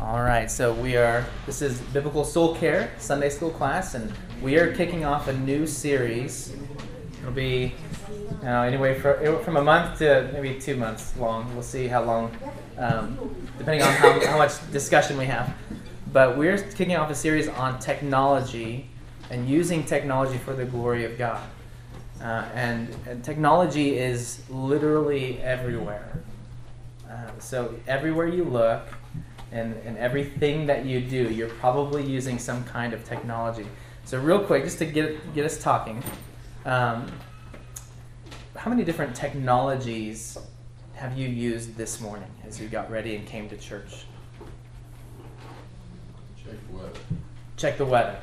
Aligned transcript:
All 0.00 0.20
right, 0.20 0.50
so 0.50 0.74
we 0.74 0.96
are, 0.96 1.24
this 1.46 1.62
is 1.62 1.80
Biblical 1.80 2.24
Soul 2.24 2.56
Care 2.56 2.90
Sunday 2.98 3.28
School 3.30 3.50
class, 3.50 3.94
and 3.94 4.12
we 4.42 4.58
are 4.58 4.74
kicking 4.74 5.04
off 5.04 5.28
a 5.28 5.32
new 5.32 5.68
series. 5.68 6.52
It'll 7.20 7.30
be, 7.30 7.74
you 8.10 8.38
know, 8.42 8.62
anyway, 8.62 8.98
for, 8.98 9.40
from 9.44 9.56
a 9.56 9.62
month 9.62 9.98
to 10.00 10.28
maybe 10.32 10.60
two 10.60 10.76
months 10.76 11.16
long. 11.16 11.48
We'll 11.54 11.62
see 11.62 11.86
how 11.86 12.02
long, 12.02 12.36
um, 12.76 13.36
depending 13.56 13.82
on 13.82 13.92
how, 13.94 14.26
how 14.26 14.36
much 14.36 14.68
discussion 14.72 15.16
we 15.16 15.26
have. 15.26 15.54
But 16.12 16.36
we're 16.36 16.58
kicking 16.58 16.96
off 16.96 17.08
a 17.08 17.14
series 17.14 17.46
on 17.48 17.78
technology 17.78 18.90
and 19.30 19.48
using 19.48 19.84
technology 19.84 20.38
for 20.38 20.54
the 20.54 20.64
glory 20.64 21.04
of 21.04 21.16
God. 21.16 21.48
Uh, 22.20 22.44
and, 22.52 22.94
and 23.06 23.22
technology 23.22 23.96
is 23.96 24.42
literally 24.50 25.40
everywhere. 25.40 26.20
Uh, 27.08 27.30
so 27.38 27.76
everywhere 27.86 28.26
you 28.26 28.42
look, 28.42 28.82
and, 29.54 29.74
and 29.86 29.96
everything 29.96 30.66
that 30.66 30.84
you 30.84 31.00
do, 31.00 31.30
you're 31.32 31.48
probably 31.48 32.04
using 32.04 32.38
some 32.40 32.64
kind 32.64 32.92
of 32.92 33.04
technology. 33.04 33.66
So, 34.04 34.18
real 34.18 34.40
quick, 34.40 34.64
just 34.64 34.78
to 34.78 34.84
get, 34.84 35.32
get 35.32 35.46
us 35.46 35.62
talking, 35.62 36.02
um, 36.66 37.06
how 38.56 38.68
many 38.68 38.82
different 38.84 39.14
technologies 39.14 40.36
have 40.94 41.16
you 41.16 41.28
used 41.28 41.76
this 41.76 42.00
morning 42.00 42.28
as 42.44 42.60
you 42.60 42.68
got 42.68 42.90
ready 42.90 43.14
and 43.14 43.26
came 43.26 43.48
to 43.48 43.56
church? 43.56 44.06
Check 46.36 46.56
the 46.68 46.76
weather. 46.76 46.98
Check 47.56 47.78
the 47.78 47.86
weather. 47.86 48.18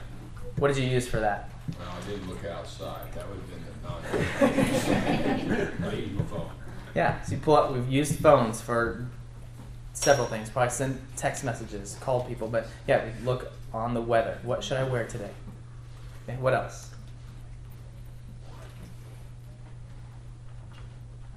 What 0.57 0.67
did 0.67 0.77
you 0.77 0.89
use 0.89 1.07
for 1.07 1.21
that? 1.21 1.49
Well, 1.79 1.87
I 1.89 2.09
didn't 2.09 2.27
look 2.27 2.43
outside. 2.43 3.11
That 3.13 3.25
would 3.29 3.37
have 3.37 3.49
been 3.49 3.63
the 3.71 3.87
non. 3.87 5.83
I 5.91 5.95
used 5.95 6.13
my 6.13 6.23
phone. 6.25 6.51
Yeah, 6.93 7.21
so 7.21 7.35
you 7.35 7.37
pull 7.39 7.55
up, 7.55 7.71
we've 7.71 7.89
used 7.89 8.19
phones 8.19 8.59
for 8.59 9.07
several 9.93 10.27
things. 10.27 10.49
Probably 10.49 10.71
send 10.71 11.01
text 11.15 11.43
messages, 11.43 11.97
call 12.01 12.23
people, 12.23 12.47
but 12.47 12.67
yeah, 12.87 13.03
we 13.05 13.25
look 13.25 13.51
on 13.73 13.93
the 13.93 14.01
weather. 14.01 14.37
What 14.43 14.63
should 14.63 14.77
I 14.77 14.83
wear 14.83 15.05
today? 15.05 15.29
Okay, 16.27 16.37
what 16.39 16.53
else? 16.53 16.89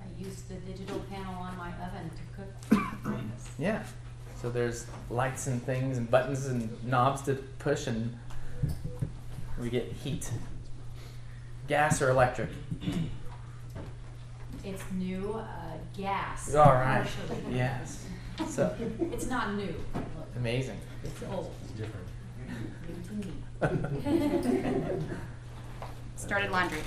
I 0.01 0.23
use 0.23 0.43
the 0.43 0.55
digital 0.55 1.01
panel 1.11 1.35
on 1.35 1.57
my 1.57 1.69
oven 1.69 2.11
to 2.11 2.43
cook 2.43 2.71
breakfast. 3.03 3.49
Yeah. 3.59 3.85
So 4.43 4.51
there's 4.51 4.87
lights 5.09 5.47
and 5.47 5.63
things 5.63 5.97
and 5.97 6.11
buttons 6.11 6.47
and 6.47 6.85
knobs 6.85 7.23
to 7.23 7.35
push 7.59 7.87
and 7.87 8.19
we 9.59 9.71
get 9.71 9.91
heat. 9.93 10.31
Gas 11.69 12.03
or 12.03 12.11
electric? 12.11 12.51
It's 14.63 14.83
new, 14.93 15.33
uh, 15.35 15.47
gas. 15.97 16.55
All 16.55 16.73
right. 16.73 17.07
Yes. 17.51 18.05
So 18.49 18.75
It's 19.13 19.27
not 19.27 19.55
new. 19.55 19.75
Amazing. 20.37 20.79
It's 21.03 21.23
old. 21.31 21.53
It's 21.63 21.73
different. 21.73 22.07
New 23.61 24.43
to 24.43 24.49
me. 24.49 25.07
Started 26.17 26.51
laundry. 26.51 26.81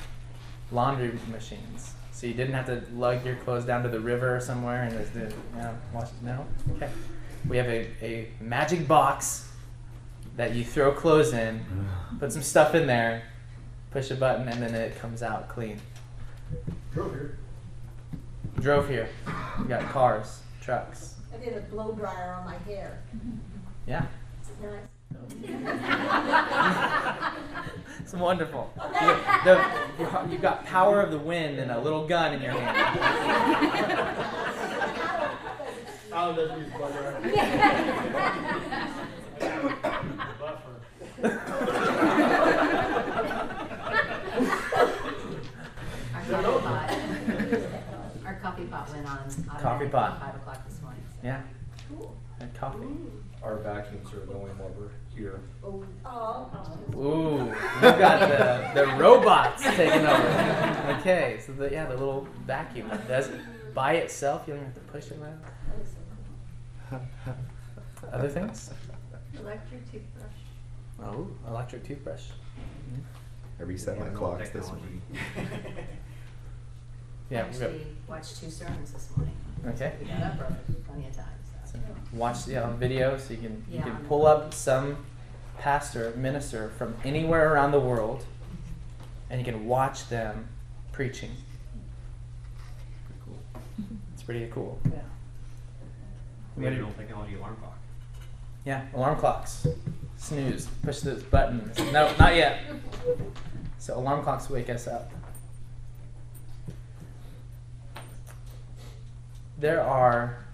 Laundry 0.72 1.18
machines. 1.32 1.94
So 2.12 2.28
you 2.28 2.34
didn't 2.34 2.54
have 2.56 2.66
to 2.66 2.84
lug 2.96 3.26
your 3.26 3.36
clothes 3.36 3.66
down 3.66 3.84
to 3.84 3.90
the 3.90 4.00
river 4.00 4.36
or 4.36 4.40
somewhere 4.40 4.84
and 4.84 4.92
there's 4.94 5.10
the 5.12 5.20
you 5.56 5.62
know, 5.62 5.78
wash 5.94 6.10
no? 6.24 6.46
Okay. 6.76 6.90
We 7.48 7.58
have 7.58 7.68
a, 7.68 7.88
a 8.02 8.30
magic 8.42 8.88
box 8.88 9.48
that 10.36 10.56
you 10.56 10.64
throw 10.64 10.92
clothes 10.92 11.34
in, 11.34 11.64
put 12.20 12.32
some 12.34 12.42
stuff 12.42 12.76
in 12.76 12.88
there, 12.88 13.24
push 13.92 14.12
a 14.12 14.16
button, 14.16 14.48
and 14.48 14.62
then 14.62 14.74
it 14.76 14.98
comes 15.00 15.22
out 15.24 15.48
clean. 15.48 15.80
Drove 16.94 17.12
here. 17.14 17.38
Drove 18.60 18.90
here. 18.90 19.10
You 19.60 19.66
got 19.66 19.84
cars, 19.90 20.40
trucks. 20.62 21.17
I 21.34 21.38
did 21.38 21.58
a 21.58 21.62
blow 21.62 21.92
dryer 21.94 22.34
on 22.40 22.46
my 22.46 22.58
hair. 22.72 23.00
Yeah. 23.86 24.06
Nice. 24.62 24.82
It's 28.00 28.14
wonderful. 28.14 28.72
You, 28.78 29.16
the, 29.44 29.66
you- 30.00 30.32
you've 30.32 30.42
got 30.42 30.66
power 30.66 31.02
of 31.02 31.12
the 31.12 31.18
wind 31.18 31.60
and 31.60 31.72
a 31.72 31.80
little 31.80 32.08
gun 32.08 32.34
in 32.34 32.42
your 32.42 32.54
hand. 32.54 32.78
Oh, 36.14 36.34
doesn't 36.36 36.60
use 36.60 36.74
blood 36.74 36.94
Our 46.16 46.24
coffee 46.24 46.60
pot. 46.60 46.92
Our 48.26 48.36
coffee 48.42 48.66
pot 48.66 48.90
went 48.92 49.06
on 49.08 49.20
automatic 49.56 49.92
pot. 49.92 50.22
At 51.28 51.46
five 51.46 51.88
o'clock 51.88 51.88
this 51.88 51.92
morning. 51.92 51.92
so. 51.92 52.06
Yeah. 52.40 52.40
And 52.40 52.54
coffee. 52.54 52.88
Our 53.44 53.58
vacuums 53.58 54.14
are 54.14 54.20
going 54.26 54.52
over 54.62 54.92
here. 55.16 55.40
Oh, 55.64 55.84
Ooh, 56.96 57.46
you've 57.46 58.00
got 58.00 58.20
the, 58.20 58.72
the 58.74 58.88
robots 58.98 59.64
taking 59.64 60.06
over. 60.06 60.64
Okay, 61.00 61.40
so 61.46 61.52
the, 61.54 61.70
yeah, 61.72 61.86
the 61.86 61.96
little 61.96 62.28
vacuum 62.46 62.90
that 62.90 63.08
does 63.08 63.28
it 63.28 63.42
by 63.74 63.94
itself. 63.94 64.44
You 64.48 64.56
don't 64.56 64.64
have 64.66 64.74
to 64.74 64.80
push 64.82 65.12
it 65.12 65.20
around. 65.22 65.42
Other 68.14 68.30
things? 68.30 68.72
electric 69.40 69.92
toothbrush. 69.92 70.32
Oh, 71.04 71.28
electric 71.48 71.84
toothbrush. 71.86 72.24
Mm-hmm. 72.24 73.02
I 73.60 73.64
reset 73.64 74.00
my 74.00 74.10
clocks 74.10 74.50
this 74.50 74.72
week. 74.72 75.02
Yeah, 77.30 77.46
we've 77.48 77.60
got, 77.60 77.70
Actually 77.70 77.88
watched 78.08 78.40
two 78.42 78.50
sermons 78.50 78.92
this 78.92 79.10
morning. 79.18 79.36
okay. 79.68 79.94
We 80.02 80.08
got 80.08 80.22
up 80.22 80.34
early 80.42 80.76
plenty 80.88 81.08
of 81.08 81.16
times. 81.16 81.28
So 81.66 81.72
So. 81.80 81.94
watch 82.14 82.48
yeah, 82.48 82.64
on 82.64 82.70
um, 82.72 82.78
video 82.80 83.18
so 83.18 83.34
you 83.34 83.40
can 83.42 83.64
you 83.70 83.78
Yeah, 83.78 83.84
can 83.84 83.92
on 83.92 84.06
pull 84.06 84.26
up 84.26 84.54
some 84.54 84.98
pastor 85.60 86.14
minister 86.16 86.70
from 86.78 86.96
anywhere 87.04 87.52
around 87.54 87.72
the 87.72 87.80
world 87.80 88.24
and 89.30 89.40
you 89.40 89.46
can 89.46 89.66
watch 89.66 90.08
them 90.08 90.48
preaching 90.94 91.32
it's 94.14 94.22
pretty 94.24 94.48
cool 94.54 94.80
yeah 94.86 95.00
We 96.56 96.66
have 96.66 96.74
an 96.74 96.84
old 96.84 96.96
technology 96.98 97.36
alarm 97.36 97.56
clock. 97.58 97.78
yeah 98.66 98.86
alarm 98.94 99.18
clocks 99.18 99.66
snooze 100.18 100.68
push 100.84 101.00
those 101.02 101.24
buttons 101.24 101.78
no 101.92 102.14
not 102.20 102.36
yet 102.36 102.60
so 103.80 103.98
alarm 103.98 104.24
clocks 104.24 104.50
wake 104.50 104.70
us 104.70 104.88
up 104.88 105.12
there 109.60 109.82
are 109.82 110.48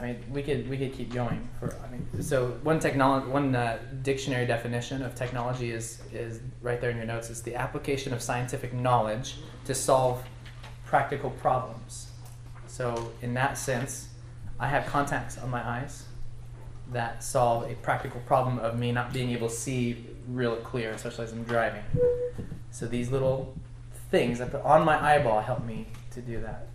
I 0.00 0.02
mean, 0.02 0.24
we 0.30 0.42
could 0.42 0.68
we 0.68 0.78
could 0.78 0.94
keep 0.94 1.12
going 1.12 1.46
for. 1.58 1.76
I 1.84 1.90
mean, 1.90 2.22
so 2.22 2.52
one 2.62 2.78
technology, 2.78 3.26
one 3.28 3.54
uh, 3.54 3.78
dictionary 4.02 4.46
definition 4.46 5.02
of 5.02 5.14
technology 5.14 5.72
is 5.72 6.00
is 6.12 6.40
right 6.62 6.80
there 6.80 6.90
in 6.90 6.96
your 6.96 7.06
notes. 7.06 7.28
It's 7.28 7.42
the 7.42 7.54
application 7.54 8.14
of 8.14 8.22
scientific 8.22 8.72
knowledge 8.72 9.36
to 9.66 9.74
solve 9.74 10.24
practical 10.86 11.30
problems. 11.30 12.12
So 12.66 13.12
in 13.20 13.34
that 13.34 13.58
sense, 13.58 14.08
I 14.58 14.68
have 14.68 14.86
contacts 14.86 15.36
on 15.36 15.50
my 15.50 15.66
eyes 15.68 16.06
that 16.92 17.22
solve 17.22 17.70
a 17.70 17.74
practical 17.74 18.20
problem 18.22 18.58
of 18.60 18.78
me 18.78 18.92
not 18.92 19.12
being 19.12 19.30
able 19.30 19.48
to 19.48 19.54
see 19.54 20.06
real 20.28 20.56
clear, 20.56 20.92
especially 20.92 21.26
as 21.26 21.32
I'm 21.32 21.44
driving. 21.44 21.84
So 22.70 22.86
these 22.86 23.10
little 23.10 23.54
things 24.10 24.40
I 24.40 24.48
put 24.48 24.62
on 24.62 24.84
my 24.84 24.98
eyeball 24.98 25.42
help 25.42 25.64
me 25.64 25.88
to 26.12 26.22
do 26.22 26.40
that. 26.40 26.69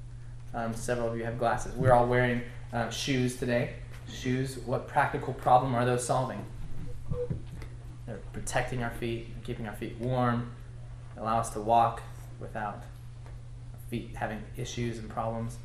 Um, 0.55 0.73
several 0.73 1.09
of 1.09 1.17
you 1.17 1.25
have 1.25 1.37
glasses. 1.37 1.75
We're 1.75 1.91
all 1.91 2.07
wearing 2.07 2.41
uh, 2.71 2.89
shoes 2.89 3.35
today. 3.35 3.73
Shoes, 4.09 4.57
what 4.59 4.87
practical 4.87 5.33
problem 5.33 5.75
are 5.75 5.83
those 5.83 6.05
solving? 6.05 6.45
They're 8.05 8.21
protecting 8.31 8.81
our 8.81 8.91
feet, 8.91 9.27
keeping 9.43 9.67
our 9.67 9.75
feet 9.75 9.97
warm, 9.99 10.51
allow 11.17 11.39
us 11.39 11.49
to 11.51 11.59
walk 11.59 12.01
without 12.39 12.75
our 13.73 13.79
feet 13.89 14.15
having 14.15 14.41
issues 14.55 14.97
and 14.97 15.09
problems. 15.09 15.57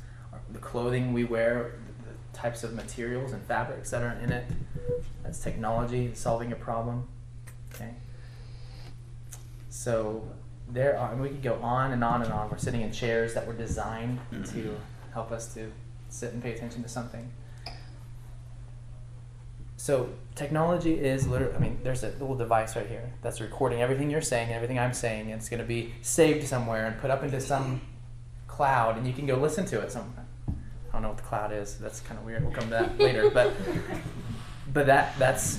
The 0.53 0.59
clothing 0.59 1.13
we 1.13 1.23
wear, 1.23 1.75
the, 2.05 2.39
types 2.39 2.65
of 2.65 2.75
materials 2.75 3.33
and 3.33 3.43
fabrics 3.45 3.91
that 3.91 4.03
are 4.03 4.19
in 4.23 4.33
it, 4.33 4.45
that's 5.23 5.41
technology 5.41 6.13
solving 6.15 6.53
a 6.53 6.57
problem. 6.57 7.07
Okay. 7.75 7.91
So 9.69 10.27
there 10.73 10.99
are, 10.99 11.13
and 11.13 11.21
we 11.21 11.29
could 11.29 11.43
go 11.43 11.55
on 11.63 11.93
and 11.93 12.03
on 12.05 12.23
and 12.23 12.33
on. 12.33 12.51
We're 12.51 12.59
sitting 12.59 12.83
in 12.83 12.93
chairs 12.93 13.35
that 13.35 13.47
were 13.47 13.53
designed 13.53 14.19
mm-hmm. 14.33 14.45
to 14.55 14.77
help 15.13 15.33
us 15.33 15.53
to 15.55 15.71
sit 16.09 16.33
and 16.33 16.43
pay 16.43 16.53
attention 16.53 16.83
to 16.83 16.89
something. 16.89 17.31
So 19.77 20.11
technology 20.35 20.93
is 20.93 21.27
literally, 21.27 21.55
I 21.55 21.59
mean, 21.59 21.81
there's 21.83 22.03
a 22.03 22.11
little 22.11 22.37
device 22.37 22.77
right 22.77 22.87
here 22.87 23.13
that's 23.23 23.41
recording 23.41 23.81
everything 23.81 24.11
you're 24.11 24.21
saying 24.21 24.49
and 24.49 24.55
everything 24.55 24.79
I'm 24.79 24.93
saying, 24.93 25.31
and 25.31 25.41
it's 25.41 25.49
going 25.49 25.61
to 25.61 25.67
be 25.67 25.95
saved 26.03 26.47
somewhere 26.47 26.87
and 26.87 27.01
put 27.01 27.11
up 27.11 27.23
into 27.23 27.41
some 27.41 27.81
cloud, 28.47 28.99
and 28.99 29.07
you 29.07 29.15
can 29.15 29.27
go 29.27 29.37
listen 29.37 29.65
to 29.67 29.81
it 29.81 29.91
somewhere. 29.91 30.27
I 30.49 30.93
don't 30.93 31.03
know 31.03 31.09
what 31.09 31.17
the 31.17 31.23
cloud 31.23 31.53
is. 31.53 31.79
That's 31.79 32.01
kind 32.01 32.19
of 32.19 32.27
weird. 32.27 32.45
We'll 32.45 32.53
come 32.53 32.65
to 32.65 32.71
that 32.71 32.99
later, 32.99 33.31
but 33.31 33.55
but 34.73 34.87
that 34.87 35.19
that's 35.19 35.59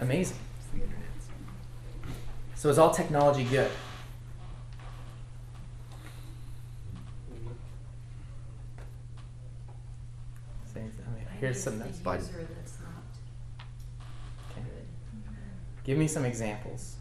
amazing. 0.00 0.38
So 2.56 2.68
is 2.70 2.78
all 2.78 2.90
technology 2.90 3.44
good? 3.44 3.70
Same- 10.72 10.92
I 11.06 11.10
mean, 11.14 11.26
here's 11.40 11.62
some. 11.62 11.78
The 11.78 11.86
But- 12.02 12.20
user 12.20 12.48
that's 12.54 12.78
not 12.80 12.86
Give 15.84 15.96
me 15.98 16.08
some 16.08 16.24
examples. 16.24 16.96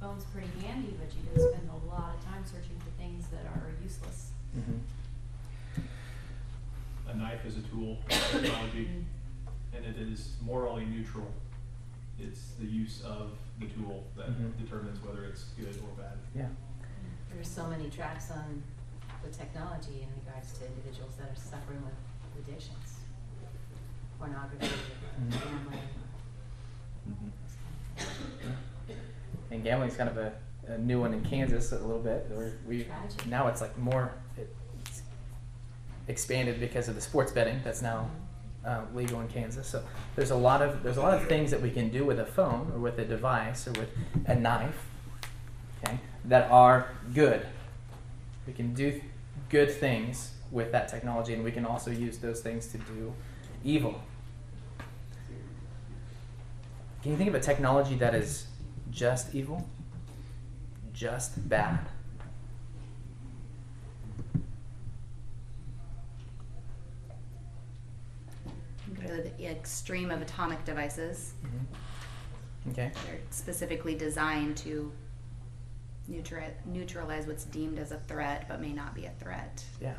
Phone's 0.00 0.24
pretty 0.24 0.48
handy, 0.66 0.96
but 0.98 1.06
you 1.14 1.22
can 1.22 1.38
spend 1.52 1.70
a 1.70 1.86
lot 1.86 2.16
of 2.16 2.24
time 2.24 2.44
searching 2.44 2.76
for 2.80 2.90
things 2.98 3.28
that 3.28 3.46
are 3.46 3.70
useless. 3.80 4.32
hmm 4.52 4.80
A 7.08 7.14
knife 7.14 7.44
is 7.46 7.58
a 7.58 7.62
tool, 7.62 7.98
technology, 8.08 9.04
and 9.72 9.84
it 9.84 9.96
is 9.98 10.34
morally 10.42 10.84
neutral. 10.84 11.32
It's 12.18 12.50
the 12.58 12.66
use 12.66 13.02
of 13.02 13.38
the 13.60 13.66
tool 13.66 14.04
that 14.16 14.28
Mhm. 14.30 14.56
determines 14.58 15.00
whether 15.02 15.24
it's 15.24 15.44
good 15.58 15.76
or 15.82 15.94
bad. 16.02 16.16
Yeah. 16.34 16.48
There's 17.32 17.48
so 17.48 17.66
many 17.68 17.88
tracks 17.90 18.30
on 18.30 18.62
the 19.22 19.28
technology 19.28 20.02
in 20.02 20.08
regards 20.24 20.58
to 20.58 20.66
individuals 20.66 21.14
that 21.16 21.30
are 21.30 21.36
suffering 21.36 21.82
with 21.84 21.94
addictions. 22.42 23.00
Pornography, 24.18 24.66
Mhm. 24.66 25.30
gambling. 25.30 25.78
Mhm. 27.08 27.30
those 27.96 28.06
kind 28.06 28.32
of 28.32 28.86
things. 28.86 28.98
And 29.50 29.64
gambling's 29.64 29.96
kind 29.96 30.08
of 30.08 30.16
a, 30.16 30.32
a 30.68 30.78
new 30.78 31.00
one 31.00 31.12
in 31.14 31.22
Kansas 31.24 31.72
a 31.72 31.78
little 31.78 32.02
bit. 32.02 32.26
Where 32.30 32.52
we 32.66 32.84
Tragic. 32.84 33.26
now 33.26 33.46
it's 33.48 33.60
like 33.60 33.76
more 33.78 34.12
it's 34.36 35.02
expanded 36.08 36.60
because 36.60 36.88
of 36.88 36.94
the 36.94 37.00
sports 37.00 37.32
betting 37.32 37.60
that's 37.62 37.82
now 37.82 38.10
uh, 38.64 38.82
legal 38.94 39.20
in 39.20 39.28
Kansas. 39.28 39.66
So 39.66 39.82
there's 40.16 40.30
a 40.30 40.36
lot 40.36 40.62
of 40.62 40.82
there's 40.82 40.96
a 40.96 41.02
lot 41.02 41.14
of 41.14 41.28
things 41.28 41.50
that 41.50 41.60
we 41.60 41.70
can 41.70 41.90
do 41.90 42.04
with 42.04 42.18
a 42.18 42.26
phone 42.26 42.70
or 42.74 42.78
with 42.78 42.98
a 42.98 43.04
device 43.04 43.66
or 43.66 43.72
with 43.72 43.90
a 44.26 44.34
knife, 44.34 44.86
okay, 45.82 45.98
that 46.26 46.50
are 46.50 46.88
good. 47.14 47.46
We 48.46 48.52
can 48.52 48.74
do 48.74 49.00
good 49.48 49.70
things 49.70 50.32
with 50.50 50.72
that 50.72 50.88
technology, 50.88 51.34
and 51.34 51.44
we 51.44 51.52
can 51.52 51.64
also 51.64 51.90
use 51.90 52.18
those 52.18 52.40
things 52.40 52.66
to 52.68 52.78
do 52.78 53.12
evil. 53.64 54.00
Can 57.02 57.12
you 57.12 57.16
think 57.16 57.28
of 57.28 57.34
a 57.34 57.40
technology 57.40 57.94
that 57.96 58.14
is 58.14 58.46
just 58.90 59.34
evil? 59.34 59.66
Just 60.92 61.48
bad? 61.48 61.78
Go 69.06 69.16
the 69.16 69.50
extreme 69.50 70.10
of 70.10 70.22
atomic 70.22 70.64
devices. 70.64 71.34
Okay. 72.70 72.92
They're 73.06 73.20
specifically 73.30 73.94
designed 73.94 74.56
to 74.58 74.92
neutra- 76.10 76.52
neutralize 76.66 77.26
what's 77.26 77.44
deemed 77.44 77.78
as 77.78 77.92
a 77.92 78.00
threat, 78.08 78.46
but 78.48 78.60
may 78.60 78.72
not 78.72 78.94
be 78.94 79.06
a 79.06 79.12
threat. 79.18 79.64
Yeah. 79.80 79.94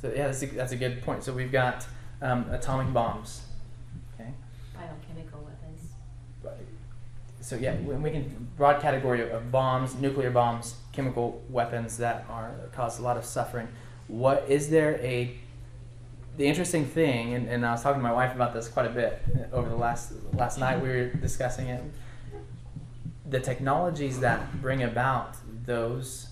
So 0.00 0.12
yeah, 0.14 0.26
that's 0.26 0.42
a, 0.42 0.46
that's 0.46 0.72
a 0.72 0.76
good 0.76 1.02
point. 1.02 1.24
So 1.24 1.32
we've 1.32 1.52
got 1.52 1.86
um, 2.22 2.48
atomic 2.50 2.92
bombs. 2.92 3.42
Okay. 4.14 4.30
Biochemical 4.74 5.40
weapons. 5.40 6.66
So 7.40 7.56
yeah, 7.56 7.76
we, 7.76 7.94
we 7.94 8.10
can 8.10 8.48
broad 8.56 8.80
category 8.80 9.28
of 9.30 9.50
bombs, 9.50 9.94
nuclear 9.96 10.30
bombs, 10.30 10.76
chemical 10.92 11.42
weapons 11.48 11.96
that 11.98 12.26
are 12.28 12.52
cause 12.72 12.98
a 12.98 13.02
lot 13.02 13.16
of 13.16 13.24
suffering. 13.24 13.68
What 14.08 14.44
is 14.48 14.70
there 14.70 14.96
a 15.00 15.36
the 16.36 16.46
interesting 16.46 16.84
thing, 16.84 17.34
and, 17.34 17.48
and 17.48 17.64
I 17.64 17.72
was 17.72 17.82
talking 17.82 18.00
to 18.00 18.02
my 18.02 18.12
wife 18.12 18.34
about 18.34 18.52
this 18.52 18.68
quite 18.68 18.86
a 18.86 18.90
bit 18.90 19.22
over 19.52 19.68
the 19.68 19.76
last 19.76 20.12
last 20.34 20.58
night. 20.58 20.80
We 20.80 20.88
were 20.88 21.08
discussing 21.08 21.68
it. 21.68 21.82
The 23.28 23.40
technologies 23.40 24.20
that 24.20 24.60
bring 24.60 24.82
about 24.82 25.36
those 25.64 26.28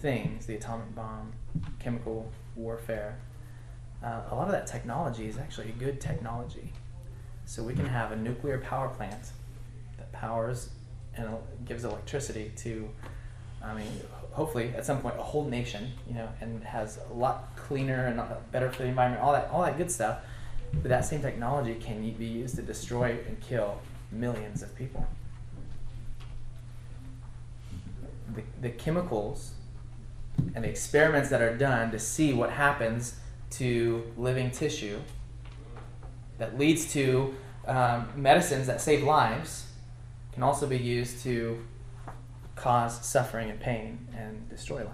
things, 0.00 0.46
the 0.46 0.56
atomic 0.56 0.94
bomb, 0.94 1.32
chemical 1.78 2.30
warfare, 2.56 3.18
uh, 4.04 4.22
a 4.30 4.34
lot 4.34 4.46
of 4.46 4.52
that 4.52 4.66
technology 4.66 5.26
is 5.26 5.38
actually 5.38 5.72
good 5.78 6.00
technology. 6.00 6.72
So 7.44 7.62
we 7.62 7.74
can 7.74 7.86
have 7.86 8.12
a 8.12 8.16
nuclear 8.16 8.58
power 8.58 8.88
plant 8.88 9.30
that 9.96 10.12
powers 10.12 10.70
and 11.14 11.28
gives 11.64 11.84
electricity 11.84 12.52
to, 12.56 12.88
I 13.64 13.74
mean, 13.74 13.88
hopefully 14.36 14.70
at 14.76 14.84
some 14.84 15.00
point 15.00 15.16
a 15.18 15.22
whole 15.22 15.46
nation, 15.46 15.92
you 16.06 16.14
know, 16.14 16.28
and 16.42 16.62
has 16.62 16.98
a 17.10 17.14
lot 17.14 17.56
cleaner 17.56 18.06
and 18.06 18.20
better 18.52 18.70
for 18.70 18.82
the 18.82 18.88
environment, 18.88 19.22
all 19.22 19.32
that, 19.32 19.48
all 19.50 19.62
that 19.62 19.78
good 19.78 19.90
stuff. 19.90 20.18
But 20.74 20.90
that 20.90 21.06
same 21.06 21.22
technology 21.22 21.74
can 21.74 22.12
be 22.12 22.26
used 22.26 22.54
to 22.56 22.62
destroy 22.62 23.18
and 23.26 23.40
kill 23.40 23.80
millions 24.12 24.62
of 24.62 24.76
people. 24.76 25.06
The, 28.34 28.42
the 28.60 28.70
chemicals 28.70 29.52
and 30.54 30.64
the 30.64 30.68
experiments 30.68 31.30
that 31.30 31.40
are 31.40 31.56
done 31.56 31.90
to 31.92 31.98
see 31.98 32.34
what 32.34 32.50
happens 32.50 33.18
to 33.52 34.12
living 34.18 34.50
tissue 34.50 35.00
that 36.36 36.58
leads 36.58 36.92
to 36.92 37.34
um, 37.66 38.08
medicines 38.14 38.66
that 38.66 38.82
save 38.82 39.02
lives 39.02 39.70
can 40.34 40.42
also 40.42 40.66
be 40.66 40.76
used 40.76 41.22
to 41.22 41.64
cause 42.56 43.04
suffering 43.06 43.50
and 43.50 43.60
pain 43.60 44.08
and 44.16 44.48
destroy 44.48 44.78
life. 44.78 44.88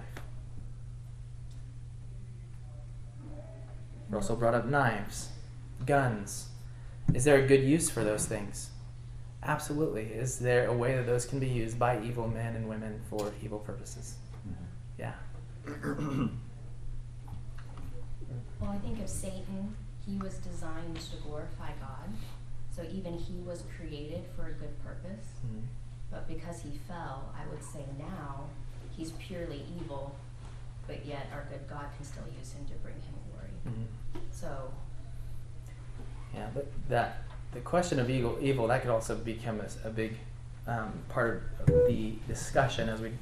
We 4.11 4.17
also 4.17 4.37
brought 4.37 4.55
up 4.55 4.67
knives, 4.67 5.31
guns. 5.87 6.49
Is 7.15 7.25
there 7.25 7.43
a 7.43 7.47
good 7.47 7.63
use 7.63 7.89
for 7.89 8.05
those 8.05 8.27
things? 8.27 8.71
Absolutely. 9.43 10.03
Is 10.05 10.39
there 10.39 10.67
a 10.67 10.73
way 10.73 10.95
that 10.97 11.07
those 11.07 11.25
can 11.25 11.41
be 11.41 11.49
used 11.49 11.79
by 11.79 12.01
evil 12.03 12.29
men 12.29 12.55
and 12.55 12.69
women 12.69 13.01
for 13.09 13.33
evil 13.43 13.59
purposes? 13.59 14.17
Yeah. 14.99 15.15
Well, 18.61 18.71
I 18.71 18.79
think 18.79 19.01
of 19.01 19.09
Satan, 19.09 19.75
he 20.07 20.19
was 20.19 20.35
designed 20.35 20.97
to 20.97 21.17
glorify 21.27 21.71
God. 21.81 22.09
So 22.71 22.85
even 22.93 23.15
he 23.19 23.41
was 23.41 23.65
created 23.77 24.25
for 24.37 24.47
a 24.47 24.53
good 24.53 24.81
purpose. 24.85 25.27
Mhm. 25.45 25.63
But 26.13 26.29
because 26.29 26.61
he 26.63 26.79
fell, 26.87 27.35
I 27.35 27.51
would 27.51 27.65
say 27.65 27.81
now 27.99 28.45
he's 28.97 29.11
purely 29.13 29.65
evil, 29.81 30.15
but 30.87 31.05
yet 31.05 31.27
our 31.33 31.45
good 31.51 31.67
God 31.69 31.87
can 31.97 32.05
still 32.05 32.25
use 32.39 32.53
him 32.53 32.65
to 32.67 32.75
bring 32.75 32.95
him 32.95 33.15
glory. 33.33 33.51
Mhm. 33.67 33.87
So 34.31 34.73
Yeah, 36.35 36.49
but 36.55 36.67
that 36.89 37.25
the 37.53 37.61
question 37.61 37.99
of 38.01 38.09
evil, 38.09 38.39
evil 38.41 38.67
that 38.69 38.81
could 38.83 38.91
also 38.91 39.15
become 39.17 39.61
a 39.85 39.91
big 39.91 40.17
um, 40.67 40.93
part 41.09 41.51
of 41.61 41.67
the 41.67 42.15
discussion 42.29 42.89
as 42.89 43.01
we, 43.01 43.13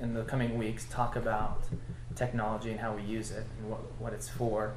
in 0.00 0.14
the 0.14 0.22
coming 0.24 0.56
weeks, 0.58 0.86
talk 0.90 1.16
about 1.16 1.62
technology 2.14 2.70
and 2.70 2.78
how 2.80 2.94
we 2.94 3.02
use 3.02 3.30
it 3.30 3.44
and 3.58 3.70
what, 3.70 3.80
what 3.98 4.12
it's 4.12 4.28
for. 4.28 4.72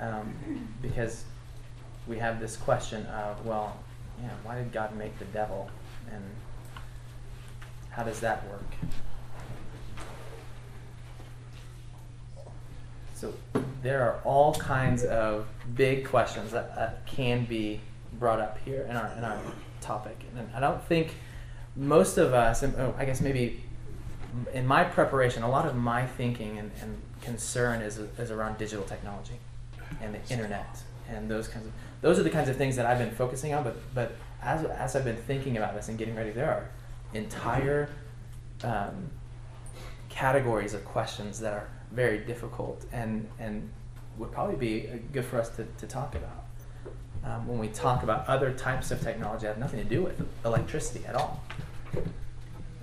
Um, 0.00 0.34
because 0.80 1.24
we 2.06 2.18
have 2.18 2.40
this 2.40 2.56
question 2.56 3.04
of, 3.06 3.44
well, 3.44 3.76
yeah, 4.22 4.30
why 4.44 4.56
did 4.56 4.72
God 4.72 4.96
make 4.96 5.18
the 5.18 5.24
devil, 5.26 5.68
and 6.12 6.24
how 7.90 8.02
does 8.02 8.20
that 8.20 8.48
work? 8.48 8.62
So 13.14 13.32
there 13.82 14.02
are 14.02 14.20
all 14.24 14.54
kinds 14.54 15.04
of 15.04 15.46
big 15.74 16.06
questions 16.06 16.50
that, 16.52 16.74
that 16.76 17.06
can 17.06 17.44
be 17.44 17.80
brought 18.18 18.40
up 18.40 18.58
here 18.64 18.86
in 18.88 18.96
our 18.96 19.12
in 19.16 19.24
our 19.24 19.38
topic, 19.80 20.16
and 20.36 20.48
I 20.54 20.60
don't 20.60 20.82
think 20.84 21.14
most 21.76 22.18
of 22.18 22.32
us, 22.34 22.62
and 22.62 22.74
oh, 22.76 22.94
I 22.98 23.04
guess 23.04 23.20
maybe 23.20 23.62
in 24.52 24.66
my 24.66 24.84
preparation, 24.84 25.42
a 25.42 25.50
lot 25.50 25.66
of 25.66 25.76
my 25.76 26.06
thinking 26.06 26.58
and, 26.58 26.70
and 26.80 27.00
concern 27.20 27.80
is 27.80 27.98
is 28.18 28.30
around 28.30 28.58
digital 28.58 28.84
technology 28.84 29.38
and 30.00 30.14
the 30.14 30.32
internet 30.32 30.82
and 31.08 31.30
those 31.30 31.48
kinds 31.48 31.66
of 31.66 31.72
those 32.00 32.18
are 32.18 32.22
the 32.22 32.30
kinds 32.30 32.48
of 32.48 32.56
things 32.56 32.76
that 32.76 32.86
I've 32.86 32.98
been 32.98 33.14
focusing 33.14 33.54
on. 33.54 33.64
But 33.64 33.76
but 33.94 34.12
as 34.44 34.64
as 34.64 34.96
I've 34.96 35.04
been 35.04 35.16
thinking 35.16 35.56
about 35.56 35.74
this 35.74 35.88
and 35.88 35.98
getting 35.98 36.14
ready, 36.14 36.30
there 36.30 36.50
are 36.50 36.70
entire 37.14 37.88
um, 38.62 39.10
categories 40.08 40.74
of 40.74 40.84
questions 40.84 41.40
that 41.40 41.52
are 41.52 41.68
very 41.92 42.18
difficult 42.18 42.84
and 42.92 43.28
and 43.38 43.68
would 44.18 44.30
probably 44.30 44.56
be 44.56 44.88
uh, 44.88 44.96
good 45.12 45.24
for 45.24 45.40
us 45.40 45.48
to, 45.56 45.64
to 45.78 45.86
talk 45.86 46.14
about 46.14 46.44
um, 47.24 47.48
when 47.48 47.58
we 47.58 47.68
talk 47.68 48.02
about 48.02 48.26
other 48.28 48.52
types 48.52 48.90
of 48.90 49.00
technology 49.00 49.42
that 49.42 49.54
have 49.54 49.58
nothing 49.58 49.80
to 49.80 49.88
do 49.88 50.02
with 50.02 50.24
electricity 50.44 51.04
at 51.06 51.14
all. 51.14 51.42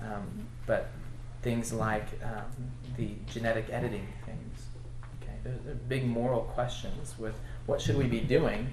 Um, 0.02 0.48
but 0.66 0.90
things 1.42 1.72
like 1.72 2.08
um, 2.24 2.72
the 2.98 3.12
genetic 3.32 3.68
editing 3.72 4.08
things. 4.26 4.66
Okay, 5.22 5.34
they're, 5.44 5.60
they're 5.66 5.76
big 5.76 6.06
moral 6.06 6.42
questions 6.42 7.16
with 7.18 7.36
what 7.66 7.80
should 7.80 7.96
we 7.96 8.06
be 8.06 8.20
doing 8.20 8.68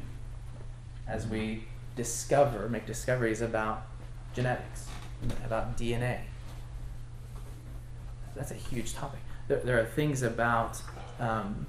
as 1.07 1.27
we 1.27 1.65
discover, 1.99 2.69
make 2.69 2.87
discoveries 2.87 3.43
about 3.43 3.83
genetics, 4.33 4.87
about 5.45 5.77
DNA. 5.77 6.21
That's 8.37 8.53
a 8.53 8.55
huge 8.55 8.95
topic. 8.95 9.19
There, 9.49 9.59
there 9.59 9.81
are 9.81 9.85
things 9.85 10.23
about 10.23 10.81
um, 11.19 11.67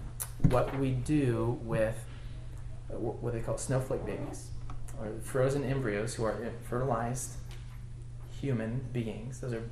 what 0.50 0.78
we 0.80 0.92
do 0.92 1.60
with 1.64 1.96
what 2.90 3.34
they 3.34 3.40
call 3.40 3.58
snowflake 3.58 4.06
babies, 4.06 4.50
or 5.00 5.12
frozen 5.24 5.64
embryos 5.64 6.14
who 6.16 6.26
are 6.26 6.38
fertilized 6.70 7.32
human 8.40 8.86
beings. 8.94 9.42
Those 9.42 9.54
are 9.54 9.64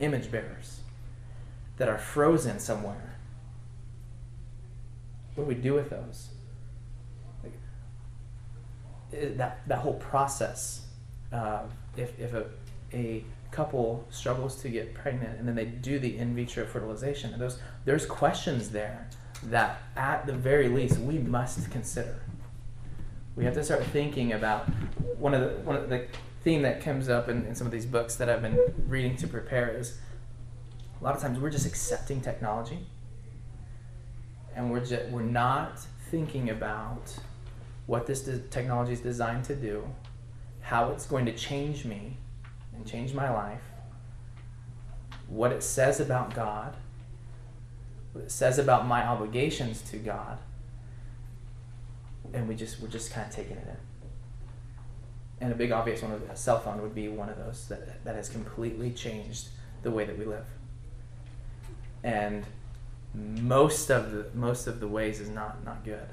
image 0.00 0.30
bearers 0.30 0.80
that 1.76 1.88
are 1.88 1.98
frozen 1.98 2.58
somewhere. 2.58 3.16
What 5.34 5.44
do 5.44 5.48
we 5.48 5.54
do 5.54 5.74
with 5.74 5.90
those? 5.90 6.30
That, 9.10 9.66
that 9.66 9.78
whole 9.78 9.94
process 9.94 10.82
uh, 11.32 11.62
if, 11.96 12.18
if 12.18 12.34
a, 12.34 12.46
a 12.92 13.24
couple 13.50 14.06
struggles 14.10 14.60
to 14.62 14.68
get 14.68 14.94
pregnant 14.94 15.38
and 15.38 15.48
then 15.48 15.54
they 15.54 15.64
do 15.64 15.98
the 15.98 16.16
in 16.16 16.34
vitro 16.34 16.66
fertilization, 16.66 17.36
those, 17.38 17.58
there's 17.84 18.06
questions 18.06 18.70
there 18.70 19.08
that 19.44 19.82
at 19.96 20.26
the 20.26 20.32
very 20.32 20.68
least 20.68 20.98
we 20.98 21.18
must 21.18 21.70
consider. 21.70 22.20
We 23.36 23.44
have 23.44 23.54
to 23.54 23.64
start 23.64 23.84
thinking 23.84 24.32
about 24.32 24.68
one 25.18 25.32
of 25.32 25.40
the 25.40 25.60
one 25.60 25.76
of 25.76 25.88
the 25.88 26.06
theme 26.42 26.62
that 26.62 26.82
comes 26.82 27.08
up 27.08 27.28
in, 27.28 27.44
in 27.46 27.54
some 27.54 27.66
of 27.66 27.72
these 27.72 27.86
books 27.86 28.16
that 28.16 28.28
I've 28.28 28.42
been 28.42 28.58
reading 28.86 29.16
to 29.16 29.28
prepare 29.28 29.76
is 29.76 29.98
a 31.00 31.04
lot 31.04 31.14
of 31.14 31.22
times 31.22 31.38
we're 31.38 31.50
just 31.50 31.66
accepting 31.66 32.20
technology 32.20 32.78
and 34.56 34.70
we're 34.70 34.84
just, 34.84 35.04
we're 35.06 35.22
not 35.22 35.78
thinking 36.10 36.50
about 36.50 37.16
what 37.88 38.06
this 38.06 38.28
technology 38.50 38.92
is 38.92 39.00
designed 39.00 39.42
to 39.42 39.56
do, 39.56 39.82
how 40.60 40.90
it's 40.90 41.06
going 41.06 41.24
to 41.24 41.32
change 41.32 41.86
me 41.86 42.18
and 42.76 42.86
change 42.86 43.14
my 43.14 43.30
life, 43.32 43.62
what 45.26 45.52
it 45.52 45.62
says 45.62 45.98
about 45.98 46.34
God, 46.34 46.76
what 48.12 48.24
it 48.24 48.30
says 48.30 48.58
about 48.58 48.86
my 48.86 49.02
obligations 49.02 49.80
to 49.90 49.96
God, 49.96 50.36
and 52.34 52.46
we 52.46 52.54
just 52.54 52.78
we're 52.78 52.88
just 52.88 53.10
kind 53.10 53.26
of 53.26 53.34
taking 53.34 53.56
it 53.56 53.66
in. 53.66 53.76
And 55.40 55.52
a 55.52 55.56
big 55.56 55.72
obvious 55.72 56.02
one, 56.02 56.12
a 56.30 56.36
cell 56.36 56.60
phone 56.60 56.82
would 56.82 56.94
be 56.94 57.08
one 57.08 57.30
of 57.30 57.38
those 57.38 57.68
that 57.68 58.04
that 58.04 58.16
has 58.16 58.28
completely 58.28 58.90
changed 58.90 59.48
the 59.80 59.90
way 59.90 60.04
that 60.04 60.18
we 60.18 60.26
live. 60.26 60.44
And 62.04 62.44
most 63.14 63.88
of 63.88 64.12
the 64.12 64.26
most 64.34 64.66
of 64.66 64.78
the 64.78 64.88
ways 64.88 65.20
is 65.20 65.30
not 65.30 65.64
not 65.64 65.86
good. 65.86 66.08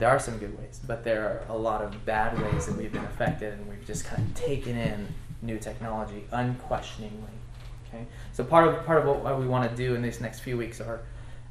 There 0.00 0.08
are 0.08 0.18
some 0.18 0.38
good 0.38 0.58
ways, 0.58 0.80
but 0.86 1.04
there 1.04 1.22
are 1.24 1.54
a 1.54 1.56
lot 1.56 1.82
of 1.82 2.06
bad 2.06 2.40
ways 2.40 2.64
that 2.64 2.74
we've 2.74 2.90
been 2.90 3.04
affected, 3.04 3.52
and 3.52 3.68
we've 3.68 3.86
just 3.86 4.06
kind 4.06 4.26
of 4.26 4.34
taken 4.34 4.74
in 4.74 5.06
new 5.42 5.58
technology 5.58 6.24
unquestioningly. 6.32 7.28
Okay, 7.86 8.06
so 8.32 8.42
part 8.42 8.66
of 8.66 8.86
part 8.86 9.04
of 9.06 9.22
what, 9.22 9.38
we 9.38 9.46
want 9.46 9.68
to 9.68 9.76
do 9.76 9.94
in 9.94 10.00
these 10.00 10.18
next 10.18 10.40
few 10.40 10.56
weeks 10.56 10.80
are 10.80 11.00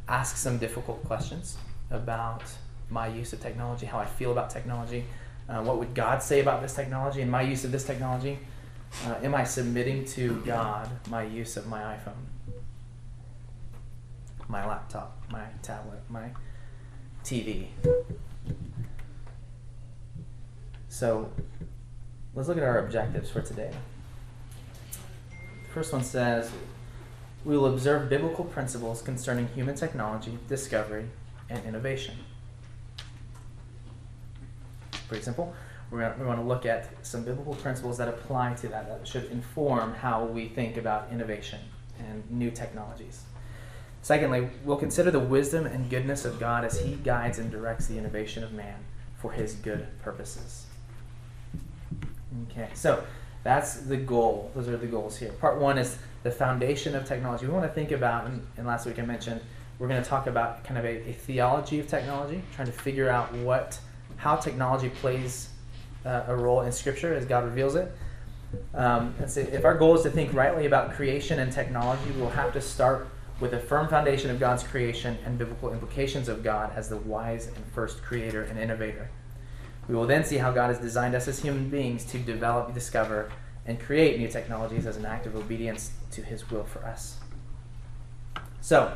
ask 0.08 0.36
some 0.36 0.58
difficult 0.58 1.04
questions 1.06 1.58
about 1.92 2.42
my 2.90 3.08
use 3.08 3.34
of 3.34 3.40
technology, 3.40 3.86
how 3.86 4.00
I 4.00 4.06
feel 4.06 4.32
about 4.32 4.50
technology, 4.50 5.06
uh, 5.48 5.62
what 5.62 5.78
would 5.78 5.94
God 5.94 6.24
say 6.24 6.40
about 6.40 6.64
this 6.64 6.74
technology 6.74 7.22
and 7.22 7.30
my 7.30 7.44
use 7.44 7.64
of 7.66 7.72
this 7.72 7.84
technology. 7.84 8.40
Uh, 9.06 9.14
am 9.22 9.36
I 9.36 9.44
submitting 9.44 10.06
to 10.18 10.42
God 10.44 10.90
my 11.08 11.22
use 11.22 11.56
of 11.56 11.68
my 11.68 11.82
iPhone, 11.82 12.26
my 14.48 14.66
laptop, 14.66 15.22
my 15.30 15.46
tablet, 15.62 16.02
my 16.10 16.32
TV? 17.24 17.68
So 20.90 21.32
let's 22.34 22.50
look 22.50 22.58
at 22.58 22.64
our 22.64 22.80
objectives 22.80 23.30
for 23.30 23.42
today. 23.42 23.72
The 25.32 25.74
first 25.74 25.94
one 25.94 26.04
says 26.04 26.52
we 27.46 27.56
will 27.58 27.68
observe 27.68 28.10
biblical 28.10 28.44
principles 28.44 29.02
concerning 29.02 29.48
human 29.50 29.76
technology, 29.76 30.38
discovery, 30.48 31.06
and 31.50 31.64
innovation. 31.64 32.16
Pretty 35.08 35.24
simple. 35.24 35.54
Gonna, 35.92 36.16
we 36.20 36.26
want 36.26 36.40
to 36.40 36.46
look 36.46 36.66
at 36.66 36.90
some 37.06 37.24
biblical 37.24 37.56
principles 37.56 37.98
that 37.98 38.08
apply 38.08 38.54
to 38.56 38.68
that, 38.68 38.88
that 38.88 39.08
should 39.08 39.26
inform 39.32 39.94
how 39.94 40.26
we 40.26 40.48
think 40.48 40.78
about 40.78 41.12
innovation 41.12 41.60
and 41.98 42.30
new 42.30 42.52
technologies. 42.52 43.24
Secondly, 44.02 44.50
we'll 44.64 44.78
consider 44.78 45.12
the 45.12 45.20
wisdom 45.20 45.66
and 45.66 45.90
goodness 45.90 46.26
of 46.26 46.40
God 46.40 46.64
as 46.64 46.80
He 46.80 46.96
guides 46.96 47.40
and 47.40 47.50
directs 47.50 47.88
the 47.88 47.98
innovation 47.98 48.44
of 48.44 48.54
man 48.54 48.86
for 49.18 49.32
His 49.32 49.54
good 49.56 49.88
purposes. 50.02 50.68
Okay, 52.52 52.70
so 52.74 53.04
that's 53.44 53.82
the 53.82 53.98
goal. 53.98 54.52
Those 54.56 54.68
are 54.68 54.78
the 54.78 54.88
goals 54.88 55.18
here. 55.18 55.32
Part 55.34 55.60
one 55.60 55.78
is 55.78 55.98
the 56.24 56.32
foundation 56.32 56.96
of 56.96 57.06
technology. 57.06 57.48
We 57.48 57.54
want 57.54 57.66
to 57.66 57.74
think 57.74 57.92
about, 57.92 58.26
and, 58.26 58.46
and 58.58 58.68
last 58.68 58.86
week 58.86 59.00
I 59.00 59.04
mentioned, 59.04 59.42
we're 59.80 59.88
going 59.88 60.04
to 60.04 60.10
talk 60.10 60.28
about 60.28 60.64
kind 60.64 60.78
of 60.78 60.86
a, 60.86 61.10
a 61.10 61.14
theology 61.14 61.80
of 61.80 61.88
technology, 61.88 62.42
trying 62.54 62.68
to 62.68 62.74
figure 62.74 63.10
out 63.10 63.34
what, 63.34 63.80
how 64.18 64.36
technology 64.36 64.90
plays 64.90 65.50
uh, 66.06 66.24
a 66.28 66.36
role 66.36 66.62
in 66.62 66.72
Scripture 66.72 67.14
as 67.14 67.26
God 67.26 67.46
reveals 67.46 67.76
it. 67.76 67.92
Um, 68.74 69.16
and 69.20 69.30
so 69.30 69.42
if 69.42 69.64
our 69.64 69.78
goal 69.78 69.96
is 69.96 70.04
to 70.04 70.10
think 70.10 70.34
rightly 70.34 70.66
about 70.66 70.94
creation 70.94 71.40
and 71.40 71.52
technology, 71.52 72.12
we'll 72.18 72.30
have 72.30 72.52
to 72.54 72.62
start 72.62 73.08
with 73.40 73.54
a 73.54 73.60
firm 73.60 73.88
foundation 73.88 74.30
of 74.30 74.40
God's 74.40 74.64
creation 74.64 75.18
and 75.26 75.38
biblical 75.38 75.72
implications 75.72 76.28
of 76.28 76.44
God 76.44 76.74
as 76.76 76.90
the 76.90 76.98
wise 76.98 77.48
and 77.48 77.66
first 77.74 78.04
creator 78.04 78.44
and 78.44 78.60
innovator. 78.60 79.10
We 79.90 79.96
will 79.96 80.08
then 80.08 80.24
see 80.24 80.38
how 80.38 80.52
God 80.52 80.68
has 80.68 80.80
designed 80.80 81.16
us 81.16 81.28
as 81.28 81.40
human 81.40 81.68
beings 81.70 82.06
to 82.06 82.18
develop, 82.20 82.74
discover, 82.74 83.32
and 83.66 83.78
create 83.78 84.20
new 84.20 84.30
technologies 84.30 84.86
as 84.86 84.96
an 84.96 85.06
act 85.06 85.26
of 85.26 85.36
obedience 85.36 85.92
to 86.12 86.22
His 86.22 86.50
will 86.50 86.64
for 86.64 86.86
us. 86.86 87.18
So, 88.62 88.96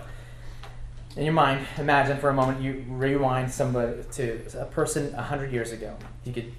in 1.16 1.26
your 1.26 1.34
mind, 1.34 1.66
imagine 1.78 2.18
for 2.20 2.30
a 2.30 2.34
moment 2.34 2.62
you 2.62 2.86
rewind 2.88 3.52
somebody 3.52 4.04
to 4.14 4.42
a 4.60 4.66
person 4.66 5.12
100 5.14 5.52
years 5.52 5.72
ago. 5.72 5.96
You 6.24 6.34
could 6.34 6.52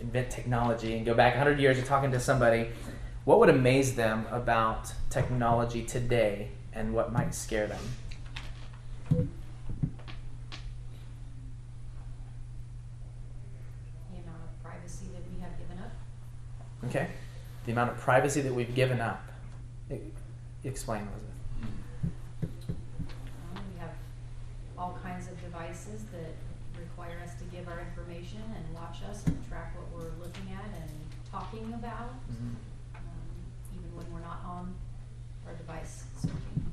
invent 0.00 0.30
technology 0.30 0.96
and 0.96 1.06
go 1.06 1.14
back 1.14 1.34
100 1.34 1.58
years, 1.58 1.76
you're 1.76 1.86
talking 1.86 2.10
to 2.12 2.20
somebody. 2.20 2.68
What 3.24 3.40
would 3.40 3.48
amaze 3.48 3.94
them 3.94 4.26
about 4.30 4.92
technology 5.08 5.82
today 5.82 6.50
and 6.72 6.92
what 6.92 7.12
might 7.12 7.34
scare 7.34 7.66
them? 7.66 7.80
The 9.08 9.16
amount 14.22 14.42
of 14.44 14.62
privacy 14.62 15.06
that 15.12 15.22
we 15.32 15.40
have 15.40 15.58
given 15.58 15.78
up. 15.82 15.92
Okay? 16.88 17.08
The 17.66 17.72
amount 17.72 17.90
of 17.92 17.98
privacy 17.98 18.40
that 18.42 18.54
we've 18.54 18.74
given 18.74 19.00
up. 19.00 19.22
Explain, 20.64 21.02
Elizabeth. 21.02 21.30
Um, 23.54 23.62
we 23.72 23.80
have 23.80 23.92
all 24.78 24.98
kinds 25.02 25.28
of 25.28 25.40
devices 25.42 26.04
that 26.12 26.34
require 26.78 27.20
us 27.22 27.34
to 27.34 27.44
give 27.44 27.68
our 27.68 27.80
information 27.80 28.42
and 28.56 28.74
watch 28.74 28.98
us 29.08 29.26
and 29.26 29.36
track 29.48 29.74
what 29.76 29.86
we're 29.92 30.24
looking 30.24 30.52
at 30.52 30.64
and 30.80 30.90
talking 31.30 31.72
about. 31.74 32.14
Mm-hmm. 32.32 32.54
Um, 32.96 33.02
even 33.76 33.96
when 33.96 34.12
we're 34.12 34.26
not 34.26 34.40
on 34.46 34.74
our 35.46 35.54
device 35.54 36.04
searching. 36.16 36.72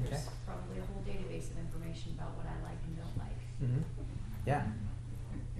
Okay. 0.00 0.10
There's 0.10 0.28
probably 0.46 0.78
a 0.78 0.86
whole 0.86 1.02
database 1.06 1.50
of 1.50 1.58
information 1.58 2.12
about 2.18 2.36
what 2.36 2.46
I 2.46 2.56
like 2.64 2.78
and 2.86 2.96
don't 2.96 3.18
like. 3.18 3.40
hmm 3.60 3.82
Yeah. 4.46 4.64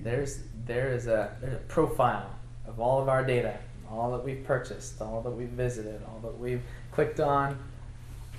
There's 0.03 0.41
there 0.67 0.93
is 0.93 1.07
a 1.07 1.37
there's 1.41 1.55
a 1.55 1.65
profile 1.69 2.31
of 2.71 2.81
all 2.81 3.03
of 3.03 3.09
our 3.09 3.25
data, 3.25 3.59
all 3.91 4.13
that 4.13 4.25
we've 4.25 4.45
purchased, 4.45 5.03
all 5.03 5.21
that 5.23 5.31
we've 5.31 5.49
visited, 5.49 6.01
all 6.07 6.21
that 6.23 6.39
we've 6.39 6.63
clicked 6.93 7.21
on, 7.21 7.59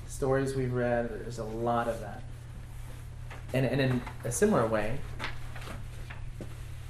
stories 0.07 0.55
we've 0.55 0.73
read. 0.73 1.09
There's 1.09 1.39
a 1.39 1.43
lot 1.43 1.88
of 1.88 2.00
that. 2.00 2.23
And 3.53 3.65
and 3.65 3.81
in 3.81 4.01
a 4.23 4.31
similar 4.31 4.65
way, 4.65 4.97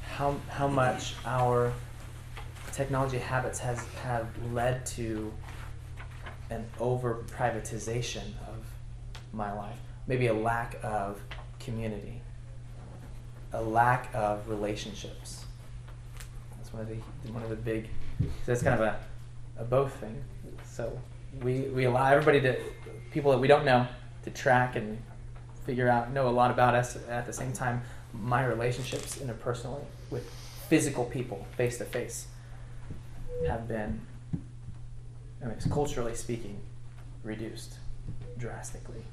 how 0.03 0.35
how 0.49 0.67
much 0.67 1.15
our 1.25 1.73
technology 2.71 3.17
habits 3.17 3.59
has 3.59 3.83
have 4.03 4.27
led 4.53 4.85
to 4.85 5.33
an 6.51 6.65
over 6.79 7.23
privatization 7.35 8.27
of 8.47 8.65
my 9.33 9.51
life, 9.51 9.79
maybe 10.05 10.27
a 10.27 10.33
lack 10.33 10.77
of 10.83 11.19
community, 11.59 12.21
a 13.53 13.61
lack 13.61 14.13
of 14.13 14.47
relationships. 14.47 15.40
One 16.71 16.81
of 16.83 16.89
the 16.89 17.31
one 17.31 17.43
of 17.43 17.49
the 17.49 17.55
big. 17.55 17.87
So 18.19 18.27
that's 18.45 18.63
kind 18.63 18.79
of 18.79 18.81
a, 18.81 18.99
a 19.57 19.63
both 19.63 19.93
thing. 19.95 20.23
So 20.65 20.99
we 21.41 21.61
we 21.61 21.85
allow 21.85 22.11
everybody 22.11 22.41
to 22.41 22.57
people 23.11 23.31
that 23.31 23.39
we 23.39 23.47
don't 23.47 23.65
know 23.65 23.87
to 24.23 24.29
track 24.29 24.75
and 24.75 25.01
figure 25.65 25.89
out 25.89 26.11
know 26.11 26.27
a 26.27 26.31
lot 26.31 26.51
about 26.51 26.75
us. 26.75 26.97
At 27.09 27.25
the 27.27 27.33
same 27.33 27.53
time, 27.53 27.81
my 28.13 28.45
relationships 28.45 29.17
interpersonally 29.17 29.83
with 30.09 30.29
physical 30.69 31.05
people, 31.05 31.45
face 31.57 31.77
to 31.77 31.85
face, 31.85 32.27
have 33.47 33.67
been, 33.67 34.01
I 35.41 35.47
mean, 35.47 35.57
culturally 35.69 36.15
speaking, 36.15 36.59
reduced 37.23 37.77
drastically. 38.37 39.03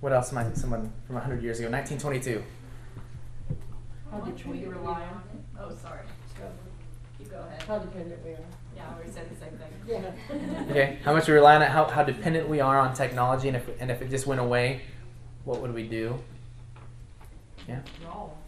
What 0.00 0.12
else 0.12 0.32
might 0.32 0.56
someone 0.56 0.92
from 1.06 1.16
100 1.16 1.42
years 1.42 1.58
ago, 1.58 1.70
1922? 1.70 2.42
How 4.10 4.18
dependent 4.18 4.66
we 4.66 4.66
rely 4.66 5.02
on 5.02 5.22
it? 5.34 5.60
Oh, 5.60 5.74
sorry. 5.74 6.00
You 7.20 7.26
go 7.26 7.38
ahead. 7.38 7.62
How 7.62 7.78
dependent 7.78 8.24
we 8.24 8.30
are. 8.30 8.38
Yeah, 8.74 8.88
I 8.90 8.94
already 8.94 9.10
said 9.10 9.30
the 9.30 9.36
same 9.36 9.52
thing. 9.58 9.70
Yeah. 9.86 10.66
Okay, 10.70 10.98
how 11.04 11.12
much 11.12 11.28
we 11.28 11.34
rely 11.34 11.56
on 11.56 11.62
it, 11.62 11.68
how, 11.68 11.84
how 11.84 12.02
dependent 12.02 12.48
we 12.48 12.60
are 12.60 12.78
on 12.78 12.94
technology, 12.94 13.48
and 13.48 13.56
if, 13.56 13.68
and 13.80 13.90
if 13.90 14.00
it 14.00 14.08
just 14.10 14.26
went 14.26 14.40
away, 14.40 14.82
what 15.44 15.60
would 15.60 15.74
we 15.74 15.86
do? 15.86 16.18
Yeah? 17.68 17.80
Withdrawal. 17.80 18.38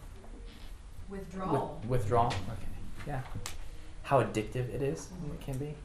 Withdrawal. 1.09 1.79
With, 1.81 1.89
withdrawal? 1.89 2.27
Okay, 2.27 3.07
yeah. 3.07 3.21
How 4.03 4.23
addictive 4.23 4.73
it 4.73 4.81
is, 4.81 5.09
it 5.33 5.41
can 5.41 5.57
be. 5.57 5.75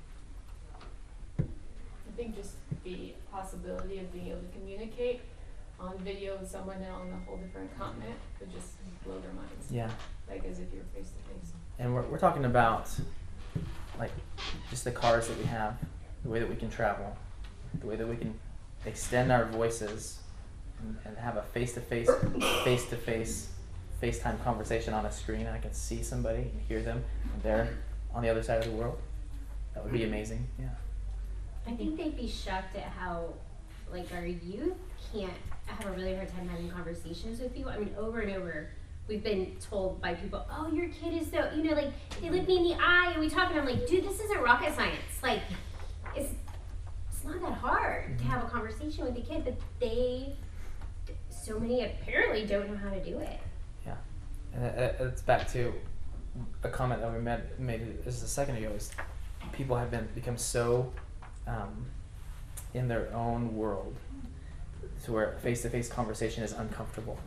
I 1.38 2.16
think 2.16 2.36
just 2.36 2.52
the 2.84 3.12
possibility 3.30 3.98
of 3.98 4.12
being 4.12 4.28
able 4.28 4.40
to 4.40 4.58
communicate 4.58 5.20
on 5.80 5.98
video 5.98 6.36
with 6.38 6.50
someone 6.50 6.76
on 6.76 7.10
a 7.10 7.26
whole 7.26 7.36
different 7.36 7.76
continent 7.78 8.16
would 8.40 8.52
just 8.52 8.72
blow 9.04 9.18
their 9.20 9.32
minds. 9.32 9.70
Yeah. 9.70 9.90
Like 10.28 10.44
as 10.44 10.58
if 10.58 10.66
you're 10.74 10.84
face 10.94 11.10
to 11.10 11.32
face. 11.32 11.52
And 11.78 11.94
we're, 11.94 12.02
we're 12.02 12.18
talking 12.18 12.44
about 12.44 12.90
like 13.98 14.10
just 14.70 14.84
the 14.84 14.90
cars 14.90 15.28
that 15.28 15.38
we 15.38 15.44
have, 15.44 15.76
the 16.24 16.30
way 16.30 16.40
that 16.40 16.48
we 16.48 16.56
can 16.56 16.70
travel, 16.70 17.16
the 17.80 17.86
way 17.86 17.96
that 17.96 18.06
we 18.06 18.16
can 18.16 18.34
extend 18.86 19.30
our 19.30 19.44
voices 19.46 20.18
and, 20.80 20.96
and 21.04 21.16
have 21.16 21.36
a 21.36 21.42
face 21.42 21.74
to 21.74 21.80
face, 21.80 22.08
face 22.64 22.88
to 22.90 22.96
face, 22.96 23.48
FaceTime 24.02 24.42
conversation 24.44 24.94
on 24.94 25.06
a 25.06 25.12
screen. 25.12 25.46
And 25.46 25.50
I 25.50 25.58
can 25.58 25.74
see 25.74 26.02
somebody 26.02 26.42
and 26.42 26.60
hear 26.68 26.82
them, 26.82 27.04
and 27.34 27.42
they're 27.42 27.68
on 28.14 28.22
the 28.22 28.28
other 28.28 28.42
side 28.42 28.58
of 28.58 28.70
the 28.70 28.76
world. 28.76 28.98
That 29.74 29.84
would 29.84 29.92
be 29.92 30.04
amazing. 30.04 30.46
Yeah. 30.58 30.68
I 31.66 31.72
think 31.72 31.96
they'd 31.96 32.16
be 32.16 32.28
shocked 32.28 32.76
at 32.76 32.84
how, 32.84 33.34
like, 33.92 34.06
our 34.14 34.24
youth 34.24 34.76
can't 35.12 35.32
I 35.68 35.82
have 35.82 35.92
a 35.92 35.96
really 35.96 36.14
hard 36.14 36.28
time 36.28 36.48
having 36.48 36.70
conversations 36.70 37.40
with 37.40 37.54
people. 37.54 37.70
I 37.70 37.78
mean, 37.78 37.94
over 37.98 38.20
and 38.20 38.34
over, 38.36 38.70
we've 39.06 39.22
been 39.22 39.56
told 39.60 40.00
by 40.00 40.14
people, 40.14 40.44
"Oh, 40.50 40.70
your 40.72 40.88
kid 40.88 41.14
is 41.14 41.30
so," 41.30 41.50
you 41.54 41.62
know, 41.62 41.74
like 41.74 41.92
they 42.20 42.30
look 42.30 42.46
me 42.48 42.56
in 42.56 42.64
the 42.64 42.74
eye 42.74 43.10
and 43.12 43.20
we 43.20 43.28
talk, 43.28 43.50
and 43.50 43.60
I'm 43.60 43.66
like, 43.66 43.86
"Dude, 43.86 44.04
this 44.04 44.20
isn't 44.20 44.40
rocket 44.42 44.74
science. 44.74 45.22
Like, 45.22 45.42
it's 46.16 46.32
it's 47.10 47.24
not 47.24 47.40
that 47.42 47.52
hard 47.52 48.18
to 48.18 48.24
have 48.24 48.44
a 48.44 48.48
conversation 48.48 49.04
with 49.04 49.16
a 49.16 49.20
kid, 49.20 49.44
but 49.44 49.56
they, 49.80 50.34
so 51.28 51.58
many 51.58 51.84
apparently 51.84 52.46
don't 52.46 52.70
know 52.70 52.76
how 52.76 52.90
to 52.90 53.04
do 53.04 53.18
it." 53.18 53.40
Yeah, 53.84 53.96
and 54.54 54.64
that- 54.64 55.26
back 55.26 55.50
to 55.52 55.74
a 56.62 56.68
comment 56.68 57.00
that 57.00 57.12
we 57.12 57.18
made 57.18 57.58
made 57.58 58.04
just 58.04 58.22
a 58.22 58.26
second 58.28 58.56
ago. 58.56 58.70
Is 58.70 58.90
people 59.52 59.76
have 59.76 59.90
been 59.90 60.08
become 60.14 60.36
so 60.38 60.92
um, 61.46 61.86
in 62.74 62.88
their 62.88 63.12
own 63.14 63.56
world 63.56 63.96
to 65.08 65.14
where 65.14 65.32
face 65.40 65.62
to 65.62 65.70
face 65.70 65.88
conversation 65.88 66.44
is 66.44 66.52
uncomfortable, 66.52 67.18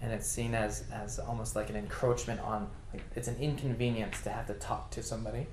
and 0.00 0.12
it's 0.12 0.28
seen 0.28 0.54
as 0.54 0.84
as 0.92 1.18
almost 1.18 1.56
like 1.56 1.70
an 1.70 1.76
encroachment 1.76 2.40
on. 2.40 2.68
Like 2.92 3.02
it's 3.16 3.28
an 3.28 3.36
inconvenience 3.40 4.22
to 4.22 4.30
have 4.30 4.46
to 4.46 4.54
talk 4.54 4.90
to 4.92 5.02
somebody. 5.02 5.46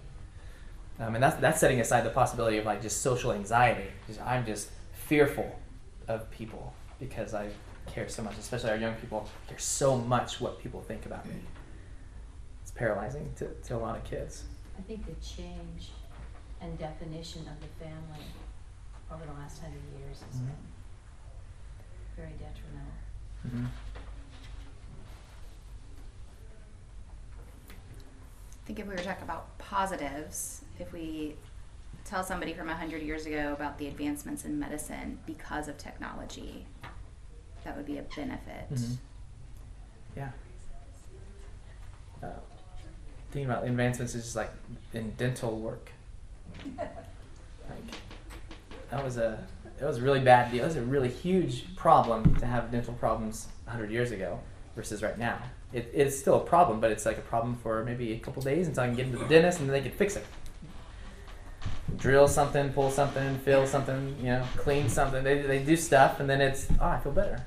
Um, 1.00 1.16
and 1.16 1.24
that's 1.24 1.38
that's 1.38 1.60
setting 1.60 1.80
aside 1.80 2.02
the 2.02 2.10
possibility 2.10 2.58
of 2.58 2.66
like 2.66 2.82
just 2.82 3.02
social 3.02 3.32
anxiety. 3.32 3.90
Just, 4.08 4.22
I'm 4.22 4.46
just 4.46 4.70
fearful 4.94 5.60
of 6.08 6.30
people 6.30 6.74
because 7.00 7.34
I 7.34 7.50
care 7.88 8.08
so 8.10 8.22
much, 8.22 8.38
especially 8.38 8.70
our 8.70 8.78
young 8.78 8.96
people 8.96 9.28
care 9.48 9.58
so 9.58 9.98
much 9.98 10.42
what 10.42 10.60
people 10.60 10.82
think 10.82 11.06
about 11.06 11.26
me. 11.26 11.36
It's 12.62 12.72
paralyzing 12.72 13.32
to, 13.38 13.48
to 13.48 13.76
a 13.76 13.78
lot 13.78 13.96
of 13.96 14.04
kids. 14.04 14.44
I 14.78 14.82
think 14.82 15.06
the 15.06 15.14
change 15.26 15.92
and 16.62 16.78
definition 16.78 17.42
of 17.42 17.60
the 17.62 17.86
family 17.86 18.26
over 19.12 19.26
the 19.26 19.34
last 19.34 19.62
hundred 19.62 19.82
years 20.00 20.22
has 20.22 20.36
Mhm. 20.40 20.46
been 20.48 20.56
very 22.16 22.32
detrimental. 22.34 22.94
Mm-hmm. 23.46 23.66
I 28.64 28.68
think 28.68 28.80
if 28.80 28.88
we 28.88 28.96
were 28.96 29.02
talking 29.04 29.24
about 29.24 29.56
positives, 29.60 30.62
if 30.80 30.92
we 30.92 31.36
tell 32.04 32.24
somebody 32.24 32.54
from 32.54 32.70
a 32.70 32.76
hundred 32.76 33.04
years 33.04 33.26
ago 33.26 33.54
about 33.54 33.78
the 33.78 33.88
advancements 33.88 34.44
in 34.46 34.60
medicine 34.60 35.20
because 35.26 35.68
of 35.68 35.78
technology, 35.78 36.66
that 37.64 37.76
would 37.78 37.86
be 37.86 37.98
a 38.00 38.04
benefit. 38.04 38.70
Mhm. 38.72 38.98
Yeah. 40.16 40.32
Uh, 42.24 42.28
thinking 43.32 43.50
about 43.50 43.66
advancements 43.66 44.16
is 44.16 44.24
just 44.24 44.36
like 44.36 44.52
in 44.94 45.12
dental 45.12 45.60
work. 45.60 45.92
That 48.92 49.04
was 49.04 49.18
a 49.18 49.44
it 49.80 49.84
was 49.84 49.98
a 49.98 50.02
really 50.02 50.22
bad 50.22 50.52
deal. 50.52 50.64
It 50.64 50.68
was 50.68 50.76
a 50.78 50.82
really 50.82 51.10
huge 51.10 51.76
problem 51.76 52.36
to 52.38 52.46
have 52.46 52.72
dental 52.72 52.94
problems 52.94 53.48
100 53.66 53.92
years 53.92 54.12
ago 54.12 54.40
versus 54.76 55.04
right 55.04 55.18
now. 55.18 55.38
It, 55.74 55.92
it's 55.94 56.18
still 56.18 56.36
a 56.36 56.46
problem, 56.46 56.80
but 56.80 56.92
it's 56.92 57.06
like 57.06 57.18
a 57.18 57.22
problem 57.22 57.58
for 57.58 57.84
maybe 57.84 58.14
a 58.14 58.20
couple 58.20 58.42
days 58.42 58.68
until 58.68 58.84
I 58.84 58.88
can 58.88 58.96
get 58.96 59.06
into 59.08 59.18
the 59.18 59.26
dentist 59.26 59.60
and 59.60 59.68
then 59.68 59.74
they 59.74 59.88
can 59.88 59.98
fix 59.98 60.16
it. 60.16 60.26
Drill 61.98 62.28
something, 62.28 62.72
pull 62.72 62.90
something, 62.90 63.38
fill 63.40 63.68
something, 63.68 64.16
you 64.20 64.28
know, 64.28 64.46
clean 64.58 64.88
something. 64.88 65.24
They, 65.24 65.42
they 65.42 65.60
do 65.60 65.76
stuff 65.76 66.20
and 66.22 66.30
then 66.30 66.40
it's, 66.40 66.68
oh, 66.80 66.86
I 66.86 67.00
feel 67.00 67.12
better. 67.12 67.44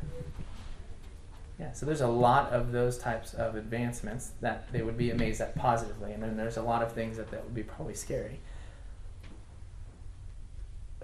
Yeah, 1.59 1.73
so 1.73 1.87
there's 1.87 2.03
a 2.03 2.09
lot 2.09 2.53
of 2.53 2.71
those 2.71 2.99
types 2.99 3.35
of 3.35 3.57
advancements 3.57 4.33
that 4.41 4.71
they 4.71 4.83
would 4.83 4.97
be 4.97 5.11
amazed 5.11 5.41
at 5.41 5.57
positively, 5.57 6.13
and 6.13 6.23
then 6.23 6.37
there's 6.37 6.57
a 6.57 6.63
lot 6.63 6.85
of 6.85 6.93
things 6.93 7.17
that, 7.17 7.33
that 7.33 7.43
would 7.43 7.55
be 7.55 7.65
probably 7.65 7.95
scary. 7.95 8.39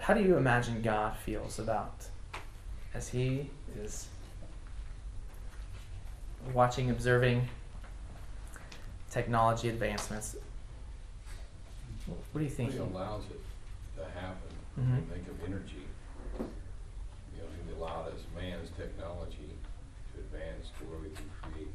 How 0.04 0.12
do 0.12 0.20
you 0.20 0.36
imagine 0.36 0.82
God 0.82 1.16
feels 1.16 1.58
about 1.58 2.04
as 2.92 3.08
He 3.08 3.48
is 3.74 4.06
watching, 6.52 6.90
observing 6.90 7.48
technology 9.10 9.70
advancements? 9.70 10.36
What 12.06 12.38
do 12.38 12.44
you 12.44 12.50
think? 12.50 12.72
He 12.72 12.78
allows 12.80 13.22
it 13.30 13.40
to 13.96 14.04
happen. 14.20 14.52
Mhm. 14.78 15.08
Think 15.08 15.26
of 15.26 15.42
energy. 15.42 15.86
You 16.38 17.40
know, 17.40 17.48
he 17.66 17.72
allowed 17.72 18.08
us 18.12 18.20
man's 18.36 18.68
technology 18.76 19.56
to 20.12 20.20
advance 20.20 20.68
to 20.80 20.84
where 20.84 20.98
we 20.98 21.16
can 21.16 21.30
create 21.40 21.72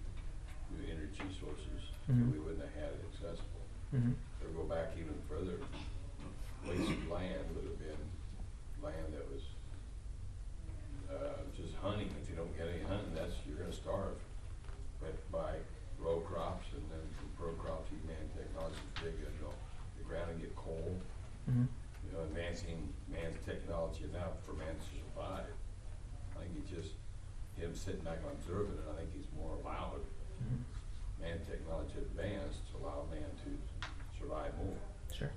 new 0.69 0.85
energy 0.85 1.35
sources 1.41 1.81
that 2.05 2.13
Mhm. 2.13 2.31
we 2.31 2.37
wouldn't 2.37 2.61
have 2.61 2.75
had 2.75 2.93
accessible. 3.11 3.65
Mhm. 3.91 4.13
Or 4.43 4.49
go 4.49 4.63
back 4.65 4.95
even 4.99 5.19
further, 5.27 5.57
wasted 6.67 7.09
land 7.09 7.55
would 7.55 7.63
have 7.65 7.79
been 7.79 7.97
land 8.81 9.13
that 9.13 9.27
was, 9.31 9.43
uh, 11.11 11.43
just 11.55 11.75
hunting. 11.75 12.09
If 12.21 12.29
you 12.29 12.35
don't 12.35 12.55
get 12.57 12.67
any 12.67 12.83
hunting, 12.83 13.13
that's, 13.13 13.35
you're 13.45 13.57
gonna 13.57 13.73
starve. 13.73 14.15
But 15.01 15.15
by 15.31 15.59
row 15.97 16.21
crops 16.21 16.67
and 16.73 16.89
then 16.89 17.03
from 17.15 17.45
row 17.45 17.53
crops, 17.55 17.91
you 17.91 17.99
man 18.07 18.29
technology, 18.35 18.77
dig, 18.95 19.19
you 19.19 19.25
know, 19.41 19.51
the 19.97 20.03
ground 20.03 20.31
and 20.31 20.41
get 20.41 20.55
coal 20.55 20.95
Mhm. 21.49 21.67
you 22.05 22.11
know, 22.13 22.23
advancing 22.23 22.93
man's 23.09 23.37
technology 23.69 24.05
enough 24.05 24.41
for 24.43 24.53
man 24.53 24.73
to 24.73 24.85
survive. 24.89 25.45
I 26.35 26.41
think 26.41 26.57
he 26.57 26.75
just, 26.75 26.93
him 27.55 27.75
sitting 27.75 28.01
back 28.01 28.17
and 28.25 28.31
observing 28.33 28.73
it, 28.73 28.85
I 28.91 28.97
think 28.97 29.13
he's 29.13 29.27
more 29.37 29.53
allowed, 29.61 30.01
Mhm. 30.41 30.63
man 31.21 31.39
technology 31.45 31.93
advanced 31.97 32.67
to 32.71 32.77
allow 32.77 33.05
man 33.11 33.29
to 33.45 33.87
survive 34.17 34.57
more. 34.57 34.77
Sure. 35.13 35.31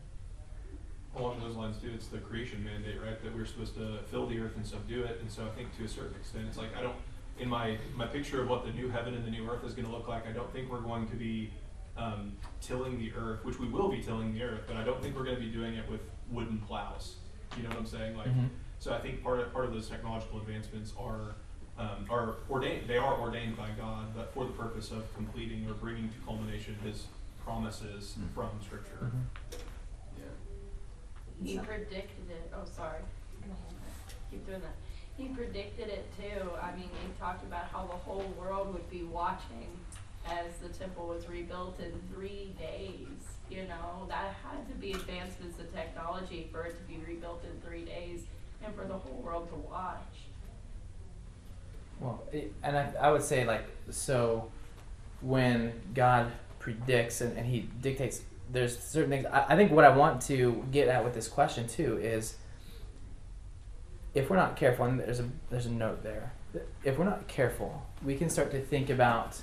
Along 1.14 1.40
those 1.40 1.56
lines 1.56 1.76
too, 1.78 1.90
it's 1.94 2.06
the 2.08 2.18
creation 2.18 2.64
mandate, 2.64 3.02
right, 3.02 3.22
that 3.22 3.34
we're 3.34 3.44
supposed 3.44 3.74
to 3.74 3.98
fill 4.04 4.26
the 4.26 4.38
earth 4.38 4.56
and 4.56 4.66
subdue 4.66 5.02
it, 5.04 5.20
and 5.20 5.30
so 5.30 5.44
I 5.44 5.50
think 5.50 5.76
to 5.76 5.84
a 5.84 5.88
certain 5.88 6.16
extent, 6.16 6.46
it's 6.48 6.56
like, 6.56 6.74
I 6.74 6.80
don't, 6.80 6.96
in 7.38 7.48
my, 7.50 7.76
my 7.96 8.06
picture 8.06 8.40
of 8.40 8.48
what 8.48 8.64
the 8.64 8.72
new 8.72 8.88
heaven 8.88 9.12
and 9.12 9.26
the 9.26 9.30
new 9.30 9.46
earth 9.50 9.62
is 9.64 9.74
gonna 9.74 9.90
look 9.90 10.08
like, 10.08 10.26
I 10.26 10.32
don't 10.32 10.50
think 10.54 10.70
we're 10.70 10.80
going 10.80 11.06
to 11.08 11.16
be, 11.16 11.52
um, 11.98 12.38
tilling 12.62 12.98
the 12.98 13.12
earth, 13.12 13.44
which 13.44 13.58
we 13.58 13.68
will 13.68 13.90
be 13.90 14.02
tilling 14.02 14.32
the 14.32 14.42
earth, 14.42 14.62
but 14.66 14.76
I 14.76 14.84
don't 14.84 15.02
think 15.02 15.14
we're 15.14 15.24
gonna 15.24 15.38
be 15.38 15.50
doing 15.50 15.74
it 15.74 15.86
with 15.90 16.00
wooden 16.30 16.58
plows, 16.60 17.16
you 17.56 17.62
know 17.64 17.68
what 17.70 17.78
I'm 17.78 17.86
saying, 17.86 18.16
like, 18.16 18.28
Mhm. 18.28 18.48
so 18.78 18.92
I 18.94 19.00
think 19.00 19.22
part 19.22 19.40
of, 19.40 19.52
part 19.52 19.64
of 19.66 19.72
those 19.72 19.88
technological 19.88 20.38
advancements 20.40 20.92
are, 20.98 21.34
um, 21.78 22.06
are 22.10 22.36
ordained, 22.50 22.88
they 22.88 22.98
are 22.98 23.18
ordained 23.20 23.56
by 23.56 23.70
God, 23.72 24.14
but 24.14 24.32
for 24.34 24.44
the 24.44 24.52
purpose 24.52 24.90
of 24.90 25.12
completing 25.14 25.68
or 25.68 25.74
bringing 25.74 26.08
to 26.10 26.18
culmination 26.24 26.74
his 26.76 27.06
promises 27.44 28.16
Mm. 28.18 28.30
from 28.34 28.50
scripture. 28.62 28.98
Mhm. 29.12 29.24
Yeah. 30.18 30.24
He 31.42 31.58
predicted 31.58 32.30
it, 32.30 32.52
oh, 32.54 32.64
sorry. 32.64 33.02
Keep 34.30 34.46
doing 34.46 34.60
that. 34.62 34.74
He 35.18 35.28
predicted 35.28 35.88
it 35.88 36.10
too. 36.16 36.50
I 36.62 36.74
mean, 36.74 36.88
he 36.88 37.12
talked 37.20 37.42
about 37.44 37.64
how 37.66 37.86
the 37.86 37.92
whole 37.96 38.26
world 38.38 38.72
would 38.72 38.88
be 38.88 39.02
watching 39.02 39.78
as 40.26 40.56
the 40.58 40.68
temple 40.70 41.08
was 41.08 41.28
rebuilt 41.28 41.78
in 41.80 42.00
three 42.14 42.54
days. 42.58 43.36
You 43.50 43.64
know, 43.64 44.06
that 44.08 44.34
had 44.42 44.66
to 44.68 44.74
be 44.80 44.92
advancements 44.92 45.58
in 45.58 45.66
technology 45.76 46.48
for 46.50 46.64
it 46.64 46.76
to 46.78 46.82
be 46.84 46.98
rebuilt 47.06 47.44
in 47.44 47.60
three 47.68 47.84
days 47.84 48.20
and 48.64 48.74
for 48.74 48.84
the 48.84 48.94
whole 48.94 49.20
world 49.22 49.48
to 49.50 49.56
watch. 49.56 49.98
Well, 52.00 52.22
and 52.62 52.78
I, 52.78 52.92
I 53.00 53.10
would 53.10 53.22
say 53.22 53.44
like 53.44 53.64
so, 53.90 54.50
when 55.20 55.72
God 55.94 56.32
predicts 56.58 57.20
and, 57.20 57.36
and 57.36 57.46
He 57.46 57.68
dictates, 57.80 58.22
there's 58.50 58.78
certain 58.78 59.10
things. 59.10 59.26
I, 59.26 59.46
I 59.50 59.56
think 59.56 59.70
what 59.70 59.84
I 59.84 59.94
want 59.94 60.22
to 60.22 60.64
get 60.72 60.88
at 60.88 61.04
with 61.04 61.14
this 61.14 61.28
question 61.28 61.68
too 61.68 61.98
is, 61.98 62.36
if 64.14 64.30
we're 64.30 64.36
not 64.36 64.56
careful, 64.56 64.86
and 64.86 64.98
there's 64.98 65.20
a 65.20 65.28
there's 65.50 65.66
a 65.66 65.70
note 65.70 66.02
there. 66.02 66.32
If 66.84 66.98
we're 66.98 67.04
not 67.04 67.28
careful, 67.28 67.86
we 68.04 68.16
can 68.16 68.30
start 68.30 68.50
to 68.52 68.60
think 68.60 68.90
about 68.90 69.40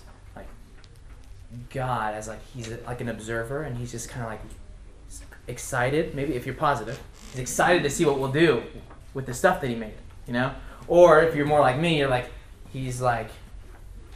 God 1.73 2.13
as 2.13 2.27
like 2.27 2.43
He's 2.53 2.69
like 2.85 3.01
an 3.01 3.09
observer, 3.09 3.63
and 3.63 3.77
He's 3.77 3.91
just 3.91 4.09
kind 4.09 4.25
of 4.25 4.31
like 4.31 4.41
excited. 5.47 6.15
Maybe 6.15 6.35
if 6.35 6.45
you're 6.45 6.55
positive, 6.55 6.99
He's 7.31 7.39
excited 7.39 7.83
to 7.83 7.89
see 7.89 8.05
what 8.05 8.19
we'll 8.19 8.31
do 8.31 8.63
with 9.13 9.25
the 9.25 9.33
stuff 9.33 9.62
that 9.62 9.67
He 9.67 9.75
made. 9.75 9.93
You 10.27 10.33
know, 10.33 10.53
or 10.88 11.21
if 11.21 11.35
you're 11.35 11.45
more 11.45 11.59
like 11.59 11.79
me, 11.79 11.97
you're 11.97 12.09
like 12.09 12.29
he's 12.71 13.01
like 13.01 13.29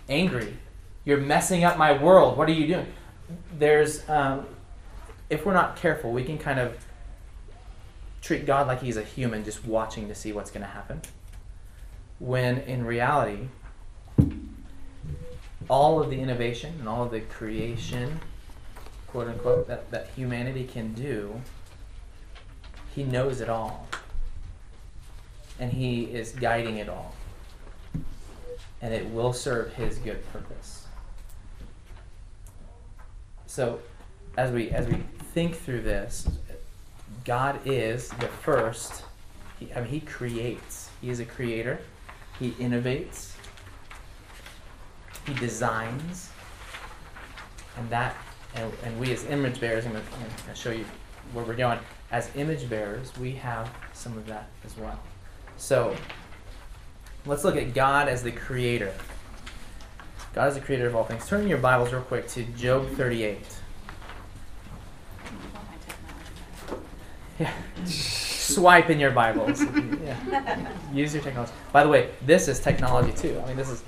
angry. 0.09 0.57
You're 1.05 1.19
messing 1.19 1.63
up 1.63 1.77
my 1.77 1.91
world. 2.01 2.37
What 2.37 2.47
are 2.49 2.53
you 2.53 2.67
doing? 2.67 2.87
There's, 3.57 4.07
um, 4.09 4.45
if 5.29 5.45
we're 5.45 5.53
not 5.53 5.75
careful, 5.75 6.11
we 6.11 6.23
can 6.23 6.37
kind 6.37 6.59
of 6.59 6.77
treat 8.21 8.45
God 8.45 8.67
like 8.67 8.81
he's 8.81 8.95
a 8.95 9.03
human 9.03 9.43
just 9.43 9.65
watching 9.65 10.07
to 10.07 10.15
see 10.15 10.31
what's 10.31 10.49
going 10.51 10.61
to 10.61 10.69
happen. 10.69 11.01
when 12.19 12.59
in 12.59 12.85
reality, 12.85 13.49
all 15.69 16.01
of 16.01 16.09
the 16.09 16.19
innovation 16.19 16.75
and 16.79 16.87
all 16.87 17.03
of 17.03 17.11
the 17.11 17.21
creation, 17.21 18.19
quote 19.07 19.27
unquote, 19.27 19.67
that, 19.67 19.89
that 19.91 20.09
humanity 20.15 20.65
can 20.65 20.93
do, 20.93 21.41
he 22.95 23.03
knows 23.03 23.41
it 23.41 23.49
all. 23.49 23.87
And 25.59 25.71
he 25.71 26.05
is 26.05 26.31
guiding 26.31 26.77
it 26.77 26.89
all. 26.89 27.15
And 28.81 28.93
it 28.93 29.07
will 29.09 29.33
serve 29.33 29.73
his 29.73 29.97
good 29.97 30.23
purpose. 30.31 30.87
So 33.45 33.79
as 34.35 34.51
we 34.51 34.71
as 34.71 34.87
we 34.87 35.03
think 35.33 35.55
through 35.55 35.81
this, 35.81 36.27
God 37.23 37.59
is 37.65 38.09
the 38.09 38.27
first. 38.27 39.03
He, 39.59 39.71
I 39.73 39.81
mean, 39.81 39.89
He 39.89 39.99
creates. 39.99 40.89
He 41.01 41.09
is 41.09 41.19
a 41.19 41.25
creator. 41.25 41.79
He 42.39 42.51
innovates. 42.53 43.32
He 45.25 45.33
designs. 45.35 46.29
And 47.77 47.89
that, 47.89 48.15
and, 48.55 48.71
and 48.83 48.99
we 48.99 49.11
as 49.11 49.25
image 49.25 49.59
bearers, 49.59 49.85
I'm 49.85 49.93
going 49.93 50.03
to 50.47 50.55
show 50.55 50.71
you 50.71 50.85
where 51.33 51.43
we're 51.43 51.55
going. 51.55 51.79
As 52.11 52.29
image 52.35 52.69
bearers, 52.69 53.11
we 53.17 53.31
have 53.33 53.69
some 53.93 54.17
of 54.17 54.27
that 54.27 54.47
as 54.65 54.77
well. 54.77 54.99
So, 55.57 55.95
let's 57.25 57.43
look 57.43 57.55
at 57.55 57.73
God 57.73 58.07
as 58.07 58.21
the 58.21 58.31
creator. 58.31 58.93
God 60.33 60.49
is 60.49 60.55
the 60.55 60.61
creator 60.61 60.87
of 60.87 60.95
all 60.95 61.03
things. 61.03 61.27
Turn 61.27 61.47
your 61.47 61.57
Bibles 61.57 61.91
real 61.91 62.01
quick 62.01 62.27
to 62.29 62.43
Job 62.43 62.87
38. 62.91 63.39
Yeah. 67.39 67.51
Swipe 67.85 68.89
in 68.89 68.99
your 68.99 69.11
Bibles. 69.11 69.63
Yeah. 70.03 70.69
Use 70.93 71.13
your 71.13 71.23
technology. 71.23 71.53
By 71.71 71.83
the 71.83 71.89
way, 71.89 72.09
this 72.25 72.49
is 72.49 72.59
technology 72.59 73.13
too. 73.13 73.41
I 73.41 73.47
mean, 73.47 73.55
this 73.55 73.69
is. 73.69 73.83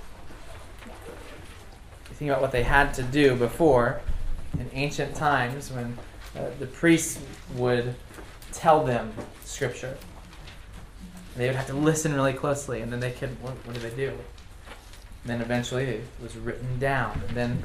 You 2.16 2.20
think 2.20 2.32
about 2.32 2.42
what 2.42 2.54
they 2.54 2.64
had 2.64 2.94
to 2.94 3.04
do 3.04 3.36
before 3.36 4.00
in 4.58 4.70
ancient 4.72 5.16
times 5.18 5.70
when 5.70 5.98
uh, 6.34 6.46
the 6.60 6.66
priests 6.66 7.20
would 7.56 7.94
tell 8.54 8.86
them 8.86 9.12
scripture. 9.44 9.98
They 11.36 11.48
would 11.48 11.58
have 11.58 11.68
to 11.68 11.74
listen 11.74 12.14
really 12.14 12.32
closely, 12.32 12.80
and 12.80 12.90
then 12.90 13.02
they 13.02 13.12
could. 13.12 13.32
What, 13.44 13.52
what 13.66 13.76
do 13.76 13.82
they 13.82 13.94
do? 13.94 14.08
And 14.12 14.18
then 15.26 15.42
eventually 15.42 15.84
it 15.84 16.06
was 16.24 16.38
written 16.38 16.80
down, 16.80 17.22
and 17.28 17.36
then 17.36 17.64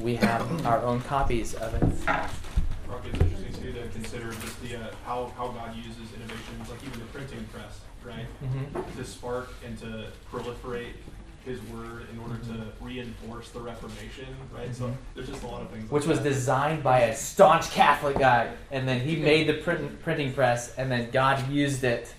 we 0.00 0.16
have 0.16 0.64
our 0.64 0.80
own 0.82 1.02
copies 1.02 1.52
of 1.52 1.74
it. 1.74 1.82
Rock, 2.08 3.04
it's 3.04 3.20
interesting 3.20 3.52
too 3.52 3.72
to 3.74 3.86
consider 3.88 4.32
just 4.32 4.62
the 4.62 4.76
uh, 4.76 4.94
how 5.04 5.30
how 5.36 5.48
God 5.48 5.76
uses 5.76 6.14
innovations, 6.16 6.70
like 6.70 6.82
even 6.86 7.00
the 7.00 7.06
printing 7.12 7.44
press, 7.52 7.80
right, 8.02 8.24
Mhm. 8.42 8.96
to 8.96 9.04
spark 9.04 9.50
and 9.62 9.76
to 9.80 10.06
proliferate 10.32 10.94
His 11.44 11.60
word 11.62 12.06
in 12.12 12.18
order 12.20 12.36
to 12.36 12.66
reinforce 12.80 13.48
the 13.50 13.60
Reformation, 13.60 14.26
right? 14.54 14.74
So 14.74 14.84
Mhm. 14.88 14.94
there's 15.14 15.28
just 15.28 15.42
a 15.42 15.46
lot 15.46 15.62
of 15.62 15.70
things. 15.70 15.90
which 15.90 16.02
like 16.02 16.10
was 16.10 16.18
that. 16.20 16.28
designed 16.28 16.82
by 16.82 17.00
a 17.00 17.16
staunch 17.16 17.70
Catholic 17.70 18.18
guy, 18.18 18.50
and 18.70 18.86
then 18.86 19.00
he 19.00 19.16
made 19.16 19.46
the 19.48 19.54
print, 19.54 20.02
printing 20.02 20.32
press, 20.34 20.74
and 20.76 20.90
then 20.92 21.10
God 21.10 21.48
used 21.48 21.82
it, 21.82 22.14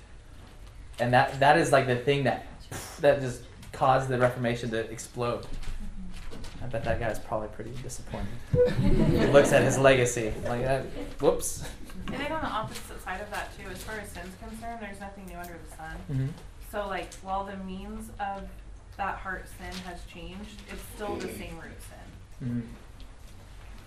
and 0.99 1.13
that 1.13 1.39
that 1.39 1.57
is 1.57 1.71
like 1.71 1.85
the 1.87 1.97
thing 1.97 2.23
that 2.23 2.45
that 3.01 3.21
just 3.21 3.41
caused 3.73 4.09
the 4.09 4.17
Reformation 4.17 4.71
to 4.71 4.79
explode. 4.91 5.45
I 6.63 6.67
bet 6.67 6.83
that 6.83 6.99
guy's 6.99 7.19
probably 7.19 7.47
pretty 7.49 7.71
disappointed. 7.83 8.27
he 8.79 9.27
looks 9.27 9.51
at 9.51 9.63
his 9.63 9.77
legacy 9.77 10.33
like 10.45 10.61
that. 10.63 10.83
Whoops. 11.19 11.63
I 12.07 12.15
think 12.17 12.31
on 12.31 12.41
the 12.41 12.47
opposite 12.47 13.01
side 13.03 13.21
of 13.21 13.29
that 13.31 13.55
too, 13.57 13.67
as 13.69 13.81
far 13.83 13.99
as 13.99 14.09
sin's 14.09 14.35
concerned, 14.37 14.79
there's 14.81 14.99
nothing 14.99 15.25
new 15.27 15.37
under 15.37 15.57
the 15.69 15.75
sun. 15.75 15.95
Mm-hmm. 16.11 16.27
So 16.71 16.87
like, 16.87 17.13
while 17.21 17.43
the 17.45 17.57
means 17.57 18.09
of 18.19 18.43
that 19.01 19.15
heart 19.15 19.47
sin 19.57 19.73
has 19.85 19.99
changed, 20.05 20.61
it's 20.71 20.83
still 20.95 21.15
the 21.15 21.27
same 21.27 21.55
root 21.57 21.81
sin. 21.89 22.47
Mm-hmm. 22.47 22.61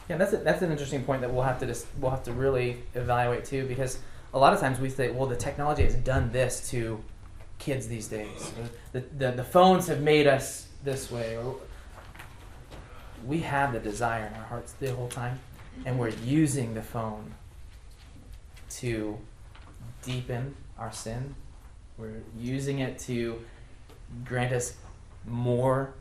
Yeah, 0.08 0.16
that's 0.16 0.32
a, 0.32 0.38
that's 0.38 0.60
an 0.62 0.72
interesting 0.72 1.04
point 1.04 1.20
that 1.20 1.32
we'll 1.32 1.44
have 1.44 1.60
to 1.60 1.66
just 1.66 1.86
we'll 2.00 2.10
have 2.10 2.24
to 2.24 2.32
really 2.32 2.78
evaluate 2.94 3.44
too, 3.44 3.64
because 3.66 3.98
a 4.32 4.38
lot 4.38 4.52
of 4.52 4.58
times 4.58 4.80
we 4.80 4.90
say, 4.90 5.12
well, 5.12 5.28
the 5.28 5.36
technology 5.36 5.84
has 5.84 5.94
done 5.94 6.32
this 6.32 6.68
to 6.70 7.02
kids 7.60 7.86
these 7.86 8.08
days. 8.08 8.52
The, 8.92 9.00
the 9.16 9.30
the 9.30 9.44
phones 9.44 9.86
have 9.86 10.02
made 10.02 10.26
us 10.26 10.66
this 10.82 11.12
way, 11.12 11.36
or 11.36 11.54
we 13.24 13.38
have 13.38 13.72
the 13.72 13.78
desire 13.78 14.26
in 14.26 14.34
our 14.34 14.46
hearts 14.46 14.72
the 14.72 14.92
whole 14.92 15.08
time, 15.08 15.38
and 15.86 15.96
we're 15.96 16.16
using 16.24 16.74
the 16.74 16.82
phone 16.82 17.34
to 18.70 19.16
deepen 20.02 20.56
our 20.76 20.92
sin. 20.92 21.36
We're 21.98 22.22
using 22.36 22.80
it 22.80 22.98
to 23.10 23.40
grant 24.24 24.52
us 24.52 24.74
more 25.26 25.94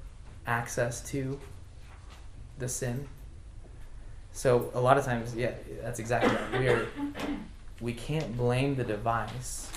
access 0.46 1.02
to 1.12 1.40
the 2.60 2.68
sin. 2.68 3.08
So 4.32 4.72
a 4.74 4.82
lot 4.82 4.98
of 4.98 5.06
times, 5.06 5.36
yeah, 5.36 5.52
that's 5.82 6.00
exactly 6.00 6.36
right. 6.36 6.60
We 6.60 6.68
are 6.68 6.88
we 7.82 7.94
can't 7.94 8.36
blame 8.38 8.76
the 8.76 8.84
device 8.84 9.70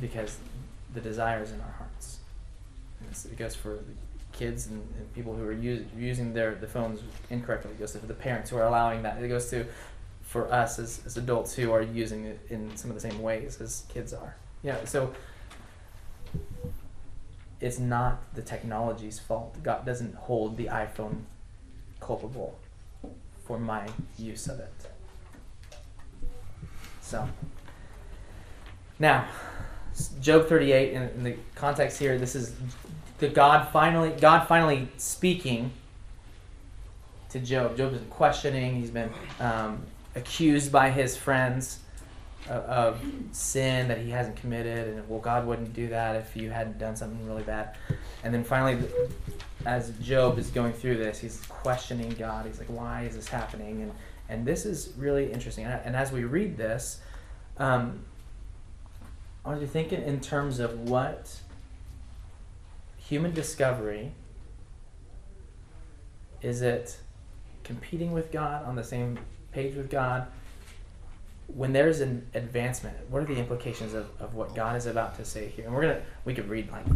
because 0.00 0.38
the 0.94 1.00
desire 1.00 1.42
is 1.42 1.52
in 1.52 1.60
our 1.60 1.74
hearts. 1.78 2.18
It 3.24 3.36
goes 3.36 3.54
for 3.54 3.74
the 3.74 3.82
kids 4.32 4.66
and, 4.66 4.82
and 4.96 5.14
people 5.14 5.34
who 5.36 5.46
are 5.46 5.52
use, 5.52 5.84
using 5.96 6.32
their 6.32 6.54
the 6.54 6.66
phones 6.66 7.00
incorrectly. 7.30 7.72
It 7.72 7.78
goes 7.78 7.92
to 7.92 7.98
the 7.98 8.14
parents 8.14 8.50
who 8.50 8.56
are 8.56 8.64
allowing 8.64 9.02
that. 9.02 9.22
It 9.22 9.28
goes 9.28 9.50
to 9.50 9.66
for 10.22 10.50
us 10.50 10.78
as, 10.78 11.02
as 11.04 11.18
adults 11.18 11.54
who 11.54 11.72
are 11.72 11.82
using 11.82 12.24
it 12.24 12.40
in 12.48 12.74
some 12.76 12.90
of 12.90 12.94
the 12.94 13.08
same 13.08 13.20
ways 13.20 13.60
as 13.60 13.84
kids 13.88 14.14
are. 14.14 14.34
Yeah, 14.62 14.84
so 14.84 15.12
it's 17.62 17.78
not 17.78 18.34
the 18.34 18.42
technology's 18.42 19.20
fault. 19.20 19.62
God 19.62 19.86
doesn't 19.86 20.16
hold 20.16 20.56
the 20.56 20.66
iPhone 20.66 21.22
culpable 22.00 22.58
for 23.44 23.56
my 23.56 23.88
use 24.18 24.48
of 24.48 24.58
it. 24.58 24.72
So, 27.00 27.28
now, 28.98 29.28
Job 30.20 30.48
38, 30.48 30.92
in, 30.92 31.02
in 31.02 31.22
the 31.22 31.36
context 31.54 32.00
here, 32.00 32.18
this 32.18 32.34
is 32.34 32.52
the 33.18 33.28
God 33.28 33.68
finally, 33.72 34.10
God 34.20 34.48
finally 34.48 34.88
speaking 34.96 35.70
to 37.30 37.38
Job. 37.38 37.76
Job 37.76 37.92
has 37.92 38.00
been 38.00 38.10
questioning. 38.10 38.74
He's 38.74 38.90
been 38.90 39.10
um, 39.38 39.84
accused 40.16 40.72
by 40.72 40.90
his 40.90 41.16
friends 41.16 41.78
of, 42.48 42.64
of 42.64 43.00
sin 43.32 43.88
that 43.88 43.98
he 43.98 44.10
hasn't 44.10 44.36
committed, 44.36 44.88
and 44.88 45.08
well, 45.08 45.20
God 45.20 45.46
wouldn't 45.46 45.72
do 45.72 45.88
that 45.88 46.16
if 46.16 46.36
you 46.36 46.50
hadn't 46.50 46.78
done 46.78 46.96
something 46.96 47.26
really 47.26 47.42
bad. 47.42 47.76
And 48.24 48.32
then 48.32 48.44
finally, 48.44 48.88
as 49.66 49.90
Job 50.00 50.38
is 50.38 50.50
going 50.50 50.72
through 50.72 50.96
this, 50.96 51.18
he's 51.18 51.40
questioning 51.48 52.10
God. 52.10 52.46
He's 52.46 52.58
like, 52.58 52.68
"Why 52.68 53.02
is 53.02 53.14
this 53.14 53.28
happening?" 53.28 53.82
And 53.82 53.92
and 54.28 54.46
this 54.46 54.64
is 54.64 54.92
really 54.96 55.30
interesting. 55.30 55.66
And, 55.66 55.94
as 55.94 56.10
we 56.10 56.24
read 56.24 56.56
this, 56.56 57.00
um, 57.58 58.02
I 59.44 59.48
want 59.48 59.60
you 59.60 59.66
to 59.66 59.72
think 59.72 59.92
in, 59.92 60.02
in 60.02 60.20
terms 60.20 60.58
of 60.58 60.88
what 60.88 61.38
human 62.96 63.34
discovery 63.34 64.12
is 66.40 66.62
it 66.62 66.96
competing 67.62 68.12
with 68.12 68.32
God 68.32 68.64
on 68.64 68.74
the 68.74 68.84
same 68.84 69.18
page 69.52 69.74
with 69.74 69.90
God? 69.90 70.28
When 71.54 71.72
there's 71.72 72.00
an 72.00 72.26
advancement, 72.34 72.96
what 73.10 73.22
are 73.22 73.26
the 73.26 73.36
implications 73.36 73.94
of, 73.94 74.08
of 74.20 74.34
what 74.34 74.54
God 74.54 74.76
is 74.76 74.86
about 74.86 75.16
to 75.16 75.24
say 75.24 75.48
here? 75.48 75.66
And 75.66 75.74
we're 75.74 75.82
gonna 75.82 76.02
we 76.24 76.34
could 76.34 76.48
read 76.48 76.70
like 76.70 76.86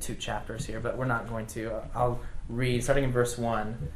two 0.00 0.14
chapters 0.14 0.64
here, 0.64 0.80
but 0.80 0.96
we're 0.96 1.04
not 1.04 1.28
going 1.28 1.46
to. 1.48 1.72
I'll 1.94 2.20
read 2.48 2.82
starting 2.82 3.04
in 3.04 3.12
verse 3.12 3.36
one. 3.36 3.90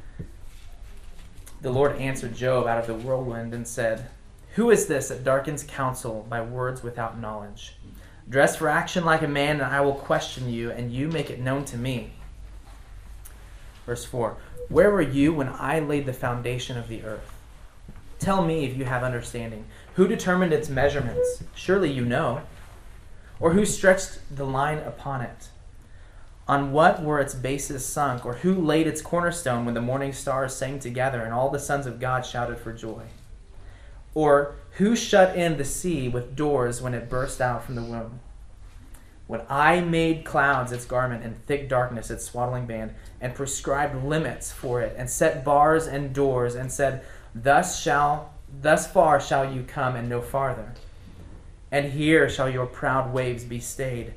The 1.63 1.71
Lord 1.71 1.97
answered 1.97 2.35
Job 2.35 2.67
out 2.67 2.79
of 2.79 2.87
the 2.87 2.95
whirlwind 2.95 3.53
and 3.53 3.69
said, 3.69 4.09
Who 4.55 4.71
is 4.71 4.87
this 4.87 5.09
that 5.09 5.25
darkens 5.25 5.63
counsel 5.63 6.27
by 6.29 6.41
words 6.41 6.83
without 6.83 7.21
knowledge? 7.21 7.77
Dress 8.29 8.57
for 8.57 8.69
action 8.69 9.05
like 9.05 9.23
a 9.23 9.29
man, 9.29 9.57
and 9.57 9.65
I 9.65 9.81
will 9.81 9.95
question 9.95 10.49
you, 10.49 10.71
and 10.71 10.93
you 10.93 11.09
make 11.09 11.31
it 11.31 11.41
known 11.41 11.65
to 11.67 11.77
me. 11.77 12.13
Verse 13.85 14.05
4 14.05 14.37
Where 14.69 14.91
were 14.91 15.03
you 15.03 15.35
when 15.35 15.49
I 15.49 15.81
laid 15.81 16.07
the 16.07 16.13
foundation 16.13 16.79
of 16.79 16.89
the 16.89 17.03
earth? 17.03 17.35
Tell 18.21 18.45
me 18.45 18.65
if 18.65 18.77
you 18.77 18.85
have 18.85 19.03
understanding. 19.03 19.65
Who 19.95 20.07
determined 20.07 20.53
its 20.53 20.69
measurements? 20.69 21.43
Surely 21.55 21.91
you 21.91 22.05
know. 22.05 22.43
Or 23.39 23.53
who 23.53 23.65
stretched 23.65 24.19
the 24.35 24.47
line 24.47 24.79
upon 24.79 25.23
it? 25.23 25.49
On 26.47 26.73
what 26.73 27.03
were 27.03 27.21
its 27.21 27.35
bases 27.35 27.85
sunk? 27.85 28.25
Or 28.25 28.35
who 28.35 28.55
laid 28.55 28.87
its 28.87 29.03
cornerstone 29.03 29.65
when 29.65 29.75
the 29.75 29.81
morning 29.81 30.13
stars 30.13 30.55
sang 30.55 30.79
together 30.79 31.23
and 31.23 31.33
all 31.33 31.51
the 31.51 31.59
sons 31.59 31.87
of 31.87 32.01
God 32.01 32.25
shouted 32.25 32.59
for 32.59 32.73
joy? 32.73 33.05
Or 34.15 34.57
who 34.73 34.97
shut 34.97 35.37
in 35.37 35.57
the 35.57 35.65
sea 35.65 36.09
with 36.09 36.37
doors 36.37 36.83
when 36.83 36.95
it 36.95 37.09
burst 37.09 37.41
out 37.41 37.65
from 37.65 37.75
the 37.77 37.83
womb? 37.83 38.21
When 39.27 39.43
I 39.49 39.81
made 39.81 40.25
clouds 40.25 40.73
its 40.73 40.85
garment 40.85 41.25
and 41.25 41.41
thick 41.45 41.69
darkness 41.69 42.11
its 42.11 42.25
swaddling 42.25 42.67
band, 42.67 42.95
and 43.21 43.33
prescribed 43.33 44.05
limits 44.05 44.51
for 44.51 44.81
it, 44.81 44.97
and 44.99 45.09
set 45.09 45.45
bars 45.45 45.87
and 45.87 46.13
doors, 46.13 46.57
and 46.57 46.73
said, 46.73 47.05
Thus 47.33 47.81
shall 47.81 48.35
thus 48.61 48.91
far 48.91 49.21
shall 49.21 49.53
you 49.53 49.63
come 49.63 49.97
and 49.97 50.09
no 50.09 50.21
farther. 50.21 50.73
And 51.71 51.93
here 51.93 52.29
shall 52.29 52.51
your 52.51 52.67
proud 52.67 53.13
waves 53.13 53.45
be 53.45 53.61
stayed. 53.61 54.15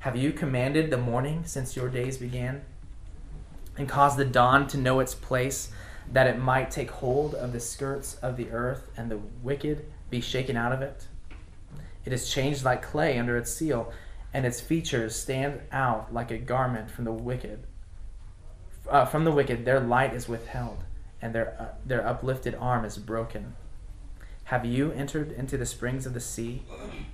Have 0.00 0.16
you 0.16 0.32
commanded 0.32 0.90
the 0.90 0.96
morning 0.96 1.42
since 1.44 1.76
your 1.76 1.88
days 1.88 2.18
began, 2.18 2.62
and 3.76 3.88
caused 3.88 4.16
the 4.16 4.24
dawn 4.24 4.68
to 4.68 4.78
know 4.78 5.00
its 5.00 5.14
place, 5.14 5.70
that 6.12 6.26
it 6.26 6.38
might 6.38 6.70
take 6.70 6.90
hold 6.90 7.34
of 7.34 7.52
the 7.52 7.60
skirts 7.60 8.14
of 8.16 8.36
the 8.36 8.50
earth, 8.50 8.90
and 8.96 9.10
the 9.10 9.18
wicked 9.42 9.86
be 10.10 10.20
shaken 10.20 10.56
out 10.56 10.72
of 10.72 10.82
it? 10.82 11.08
It 12.04 12.12
is 12.12 12.30
changed 12.30 12.64
like 12.64 12.82
clay 12.82 13.18
under 13.18 13.36
its 13.36 13.50
seal, 13.52 13.92
and 14.32 14.44
its 14.44 14.60
features 14.60 15.16
stand 15.16 15.60
out 15.72 16.12
like 16.12 16.30
a 16.30 16.38
garment 16.38 16.90
from 16.90 17.04
the 17.04 17.12
wicked. 17.12 17.66
Uh, 18.88 19.06
from 19.06 19.24
the 19.24 19.32
wicked, 19.32 19.64
their 19.64 19.80
light 19.80 20.12
is 20.12 20.28
withheld, 20.28 20.84
and 21.22 21.34
their 21.34 21.56
uh, 21.58 21.74
their 21.86 22.06
uplifted 22.06 22.54
arm 22.54 22.84
is 22.84 22.98
broken. 22.98 23.54
Have 24.44 24.66
you 24.66 24.92
entered 24.92 25.32
into 25.32 25.56
the 25.56 25.66
springs 25.66 26.04
of 26.06 26.14
the 26.14 26.20
sea, 26.20 26.62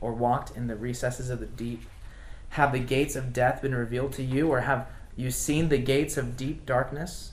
or 0.00 0.12
walked 0.12 0.56
in 0.56 0.66
the 0.66 0.76
recesses 0.76 1.30
of 1.30 1.40
the 1.40 1.46
deep? 1.46 1.82
Have 2.50 2.72
the 2.72 2.80
gates 2.80 3.14
of 3.14 3.32
death 3.32 3.62
been 3.62 3.74
revealed 3.74 4.12
to 4.14 4.22
you, 4.22 4.48
or 4.48 4.62
have 4.62 4.88
you 5.16 5.30
seen 5.30 5.68
the 5.68 5.78
gates 5.78 6.16
of 6.16 6.36
deep 6.36 6.66
darkness? 6.66 7.32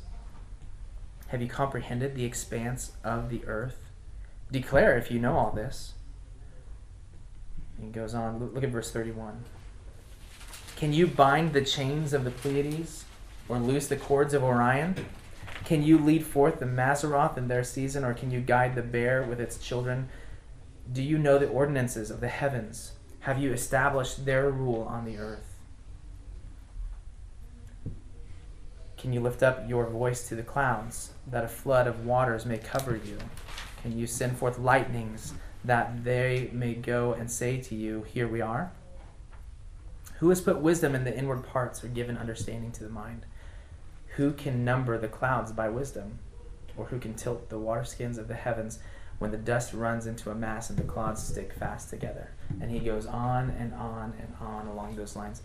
Have 1.29 1.41
you 1.41 1.47
comprehended 1.47 2.15
the 2.15 2.25
expanse 2.25 2.91
of 3.03 3.29
the 3.29 3.43
earth? 3.45 3.89
Declare 4.51 4.97
if 4.97 5.10
you 5.10 5.19
know 5.19 5.36
all 5.36 5.51
this. 5.51 5.93
And 7.79 7.91
goes 7.93 8.13
on, 8.13 8.53
look 8.53 8.63
at 8.63 8.69
verse 8.69 8.91
31. 8.91 9.43
Can 10.75 10.93
you 10.93 11.07
bind 11.07 11.53
the 11.53 11.63
chains 11.63 12.13
of 12.13 12.23
the 12.23 12.31
Pleiades, 12.31 13.05
or 13.49 13.57
loose 13.57 13.88
the 13.88 13.97
cords 13.97 14.36
of 14.36 14.43
Orion? 14.43 14.95
Can 15.67 15.84
you 15.84 15.97
lead 15.97 16.25
forth 16.25 16.60
the 16.60 16.65
Mazzaroth 16.65 17.38
in 17.38 17.49
their 17.49 17.62
season, 17.62 18.06
or 18.06 18.13
can 18.13 18.32
you 18.32 18.39
guide 18.39 18.73
the 18.73 18.82
bear 18.82 19.21
with 19.21 19.41
its 19.41 19.58
children? 19.58 20.08
Do 20.89 21.03
you 21.03 21.17
know 21.17 21.38
the 21.38 21.49
ordinances 21.49 22.10
of 22.10 22.21
the 22.21 22.30
heavens? 22.30 22.93
Have 23.19 23.38
you 23.38 23.51
established 23.51 24.23
their 24.23 24.49
rule 24.49 24.84
on 24.84 25.03
the 25.03 25.17
earth? 25.17 25.60
Can 28.97 29.12
you 29.12 29.19
lift 29.19 29.43
up 29.43 29.67
your 29.67 29.86
voice 29.88 30.30
to 30.30 30.36
the 30.36 30.41
clouds, 30.41 31.12
that 31.30 31.43
a 31.43 31.49
flood 31.49 31.86
of 31.86 32.06
waters 32.06 32.45
may 32.45 32.60
cover 32.60 32.95
you? 32.95 33.17
Can 33.82 33.99
you 33.99 34.08
send 34.08 34.38
forth 34.38 34.58
lightnings, 34.58 35.34
that 35.65 36.06
they 36.06 36.49
may 36.53 36.75
go 36.75 37.12
and 37.12 37.30
say 37.30 37.60
to 37.63 37.75
you, 37.75 38.03
Here 38.03 38.30
we 38.30 38.39
are? 38.39 38.71
Who 40.19 40.30
has 40.30 40.39
put 40.39 40.62
wisdom 40.62 40.95
in 40.95 41.03
the 41.03 41.13
inward 41.13 41.43
parts, 41.43 41.84
or 41.84 41.89
given 41.89 42.17
understanding 42.17 42.71
to 42.71 42.86
the 42.86 42.89
mind? 42.89 43.25
Who 44.17 44.34
can 44.34 44.65
number 44.65 44.97
the 44.97 45.08
clouds 45.08 45.51
by 45.51 45.69
wisdom? 45.69 46.17
Or 46.75 46.86
who 46.86 46.97
can 46.97 47.13
tilt 47.13 47.49
the 47.49 47.60
waterskins 47.60 48.17
of 48.17 48.27
the 48.27 48.34
heavens 48.34 48.80
when 49.19 49.30
the 49.30 49.38
dust 49.38 49.73
runs 49.73 50.08
into 50.08 50.32
a 50.32 50.36
mass 50.36 50.71
and 50.71 50.77
the 50.77 50.84
clouds 50.84 51.21
stick 51.23 51.53
fast 51.53 51.91
together? 51.91 52.32
And 52.60 52.71
he 52.71 52.80
goes 52.80 53.06
on 53.06 53.51
and 53.51 53.75
on 53.75 54.13
and 54.19 54.34
on 54.41 54.67
along 54.67 54.95
those 54.95 55.15
lines. 55.15 55.43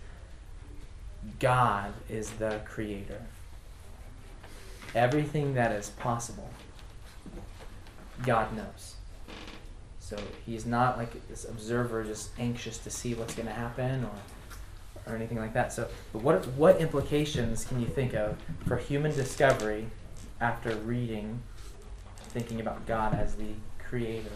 God 1.38 1.92
is 2.08 2.30
the 2.30 2.61
creator. 2.64 3.20
Everything 4.94 5.52
that 5.52 5.72
is 5.72 5.90
possible, 5.90 6.48
God 8.24 8.56
knows. 8.56 8.94
So 10.00 10.16
he's 10.46 10.64
not 10.64 10.96
like 10.96 11.28
this 11.28 11.44
observer 11.44 12.04
just 12.04 12.30
anxious 12.38 12.78
to 12.78 12.90
see 12.90 13.12
what's 13.14 13.35
going 13.35 13.48
to 13.48 13.54
happen 13.54 14.04
or 14.04 14.12
or 15.06 15.16
anything 15.16 15.38
like 15.38 15.54
that. 15.54 15.72
So, 15.72 15.88
but 16.12 16.22
what 16.22 16.46
what 16.48 16.80
implications 16.80 17.64
can 17.64 17.80
you 17.80 17.86
think 17.86 18.14
of 18.14 18.36
for 18.66 18.76
human 18.76 19.12
discovery 19.14 19.86
after 20.40 20.74
reading, 20.76 21.42
thinking 22.18 22.60
about 22.60 22.86
God 22.86 23.14
as 23.14 23.34
the 23.34 23.54
creator 23.78 24.30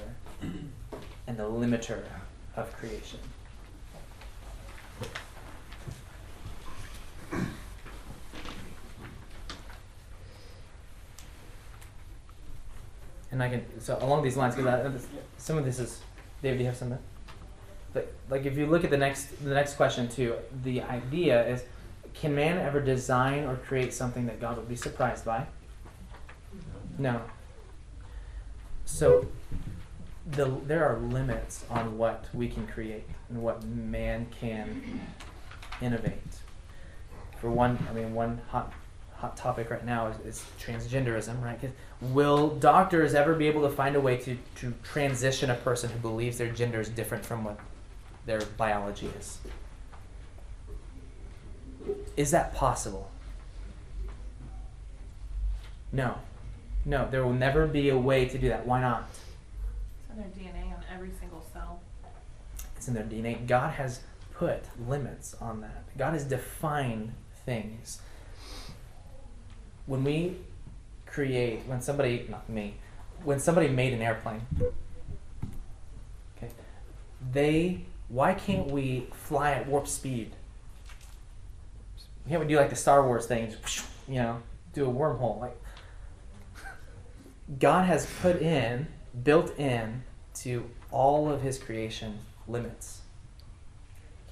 and 1.26 1.36
the 1.36 1.44
limiter 1.44 2.02
of 2.56 2.72
creation? 2.76 3.20
And 13.30 13.42
I 13.42 13.48
can 13.50 13.80
so 13.80 13.98
along 14.00 14.22
these 14.22 14.36
lines 14.36 14.54
because 14.54 15.06
some 15.36 15.58
of 15.58 15.64
this 15.64 15.78
is 15.78 16.00
David. 16.42 16.58
Do 16.58 16.64
you 16.64 16.70
have 16.70 16.76
some? 16.76 16.96
Like, 17.94 18.12
like 18.30 18.46
if 18.46 18.56
you 18.56 18.66
look 18.66 18.84
at 18.84 18.90
the 18.90 18.96
next 18.96 19.42
the 19.44 19.54
next 19.54 19.74
question 19.74 20.08
too, 20.08 20.36
the 20.62 20.82
idea 20.82 21.46
is, 21.46 21.64
can 22.14 22.34
man 22.34 22.58
ever 22.58 22.80
design 22.80 23.44
or 23.44 23.56
create 23.56 23.92
something 23.92 24.26
that 24.26 24.40
God 24.40 24.56
would 24.56 24.68
be 24.68 24.76
surprised 24.76 25.24
by? 25.24 25.46
No. 26.98 27.20
So, 28.84 29.26
the 30.30 30.46
there 30.66 30.84
are 30.84 30.98
limits 30.98 31.64
on 31.70 31.98
what 31.98 32.26
we 32.32 32.48
can 32.48 32.66
create 32.66 33.04
and 33.28 33.42
what 33.42 33.64
man 33.64 34.26
can 34.40 35.00
innovate. 35.80 36.18
For 37.40 37.50
one, 37.50 37.78
I 37.90 37.92
mean, 37.92 38.14
one 38.14 38.40
hot 38.48 38.72
hot 39.16 39.36
topic 39.36 39.70
right 39.70 39.84
now 39.84 40.08
is, 40.08 40.20
is 40.20 40.44
transgenderism, 40.60 41.42
right? 41.42 41.58
will 42.00 42.48
doctors 42.48 43.14
ever 43.14 43.34
be 43.34 43.46
able 43.46 43.62
to 43.62 43.70
find 43.70 43.96
a 43.96 44.00
way 44.00 44.16
to, 44.18 44.36
to 44.56 44.74
transition 44.82 45.50
a 45.50 45.54
person 45.54 45.90
who 45.90 45.98
believes 45.98 46.36
their 46.36 46.50
gender 46.50 46.80
is 46.80 46.88
different 46.90 47.24
from 47.24 47.44
what 47.44 47.58
their 48.26 48.40
biology 48.40 49.10
is? 49.18 49.38
Is 52.16 52.30
that 52.32 52.54
possible? 52.54 53.10
No. 55.92 56.16
No, 56.84 57.08
there 57.10 57.24
will 57.24 57.32
never 57.32 57.66
be 57.66 57.88
a 57.88 57.98
way 57.98 58.26
to 58.26 58.38
do 58.38 58.48
that. 58.48 58.66
Why 58.66 58.80
not? 58.80 59.08
It's 59.08 60.16
in 60.16 60.18
their 60.18 60.52
DNA 60.52 60.66
on 60.66 60.82
every 60.92 61.10
single 61.18 61.44
cell. 61.52 61.80
It's 62.76 62.88
in 62.88 62.94
their 62.94 63.04
DNA. 63.04 63.46
God 63.46 63.72
has 63.74 64.00
put 64.34 64.64
limits 64.86 65.34
on 65.40 65.60
that. 65.62 65.84
God 65.96 66.12
has 66.12 66.24
defined 66.24 67.12
things. 67.44 68.00
When 69.86 70.04
we 70.04 70.36
create, 71.06 71.62
when 71.66 71.80
somebody, 71.80 72.26
not 72.28 72.48
me, 72.48 72.74
when 73.24 73.38
somebody 73.38 73.68
made 73.68 73.92
an 73.94 74.02
airplane, 74.02 74.42
okay, 76.36 76.52
they, 77.32 77.80
why 78.08 78.34
can't 78.34 78.70
we 78.70 79.08
fly 79.12 79.52
at 79.52 79.66
warp 79.66 79.88
speed? 79.88 80.32
Can't 82.28 82.40
we 82.40 82.46
do 82.46 82.56
like 82.56 82.70
the 82.70 82.76
Star 82.76 83.06
Wars 83.06 83.26
thing, 83.26 83.54
you 84.08 84.16
know, 84.16 84.42
do 84.72 84.88
a 84.88 84.92
wormhole? 84.92 85.40
Like, 85.40 85.60
God 87.60 87.86
has 87.86 88.06
put 88.20 88.40
in, 88.42 88.88
built 89.22 89.56
in 89.58 90.02
to 90.34 90.68
all 90.90 91.30
of 91.30 91.42
his 91.42 91.58
creation 91.58 92.18
limits. 92.48 93.02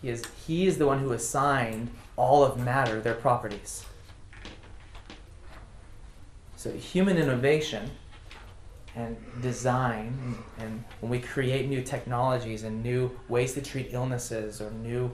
He 0.02 0.10
is, 0.10 0.24
he 0.46 0.66
is 0.66 0.78
the 0.78 0.86
one 0.86 0.98
who 0.98 1.12
assigned 1.12 1.90
all 2.16 2.44
of 2.44 2.58
matter 2.58 3.00
their 3.00 3.14
properties. 3.14 3.86
So 6.56 6.72
human 6.72 7.16
innovation 7.16 7.90
and 8.96 9.16
design, 9.42 10.36
and 10.58 10.84
when 11.00 11.10
we 11.10 11.18
create 11.18 11.68
new 11.68 11.82
technologies 11.82 12.62
and 12.62 12.82
new 12.82 13.10
ways 13.28 13.54
to 13.54 13.60
treat 13.60 13.88
illnesses 13.92 14.60
or 14.60 14.70
new 14.70 15.10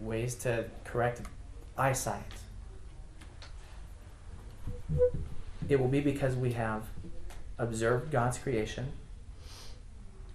ways 0.00 0.34
to 0.34 0.64
correct 0.84 1.22
eyesight, 1.78 2.22
it 5.68 5.80
will 5.80 5.88
be 5.88 6.00
because 6.00 6.36
we 6.36 6.52
have 6.52 6.82
observed 7.58 8.10
God's 8.10 8.38
creation 8.38 8.92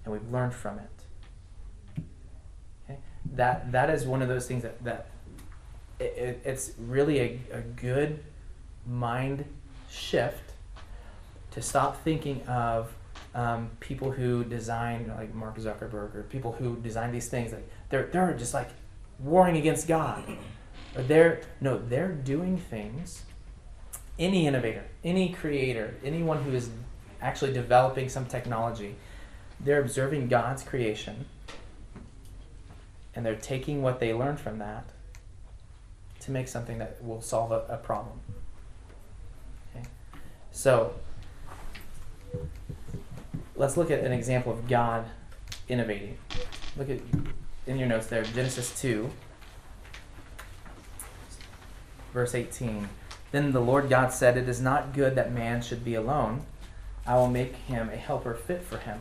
and 0.04 0.14
we've 0.14 0.32
learned 0.32 0.54
from 0.54 0.80
it. 0.80 2.04
Okay? 2.90 3.00
That 3.36 3.72
that 3.72 3.90
is 3.92 4.06
one 4.06 4.22
of 4.22 4.28
those 4.28 4.48
things 4.48 4.64
that 4.64 4.84
that 4.84 5.08
it, 6.00 6.18
it, 6.18 6.42
it's 6.44 6.72
really 6.80 7.20
a, 7.20 7.40
a 7.58 7.62
good 7.62 8.24
mind 8.88 9.46
shift 9.90 10.49
to 11.52 11.62
stop 11.62 12.04
thinking 12.04 12.42
of 12.48 12.94
um, 13.36 13.70
people 13.80 14.12
who 14.12 14.44
design 14.44 15.12
like 15.16 15.34
Mark 15.34 15.58
Zuckerberg 15.58 16.16
or 16.16 16.26
people 16.30 16.54
who 16.54 16.78
design 16.78 17.12
these 17.12 17.30
things 17.30 17.52
like 17.52 17.70
they're 17.90 18.08
they're 18.08 18.34
just 18.34 18.54
like 18.54 18.70
warring 19.20 19.58
against 19.58 19.88
God. 19.88 20.24
Or 20.96 21.04
they're 21.04 21.42
no, 21.62 21.78
they're 21.78 22.12
doing 22.12 22.58
things. 22.58 23.24
Any 24.18 24.48
innovator, 24.48 24.84
any 25.04 25.30
creator, 25.30 25.96
anyone 26.04 26.44
who 26.44 26.52
is 26.52 26.70
actually 27.22 27.54
developing 27.54 28.10
some 28.10 28.26
technology, 28.26 28.96
they're 29.60 29.82
observing 29.82 30.28
God's 30.28 30.64
creation 30.64 31.26
and 33.16 33.26
they're 33.26 33.36
taking 33.36 33.82
what 33.82 34.00
they 34.00 34.14
learned 34.14 34.40
from 34.40 34.60
that 34.60 34.86
to 36.22 36.32
make 36.32 36.48
something 36.48 36.78
that 36.80 37.04
will 37.04 37.22
solve 37.22 37.52
a, 37.52 37.66
a 37.70 37.78
problem. 37.78 38.20
Okay? 39.76 39.86
So, 40.52 40.94
let's 43.60 43.76
look 43.76 43.92
at 43.92 44.00
an 44.00 44.14
example 44.14 44.52
of 44.52 44.68
God 44.68 45.06
innovating. 45.68 46.18
Look 46.78 46.90
at 46.90 47.00
in 47.68 47.78
your 47.78 47.88
notes 47.88 48.08
there, 48.08 48.24
Genesis 48.24 48.82
2, 48.82 49.12
verse 52.14 52.34
18. 52.34 52.90
Then 53.32 53.52
the 53.52 53.60
Lord 53.60 53.90
God 53.90 54.12
said, 54.12 54.38
It 54.38 54.50
is 54.50 54.60
not 54.60 54.94
good 54.94 55.14
that 55.16 55.32
man 55.32 55.62
should 55.62 55.86
be 55.86 55.94
alone. 55.94 56.46
I 57.06 57.16
will 57.16 57.28
make 57.28 57.56
him 57.56 57.90
a 57.90 57.96
helper 57.96 58.34
fit 58.34 58.64
for 58.64 58.78
him. 58.78 59.00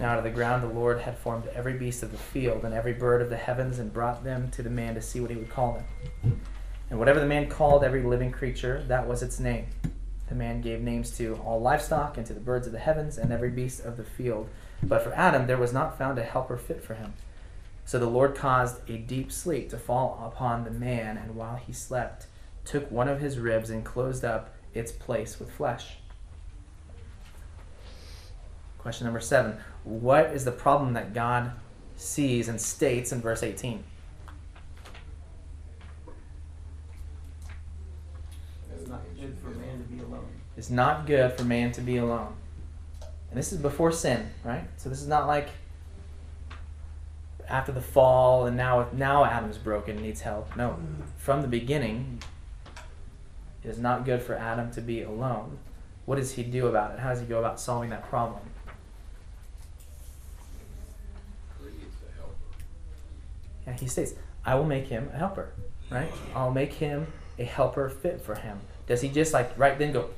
Now 0.00 0.12
out 0.12 0.18
of 0.18 0.24
the 0.24 0.30
ground 0.30 0.62
the 0.62 0.68
Lord 0.68 1.02
had 1.02 1.18
formed 1.18 1.46
every 1.54 1.74
beast 1.74 2.02
of 2.02 2.10
the 2.10 2.18
field 2.18 2.64
and 2.64 2.74
every 2.74 2.94
bird 2.94 3.20
of 3.20 3.30
the 3.30 3.36
heavens 3.36 3.78
and 3.78 3.92
brought 3.92 4.24
them 4.24 4.50
to 4.52 4.62
the 4.62 4.70
man 4.70 4.94
to 4.94 5.02
see 5.02 5.20
what 5.20 5.30
he 5.30 5.36
would 5.36 5.50
call 5.50 5.74
them. 5.74 6.40
And 6.88 6.98
whatever 6.98 7.20
the 7.20 7.26
man 7.26 7.48
called 7.48 7.84
every 7.84 8.02
living 8.02 8.32
creature, 8.32 8.84
that 8.88 9.06
was 9.06 9.22
its 9.22 9.38
name. 9.38 9.66
The 10.32 10.38
man 10.38 10.62
gave 10.62 10.80
names 10.80 11.10
to 11.18 11.38
all 11.44 11.60
livestock 11.60 12.16
and 12.16 12.24
to 12.24 12.32
the 12.32 12.40
birds 12.40 12.66
of 12.66 12.72
the 12.72 12.78
heavens 12.78 13.18
and 13.18 13.30
every 13.30 13.50
beast 13.50 13.84
of 13.84 13.98
the 13.98 14.02
field. 14.02 14.48
But 14.82 15.02
for 15.02 15.12
Adam 15.12 15.46
there 15.46 15.58
was 15.58 15.74
not 15.74 15.98
found 15.98 16.18
a 16.18 16.22
helper 16.22 16.56
fit 16.56 16.82
for 16.82 16.94
him. 16.94 17.12
So 17.84 17.98
the 17.98 18.06
Lord 18.06 18.34
caused 18.34 18.88
a 18.88 18.96
deep 18.96 19.30
sleep 19.30 19.68
to 19.68 19.76
fall 19.76 20.18
upon 20.24 20.64
the 20.64 20.70
man, 20.70 21.18
and 21.18 21.36
while 21.36 21.56
he 21.56 21.74
slept, 21.74 22.28
took 22.64 22.90
one 22.90 23.08
of 23.08 23.20
his 23.20 23.38
ribs 23.38 23.68
and 23.68 23.84
closed 23.84 24.24
up 24.24 24.54
its 24.72 24.90
place 24.90 25.38
with 25.38 25.52
flesh. 25.52 25.98
Question 28.78 29.04
number 29.04 29.20
seven 29.20 29.58
What 29.84 30.32
is 30.32 30.46
the 30.46 30.50
problem 30.50 30.94
that 30.94 31.12
God 31.12 31.52
sees 31.96 32.48
and 32.48 32.58
states 32.58 33.12
in 33.12 33.20
verse 33.20 33.42
18? 33.42 33.84
It's 38.74 38.88
not 38.88 39.02
good 39.20 39.36
for 39.38 39.50
man 39.50 39.78
to 39.78 39.84
be 39.84 40.02
alone. 40.02 40.26
It's 40.62 40.70
not 40.70 41.06
good 41.06 41.32
for 41.32 41.42
man 41.42 41.72
to 41.72 41.80
be 41.80 41.96
alone. 41.96 42.34
And 43.00 43.36
this 43.36 43.52
is 43.52 43.58
before 43.58 43.90
sin, 43.90 44.30
right? 44.44 44.62
So 44.76 44.88
this 44.88 45.02
is 45.02 45.08
not 45.08 45.26
like 45.26 45.48
after 47.48 47.72
the 47.72 47.80
fall 47.80 48.46
and 48.46 48.56
now 48.56 48.86
now 48.92 49.24
Adam's 49.24 49.58
broken 49.58 49.96
and 49.96 50.06
needs 50.06 50.20
help. 50.20 50.56
No. 50.56 50.78
From 51.16 51.42
the 51.42 51.48
beginning, 51.48 52.22
it 53.64 53.70
is 53.70 53.78
not 53.80 54.04
good 54.04 54.22
for 54.22 54.36
Adam 54.36 54.70
to 54.74 54.80
be 54.80 55.02
alone. 55.02 55.58
What 56.04 56.14
does 56.14 56.30
he 56.30 56.44
do 56.44 56.68
about 56.68 56.92
it? 56.92 57.00
How 57.00 57.08
does 57.08 57.18
he 57.18 57.26
go 57.26 57.40
about 57.40 57.58
solving 57.58 57.90
that 57.90 58.08
problem? 58.08 58.42
Yeah, 63.66 63.72
he 63.72 63.88
states, 63.88 64.14
I 64.44 64.54
will 64.54 64.66
make 64.66 64.86
him 64.86 65.10
a 65.12 65.18
helper, 65.18 65.54
right? 65.90 66.12
I'll 66.36 66.52
make 66.52 66.74
him 66.74 67.08
a 67.36 67.42
helper 67.42 67.88
fit 67.88 68.20
for 68.20 68.36
him. 68.36 68.60
Does 68.86 69.00
he 69.00 69.08
just 69.08 69.32
like 69.32 69.58
right 69.58 69.76
then 69.76 69.92
go, 69.92 70.10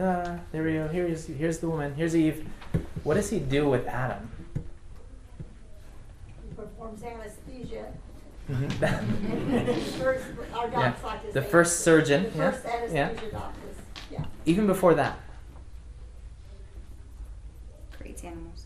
ah, 0.00 0.38
there 0.52 0.62
we 0.62 0.72
go, 0.74 0.88
here's, 0.88 1.26
here's 1.26 1.58
the 1.58 1.68
woman, 1.68 1.94
here's 1.94 2.14
Eve. 2.16 2.46
What 3.04 3.14
does 3.14 3.30
he 3.30 3.38
do 3.38 3.68
with 3.68 3.86
Adam? 3.86 4.30
He 6.26 6.54
performs 6.54 7.02
anesthesia. 7.02 7.92
Mhm. 8.48 8.70
First, 9.98 10.24
Yeah, 10.72 10.94
like 11.04 11.32
the 11.34 11.42
say, 11.42 11.48
first 11.50 11.80
surgeon, 11.80 12.22
The 12.32 12.38
yeah, 12.38 12.50
first 12.50 12.64
yeah. 12.94 13.08
anesthesia 13.08 13.52
yeah. 14.10 14.24
Even 14.46 14.66
before 14.66 14.94
that, 14.94 15.18
Creates 17.92 18.24
animals. 18.24 18.64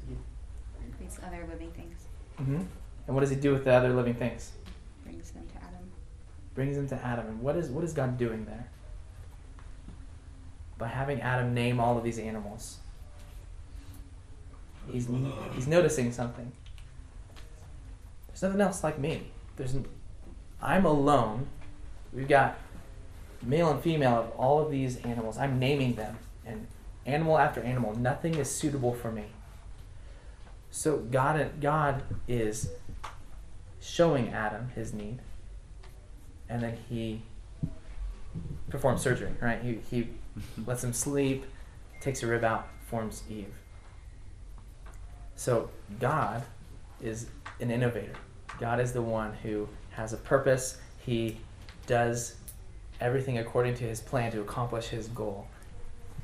Creates 0.97 1.19
other 1.27 1.45
living 1.51 1.71
things. 1.73 2.07
hmm 2.39 2.63
and 3.09 3.15
what 3.17 3.23
does 3.23 3.31
he 3.31 3.37
do 3.37 3.51
with 3.53 3.65
the 3.65 3.73
other 3.73 3.93
living 3.93 4.15
things? 4.15 4.53
Brings 5.05 5.33
them 5.33 5.43
to 5.49 5.57
Adam. 5.57 5.91
Brings 6.55 6.77
them 6.77 6.87
to 6.89 7.05
Adam. 7.05 7.27
And 7.27 7.41
what 7.41 7.57
is 7.57 7.69
what 7.69 7.83
is 7.83 7.93
God 7.93 8.17
doing 8.17 8.45
there? 8.45 8.69
By 10.83 10.89
having 10.89 11.21
Adam 11.21 11.55
name 11.55 11.79
all 11.79 11.97
of 11.97 12.03
these 12.03 12.19
animals, 12.19 12.79
he's 14.91 15.09
he's 15.55 15.69
noticing 15.69 16.11
something. 16.11 16.51
There's 18.27 18.43
nothing 18.43 18.61
else 18.61 18.83
like 18.83 18.99
me. 18.99 19.29
There's 19.55 19.77
I'm 20.61 20.85
alone. 20.85 21.47
We've 22.13 22.27
got 22.27 22.59
male 23.43 23.71
and 23.71 23.81
female 23.81 24.15
of 24.15 24.31
all 24.31 24.59
of 24.59 24.73
these 24.73 24.97
animals. 25.03 25.39
I'm 25.39 25.61
naming 25.61 25.95
them, 25.95 26.19
and 26.45 26.67
animal 27.07 27.39
after 27.39 27.61
animal. 27.61 27.95
Nothing 27.95 28.35
is 28.35 28.51
suitable 28.51 28.93
for 28.93 29.13
me. 29.13 29.27
So 30.73 30.97
God 30.97 31.61
God 31.61 32.03
is 32.27 32.71
showing 33.81 34.31
Adam 34.31 34.71
his 34.75 34.93
need, 34.93 35.21
and 36.49 36.61
then 36.61 36.77
he 36.89 37.23
performs 38.69 39.01
surgery. 39.01 39.31
Right? 39.41 39.63
He 39.63 39.79
he 39.89 40.09
lets 40.67 40.85
him 40.85 40.93
sleep, 40.93 41.45
takes 42.01 42.23
a 42.23 42.27
rib 42.27 42.45
out, 42.45 42.69
forms 42.87 43.23
Eve. 43.31 43.53
So 45.37 45.71
God 45.99 46.43
is 47.03 47.27
an 47.61 47.71
innovator. 47.71 48.15
God 48.59 48.81
is 48.81 48.93
the 48.93 49.03
one 49.03 49.33
who 49.43 49.69
has 49.91 50.13
a 50.13 50.17
purpose. 50.17 50.79
He 51.05 51.39
does 51.87 52.37
everything 53.01 53.39
according 53.39 53.75
to 53.75 53.85
his 53.85 54.01
plan 54.01 54.31
to 54.33 54.41
accomplish 54.41 54.87
his 54.87 55.09
goal. 55.09 55.49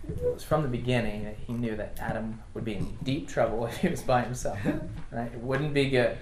It 0.08 0.32
was 0.32 0.44
from 0.44 0.62
the 0.62 0.68
beginning 0.68 1.24
that 1.24 1.36
he 1.46 1.52
knew 1.52 1.76
that 1.76 1.98
Adam 1.98 2.40
would 2.54 2.64
be 2.64 2.74
in 2.74 2.96
deep 3.02 3.28
trouble 3.28 3.66
if 3.68 3.78
he 3.78 3.88
was 3.88 4.02
by 4.02 4.22
himself. 4.22 4.58
Right? 5.10 5.32
It 5.32 5.40
wouldn't 5.40 5.74
be 5.74 5.90
good. 5.90 6.16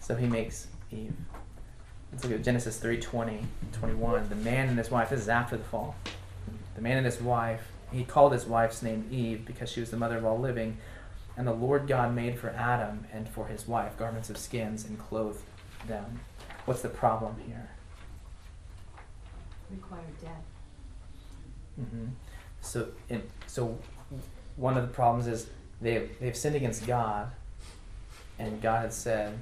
So 0.00 0.14
he 0.14 0.26
makes 0.26 0.66
Eve. 0.90 1.14
Let's 2.12 2.24
look 2.24 2.34
at 2.34 2.44
Genesis 2.44 2.76
3 2.78 3.00
20, 3.00 3.40
21. 3.72 4.28
The 4.28 4.34
man 4.36 4.68
and 4.68 4.78
his 4.78 4.90
wife, 4.90 5.10
this 5.10 5.20
is 5.20 5.28
after 5.28 5.56
the 5.56 5.64
fall. 5.64 5.96
The 6.74 6.82
man 6.82 6.98
and 6.98 7.06
his 7.06 7.20
wife, 7.20 7.62
he 7.90 8.04
called 8.04 8.32
his 8.32 8.46
wife's 8.46 8.82
name 8.82 9.08
Eve 9.10 9.44
because 9.46 9.70
she 9.70 9.80
was 9.80 9.90
the 9.90 9.96
mother 9.96 10.18
of 10.18 10.24
all 10.24 10.38
living. 10.38 10.76
And 11.36 11.46
the 11.46 11.52
Lord 11.52 11.86
God 11.86 12.14
made 12.14 12.38
for 12.38 12.50
Adam 12.50 13.06
and 13.12 13.26
for 13.28 13.46
his 13.46 13.66
wife 13.66 13.96
garments 13.96 14.28
of 14.28 14.36
skins 14.36 14.84
and 14.84 14.98
clothed 14.98 15.42
them. 15.88 16.20
What's 16.66 16.82
the 16.82 16.90
problem 16.90 17.36
here? 17.46 17.70
Required 19.70 20.20
death. 20.20 20.44
hmm 21.76 22.08
So, 22.60 22.88
in, 23.08 23.22
so 23.46 23.78
one 24.56 24.76
of 24.76 24.82
the 24.82 24.92
problems 24.92 25.26
is 25.26 25.46
they 25.80 26.10
they've 26.20 26.36
sinned 26.36 26.56
against 26.56 26.86
God, 26.86 27.30
and 28.38 28.60
God 28.60 28.82
had 28.82 28.92
said 28.92 29.38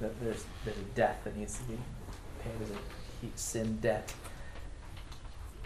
that 0.00 0.18
there's 0.20 0.44
there's 0.64 0.76
a 0.76 0.82
death 0.94 1.18
that 1.24 1.36
needs 1.36 1.58
to 1.58 1.64
be 1.64 1.78
paid. 2.42 2.52
There's 2.58 2.70
a 2.70 2.78
sin 3.36 3.78
debt, 3.80 4.12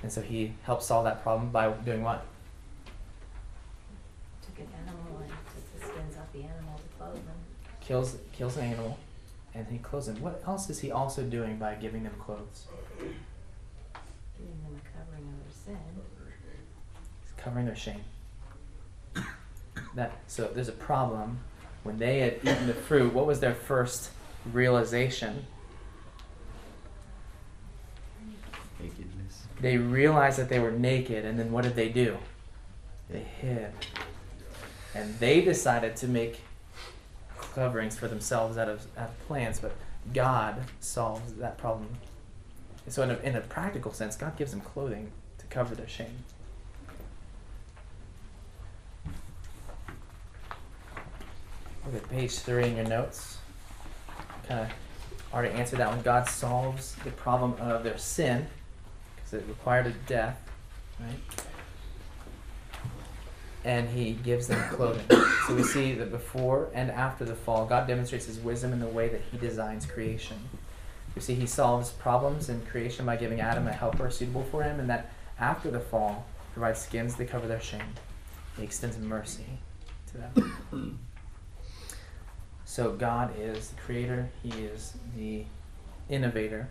and 0.02 0.10
so 0.10 0.20
He 0.22 0.54
helps 0.62 0.86
solve 0.86 1.04
that 1.04 1.22
problem 1.22 1.50
by 1.50 1.70
doing 1.70 2.02
what? 2.02 2.24
Took 4.46 4.58
an 4.60 4.68
animal 4.86 5.20
and 5.20 5.28
took 5.28 5.80
the 5.80 5.86
skins 5.86 6.16
off 6.16 6.32
the 6.32 6.44
animal 6.44 6.76
to 6.76 6.96
clothe 6.98 7.14
them. 7.14 7.36
Kills 7.80 8.16
kills 8.32 8.56
an 8.56 8.64
animal, 8.64 8.98
and 9.54 9.66
He 9.68 9.78
clothes 9.78 10.06
them. 10.06 10.20
What 10.22 10.42
else 10.46 10.70
is 10.70 10.80
He 10.80 10.90
also 10.90 11.22
doing 11.22 11.58
by 11.58 11.74
giving 11.74 12.04
them 12.04 12.14
clothes? 12.18 12.66
Giving 12.98 14.62
them 14.62 14.80
a 14.80 14.98
covering 14.98 15.28
of 15.28 15.44
their 15.44 15.52
sin. 15.64 15.78
He's 17.22 17.32
covering 17.36 17.66
their 17.66 17.76
shame. 17.76 18.04
That 19.94 20.12
so 20.26 20.48
there's 20.54 20.68
a 20.68 20.72
problem 20.72 21.40
when 21.82 21.98
they 21.98 22.20
had 22.20 22.36
eaten 22.42 22.66
the 22.66 22.72
fruit. 22.72 23.12
What 23.12 23.26
was 23.26 23.40
their 23.40 23.54
first 23.54 24.10
realization? 24.50 25.46
Nakedness. 28.80 29.44
They 29.60 29.76
realized 29.76 30.38
that 30.38 30.48
they 30.48 30.58
were 30.58 30.70
naked, 30.70 31.24
and 31.24 31.38
then 31.38 31.52
what 31.52 31.64
did 31.64 31.76
they 31.76 31.88
do? 31.88 32.18
They 33.10 33.20
hid, 33.20 33.72
and 34.94 35.18
they 35.18 35.42
decided 35.42 35.96
to 35.96 36.08
make 36.08 36.40
coverings 37.36 37.96
for 37.96 38.08
themselves 38.08 38.56
out 38.56 38.68
of 38.68 38.86
out 38.96 39.10
of 39.10 39.26
plants. 39.26 39.60
But 39.60 39.72
God 40.14 40.56
solves 40.80 41.34
that 41.34 41.58
problem. 41.58 41.88
And 42.84 42.92
so, 42.92 43.02
in 43.02 43.10
a, 43.10 43.18
in 43.18 43.36
a 43.36 43.40
practical 43.40 43.92
sense, 43.92 44.16
God 44.16 44.36
gives 44.36 44.50
them 44.50 44.60
clothing 44.60 45.12
to 45.38 45.46
cover 45.46 45.74
their 45.74 45.88
shame. 45.88 46.24
Look 51.84 51.96
at 51.96 52.08
page 52.10 52.38
three 52.38 52.64
in 52.64 52.76
your 52.76 52.86
notes. 52.86 53.38
Uh, 54.52 54.66
of 54.66 55.34
already 55.34 55.54
answered 55.54 55.78
that 55.78 55.88
one. 55.88 56.02
God 56.02 56.28
solves 56.28 56.94
the 57.04 57.10
problem 57.10 57.54
of 57.58 57.84
their 57.84 57.96
sin 57.96 58.46
because 59.16 59.32
it 59.32 59.44
required 59.48 59.86
a 59.86 59.92
death, 60.06 60.38
right? 61.00 61.46
And 63.64 63.88
He 63.88 64.12
gives 64.12 64.48
them 64.48 64.62
clothing. 64.68 65.06
so 65.46 65.54
we 65.54 65.62
see 65.62 65.94
that 65.94 66.10
before 66.10 66.68
and 66.74 66.90
after 66.90 67.24
the 67.24 67.34
fall, 67.34 67.64
God 67.64 67.86
demonstrates 67.86 68.26
His 68.26 68.38
wisdom 68.38 68.74
in 68.74 68.80
the 68.80 68.88
way 68.88 69.08
that 69.08 69.22
He 69.30 69.38
designs 69.38 69.86
creation. 69.86 70.36
We 71.14 71.22
see 71.22 71.34
He 71.34 71.46
solves 71.46 71.90
problems 71.90 72.50
in 72.50 72.60
creation 72.66 73.06
by 73.06 73.16
giving 73.16 73.40
Adam 73.40 73.66
a 73.66 73.72
helper 73.72 74.10
suitable 74.10 74.44
for 74.44 74.62
him, 74.62 74.80
and 74.80 74.90
that 74.90 75.10
after 75.38 75.70
the 75.70 75.80
fall, 75.80 76.26
provides 76.52 76.80
skins 76.80 77.14
to 77.14 77.24
cover 77.24 77.48
their 77.48 77.60
shame. 77.60 77.94
He 78.58 78.64
extends 78.64 78.98
mercy 78.98 79.46
to 80.08 80.18
them. 80.18 80.98
So 82.72 82.90
God 82.90 83.34
is 83.38 83.68
the 83.68 83.80
creator, 83.82 84.30
He 84.42 84.48
is 84.48 84.94
the 85.14 85.44
innovator, 86.08 86.70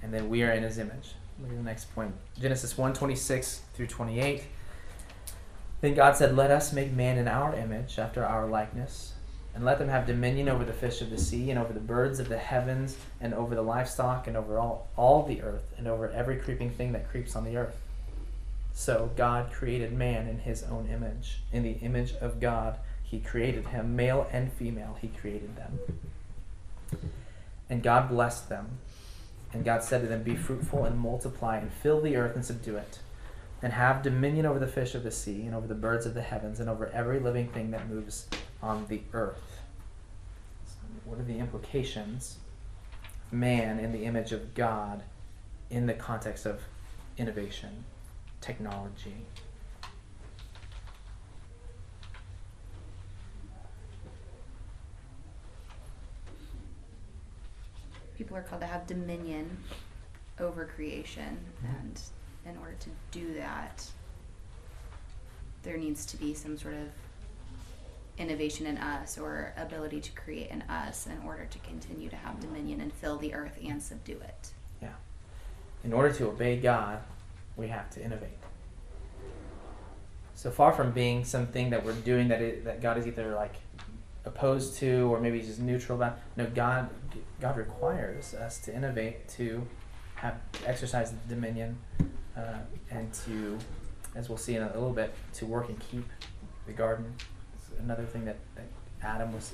and 0.00 0.10
then 0.10 0.30
we 0.30 0.42
are 0.42 0.50
in 0.50 0.62
His 0.62 0.78
image. 0.78 1.12
Look 1.38 1.50
at 1.50 1.56
the 1.58 1.62
next 1.62 1.94
point. 1.94 2.14
Genesis 2.40 2.78
1 2.78 2.94
26 2.94 3.60
through 3.74 3.88
28. 3.88 4.44
Then 5.82 5.92
God 5.92 6.16
said, 6.16 6.34
Let 6.34 6.50
us 6.50 6.72
make 6.72 6.92
man 6.92 7.18
in 7.18 7.28
our 7.28 7.54
image, 7.54 7.98
after 7.98 8.24
our 8.24 8.46
likeness, 8.46 9.12
and 9.54 9.66
let 9.66 9.78
them 9.78 9.90
have 9.90 10.06
dominion 10.06 10.48
over 10.48 10.64
the 10.64 10.72
fish 10.72 11.02
of 11.02 11.10
the 11.10 11.18
sea, 11.18 11.50
and 11.50 11.58
over 11.58 11.74
the 11.74 11.78
birds 11.78 12.18
of 12.18 12.30
the 12.30 12.38
heavens, 12.38 12.96
and 13.20 13.34
over 13.34 13.54
the 13.54 13.60
livestock, 13.60 14.26
and 14.26 14.34
over 14.34 14.58
all, 14.58 14.88
all 14.96 15.24
the 15.24 15.42
earth, 15.42 15.74
and 15.76 15.86
over 15.86 16.08
every 16.08 16.36
creeping 16.36 16.70
thing 16.70 16.92
that 16.92 17.10
creeps 17.10 17.36
on 17.36 17.44
the 17.44 17.58
earth. 17.58 17.76
So 18.72 19.10
God 19.14 19.52
created 19.52 19.92
man 19.92 20.26
in 20.26 20.38
his 20.38 20.62
own 20.62 20.88
image. 20.90 21.42
In 21.52 21.64
the 21.64 21.72
image 21.72 22.14
of 22.14 22.40
God, 22.40 22.78
he 23.08 23.20
created 23.20 23.68
him. 23.68 23.94
Male 23.94 24.26
and 24.32 24.52
female, 24.52 24.98
he 25.00 25.08
created 25.08 25.56
them. 25.56 25.78
And 27.70 27.82
God 27.82 28.08
blessed 28.08 28.48
them. 28.48 28.78
And 29.52 29.64
God 29.64 29.82
said 29.82 30.02
to 30.02 30.08
them, 30.08 30.22
Be 30.22 30.34
fruitful 30.34 30.84
and 30.84 30.98
multiply, 30.98 31.58
and 31.58 31.72
fill 31.72 32.00
the 32.00 32.16
earth 32.16 32.34
and 32.34 32.44
subdue 32.44 32.76
it, 32.76 32.98
and 33.62 33.72
have 33.72 34.02
dominion 34.02 34.44
over 34.44 34.58
the 34.58 34.66
fish 34.66 34.94
of 34.94 35.04
the 35.04 35.10
sea, 35.10 35.42
and 35.42 35.54
over 35.54 35.66
the 35.66 35.74
birds 35.74 36.04
of 36.04 36.14
the 36.14 36.22
heavens, 36.22 36.58
and 36.58 36.68
over 36.68 36.88
every 36.88 37.20
living 37.20 37.48
thing 37.48 37.70
that 37.70 37.88
moves 37.88 38.26
on 38.60 38.86
the 38.88 39.00
earth. 39.12 39.60
So 40.66 40.74
what 41.04 41.18
are 41.20 41.24
the 41.24 41.38
implications? 41.38 42.38
Man 43.30 43.78
in 43.78 43.92
the 43.92 44.04
image 44.04 44.32
of 44.32 44.54
God 44.54 45.02
in 45.70 45.86
the 45.86 45.94
context 45.94 46.44
of 46.44 46.60
innovation, 47.16 47.84
technology. 48.40 49.26
People 58.16 58.36
are 58.36 58.42
called 58.42 58.62
to 58.62 58.66
have 58.66 58.86
dominion 58.86 59.58
over 60.38 60.64
creation, 60.66 61.38
Mhm. 61.64 61.80
and 61.80 62.00
in 62.46 62.56
order 62.58 62.74
to 62.80 62.90
do 63.10 63.34
that, 63.34 63.90
there 65.62 65.76
needs 65.76 66.06
to 66.06 66.16
be 66.16 66.34
some 66.34 66.56
sort 66.56 66.74
of 66.74 66.88
innovation 68.18 68.66
in 68.66 68.78
us 68.78 69.18
or 69.18 69.52
ability 69.56 70.00
to 70.00 70.12
create 70.12 70.50
in 70.50 70.62
us 70.62 71.06
in 71.06 71.18
order 71.26 71.44
to 71.44 71.58
continue 71.58 72.08
to 72.08 72.16
have 72.16 72.40
dominion 72.40 72.80
and 72.80 72.92
fill 72.92 73.18
the 73.18 73.34
earth 73.34 73.58
and 73.62 73.82
subdue 73.82 74.18
it. 74.20 74.52
Yeah. 74.80 74.94
In 75.84 75.92
order 75.92 76.12
to 76.14 76.28
obey 76.28 76.58
God, 76.58 77.00
we 77.56 77.68
have 77.68 77.90
to 77.90 78.02
innovate. 78.02 78.38
So 80.34 80.50
far 80.50 80.72
from 80.72 80.92
being 80.92 81.24
something 81.24 81.70
that 81.70 81.84
we're 81.84 81.94
doing 81.94 82.28
that 82.28 82.40
it, 82.40 82.64
that 82.64 82.80
God 82.80 82.96
is 82.98 83.06
either 83.06 83.34
like 83.34 83.56
opposed 84.24 84.76
to 84.78 85.12
or 85.12 85.20
maybe 85.20 85.40
just 85.40 85.60
neutral 85.60 85.96
about. 85.98 86.18
No, 86.36 86.46
God 86.46 86.88
God 87.40 87.56
requires 87.56 88.34
us 88.34 88.58
to 88.60 88.74
innovate, 88.74 89.28
to 89.30 89.66
have 90.16 90.40
exercise 90.64 91.12
dominion, 91.28 91.78
uh, 92.36 92.58
and 92.90 93.12
to, 93.12 93.58
as 94.14 94.28
we'll 94.28 94.38
see 94.38 94.56
in 94.56 94.62
a 94.62 94.72
little 94.74 94.92
bit, 94.92 95.14
to 95.34 95.46
work 95.46 95.68
and 95.68 95.78
keep 95.78 96.08
the 96.66 96.72
garden. 96.72 97.14
It's 97.54 97.78
another 97.78 98.04
thing 98.04 98.24
that, 98.24 98.38
that 98.54 98.66
Adam 99.02 99.32
was 99.32 99.52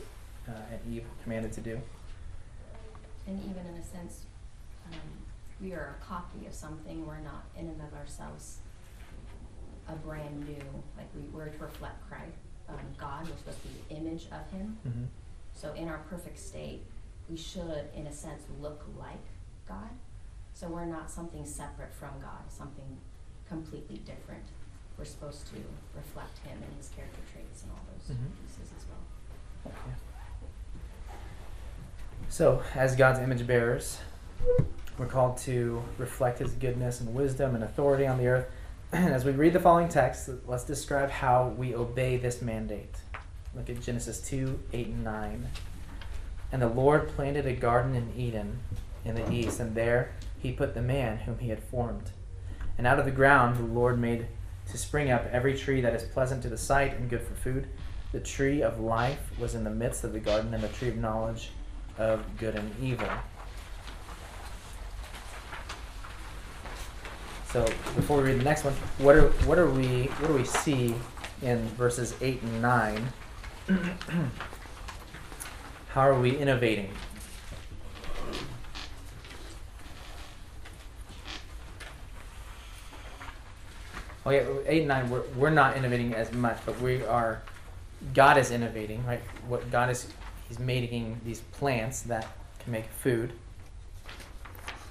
uh, 0.48 0.52
and 0.70 0.94
Eve 0.94 1.02
were 1.02 1.22
commanded 1.22 1.52
to 1.52 1.60
do. 1.60 1.80
And 3.26 3.40
even 3.44 3.66
in 3.66 3.80
a 3.80 3.84
sense, 3.84 4.26
um, 4.92 4.98
we 5.60 5.72
are 5.72 5.96
a 6.00 6.04
copy 6.04 6.46
of 6.46 6.54
something, 6.54 7.06
we're 7.06 7.20
not 7.20 7.44
in 7.56 7.68
and 7.68 7.80
of 7.80 7.94
ourselves 7.94 8.58
a 9.88 9.94
brand 9.94 10.46
new, 10.46 10.64
like 10.96 11.08
we 11.14 11.22
were 11.32 11.46
to 11.46 11.58
reflect 11.58 12.08
Christ, 12.08 12.36
um, 12.68 12.78
God, 12.98 13.26
to 13.26 13.68
be 13.68 13.74
the 13.88 13.96
image 13.96 14.26
of 14.26 14.50
Him. 14.50 14.76
Mm-hmm. 14.86 15.04
So 15.54 15.72
in 15.74 15.88
our 15.88 15.98
perfect 16.10 16.38
state, 16.38 16.82
we 17.28 17.36
should, 17.36 17.84
in 17.94 18.06
a 18.06 18.12
sense, 18.12 18.42
look 18.60 18.84
like 18.98 19.24
God. 19.68 19.90
So 20.54 20.68
we're 20.68 20.84
not 20.84 21.10
something 21.10 21.44
separate 21.46 21.94
from 21.94 22.10
God, 22.20 22.42
something 22.48 22.98
completely 23.48 23.96
different. 23.98 24.44
We're 24.98 25.04
supposed 25.04 25.46
to 25.48 25.56
reflect 25.96 26.38
Him 26.38 26.58
and 26.62 26.76
His 26.76 26.88
character 26.90 27.20
traits 27.32 27.62
and 27.62 27.72
all 27.72 27.80
those 27.92 28.16
Mhm. 28.16 28.30
pieces 28.42 28.70
as 28.76 28.84
well. 28.88 29.72
So, 32.28 32.62
as 32.74 32.96
God's 32.96 33.18
image 33.18 33.46
bearers, 33.46 33.98
we're 34.98 35.06
called 35.06 35.36
to 35.38 35.82
reflect 35.98 36.38
His 36.38 36.52
goodness 36.52 37.00
and 37.00 37.14
wisdom 37.14 37.54
and 37.54 37.64
authority 37.64 38.06
on 38.06 38.18
the 38.18 38.26
earth. 38.28 38.46
And 38.94 39.14
as 39.14 39.24
we 39.24 39.32
read 39.32 39.54
the 39.54 39.60
following 39.60 39.88
text, 39.88 40.28
let's 40.46 40.64
describe 40.64 41.08
how 41.10 41.48
we 41.56 41.74
obey 41.74 42.18
this 42.18 42.42
mandate. 42.42 42.94
Look 43.54 43.70
at 43.70 43.80
Genesis 43.80 44.20
2 44.20 44.60
8 44.74 44.88
and 44.88 45.02
9. 45.02 45.48
And 46.52 46.60
the 46.60 46.68
Lord 46.68 47.08
planted 47.08 47.46
a 47.46 47.54
garden 47.54 47.94
in 47.94 48.12
Eden 48.16 48.58
in 49.04 49.14
the 49.14 49.32
east, 49.32 49.58
and 49.58 49.74
there 49.74 50.12
he 50.38 50.52
put 50.52 50.74
the 50.74 50.82
man 50.82 51.16
whom 51.18 51.38
he 51.38 51.48
had 51.48 51.62
formed. 51.64 52.10
And 52.76 52.86
out 52.86 52.98
of 52.98 53.06
the 53.06 53.10
ground 53.10 53.56
the 53.56 53.62
Lord 53.62 53.98
made 53.98 54.26
to 54.70 54.78
spring 54.78 55.10
up 55.10 55.26
every 55.32 55.56
tree 55.56 55.80
that 55.80 55.94
is 55.94 56.04
pleasant 56.04 56.42
to 56.42 56.48
the 56.48 56.58
sight 56.58 56.96
and 56.98 57.08
good 57.08 57.22
for 57.22 57.34
food. 57.34 57.68
The 58.12 58.20
tree 58.20 58.62
of 58.62 58.78
life 58.78 59.18
was 59.38 59.54
in 59.54 59.64
the 59.64 59.70
midst 59.70 60.04
of 60.04 60.12
the 60.12 60.20
garden, 60.20 60.52
and 60.52 60.62
the 60.62 60.68
tree 60.68 60.88
of 60.88 60.96
knowledge 60.96 61.50
of 61.98 62.24
good 62.36 62.54
and 62.54 62.70
evil. 62.82 63.08
So 67.52 67.64
before 67.96 68.18
we 68.18 68.24
read 68.24 68.40
the 68.40 68.44
next 68.44 68.64
one, 68.64 68.74
what 68.98 69.14
are 69.14 69.28
what 69.46 69.58
are 69.58 69.70
we 69.70 70.04
what 70.04 70.28
do 70.28 70.34
we 70.34 70.44
see 70.44 70.94
in 71.42 71.66
verses 71.70 72.14
eight 72.20 72.40
and 72.42 72.62
nine? 72.62 73.08
How 75.92 76.08
are 76.08 76.18
we 76.18 76.34
innovating? 76.34 76.88
Okay, 84.24 84.46
eight 84.66 84.78
and 84.78 84.88
nine, 84.88 85.10
we're, 85.10 85.20
we're 85.36 85.50
not 85.50 85.76
innovating 85.76 86.14
as 86.14 86.32
much, 86.32 86.56
but 86.64 86.80
we 86.80 87.04
are. 87.04 87.42
God 88.14 88.38
is 88.38 88.50
innovating, 88.50 89.04
right? 89.04 89.20
What 89.46 89.70
God 89.70 89.90
is, 89.90 90.08
He's 90.48 90.58
making 90.58 91.20
these 91.26 91.40
plants 91.40 92.00
that 92.02 92.26
can 92.60 92.72
make 92.72 92.86
food, 92.86 93.34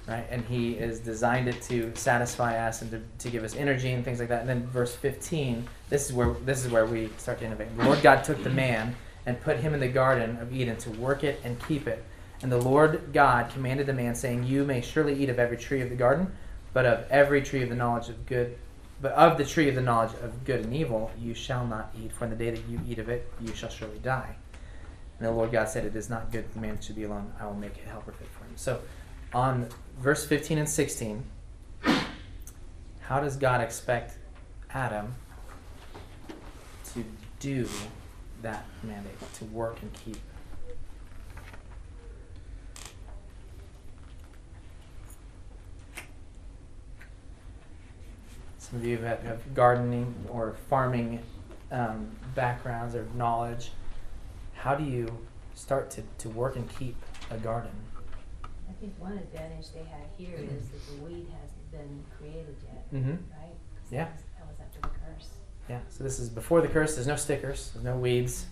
right? 0.06 0.24
And 0.30 0.44
He 0.44 0.74
has 0.74 1.00
designed 1.00 1.48
it 1.48 1.60
to 1.62 1.90
satisfy 1.96 2.64
us 2.64 2.80
and 2.80 2.92
to, 2.92 3.02
to 3.18 3.28
give 3.28 3.42
us 3.42 3.56
energy 3.56 3.90
and 3.90 4.04
things 4.04 4.20
like 4.20 4.28
that. 4.28 4.42
And 4.42 4.48
then 4.48 4.68
verse 4.68 4.94
fifteen, 4.94 5.66
this 5.88 6.06
is 6.06 6.12
where 6.12 6.34
this 6.44 6.64
is 6.64 6.70
where 6.70 6.86
we 6.86 7.10
start 7.18 7.40
to 7.40 7.44
innovate. 7.44 7.76
The 7.76 7.86
Lord 7.86 8.02
God 8.02 8.22
took 8.22 8.44
the 8.44 8.50
man 8.50 8.94
and 9.26 9.40
put 9.40 9.58
him 9.58 9.74
in 9.74 9.80
the 9.80 9.88
garden 9.88 10.38
of 10.38 10.52
Eden 10.52 10.76
to 10.78 10.90
work 10.90 11.24
it 11.24 11.40
and 11.44 11.62
keep 11.66 11.86
it. 11.86 12.04
And 12.42 12.50
the 12.50 12.58
Lord 12.58 13.12
God 13.12 13.50
commanded 13.50 13.86
the 13.86 13.92
man, 13.92 14.14
saying, 14.14 14.44
You 14.44 14.64
may 14.64 14.80
surely 14.80 15.14
eat 15.14 15.28
of 15.28 15.38
every 15.38 15.56
tree 15.56 15.80
of 15.80 15.90
the 15.90 15.96
garden, 15.96 16.32
but 16.72 16.86
of 16.86 17.08
every 17.10 17.42
tree 17.42 17.62
of 17.62 17.68
the 17.68 17.76
knowledge 17.76 18.08
of 18.08 18.26
good 18.26 18.56
but 19.02 19.12
of 19.12 19.36
the 19.36 19.44
tree 19.44 19.68
of 19.68 19.74
the 19.74 19.82
knowledge 19.82 20.12
of 20.22 20.44
good 20.44 20.64
and 20.64 20.72
evil 20.72 21.10
you 21.18 21.34
shall 21.34 21.66
not 21.66 21.92
eat, 22.00 22.12
for 22.12 22.24
in 22.24 22.30
the 22.30 22.36
day 22.36 22.50
that 22.50 22.68
you 22.68 22.80
eat 22.88 23.00
of 23.00 23.08
it 23.08 23.30
you 23.40 23.52
shall 23.52 23.68
surely 23.68 23.98
die. 23.98 24.36
And 25.18 25.28
the 25.28 25.32
Lord 25.32 25.50
God 25.50 25.68
said, 25.68 25.84
It 25.84 25.96
is 25.96 26.08
not 26.08 26.30
good 26.30 26.46
for 26.46 26.60
man 26.60 26.78
to 26.78 26.92
be 26.92 27.02
alone. 27.02 27.32
I 27.40 27.46
will 27.46 27.54
make 27.54 27.76
a 27.84 27.88
helper 27.88 28.12
fit 28.12 28.28
for 28.28 28.44
him. 28.44 28.52
So, 28.54 28.80
on 29.34 29.68
verse 29.98 30.24
15 30.24 30.58
and 30.58 30.68
16, 30.68 31.24
how 33.00 33.20
does 33.20 33.36
God 33.36 33.60
expect 33.60 34.16
Adam 34.70 35.14
to 36.94 37.04
do 37.40 37.68
that 38.42 38.64
mandate, 38.82 39.18
to 39.34 39.44
work 39.46 39.80
and 39.82 39.92
keep? 39.92 40.18
Some 48.58 48.78
of 48.78 48.84
you 48.84 48.98
have, 48.98 49.22
have 49.22 49.54
gardening 49.54 50.14
or 50.28 50.54
farming 50.70 51.20
um, 51.70 52.08
backgrounds 52.34 52.94
or 52.94 53.06
knowledge. 53.16 53.72
How 54.54 54.74
do 54.74 54.84
you 54.84 55.08
start 55.54 55.90
to, 55.92 56.02
to 56.18 56.28
work 56.28 56.56
and 56.56 56.68
keep 56.78 56.96
a 57.30 57.36
garden? 57.36 57.72
I 58.44 58.72
think 58.80 58.94
one 58.98 59.12
advantage 59.12 59.72
they 59.74 59.80
have 59.84 60.06
here 60.16 60.36
is 60.36 60.68
that 60.68 60.86
the 60.86 61.02
weed 61.04 61.26
hasn't 61.40 61.70
been 61.70 62.04
created 62.18 62.56
yet, 62.64 62.92
Mm-hmm. 62.94 63.10
right? 63.10 63.54
Yeah. 63.90 64.04
That 64.04 64.12
was, 64.14 64.22
that 64.38 64.46
was 64.48 64.56
after 64.60 64.80
the 64.80 64.88
curse. 64.88 65.28
Yeah, 65.72 65.78
so 65.88 66.04
this 66.04 66.20
is 66.20 66.28
before 66.28 66.60
the 66.60 66.68
curse. 66.68 66.96
There's 66.96 67.06
no 67.06 67.16
stickers, 67.16 67.70
there's 67.72 67.82
no 67.82 67.96
weeds. 67.96 68.44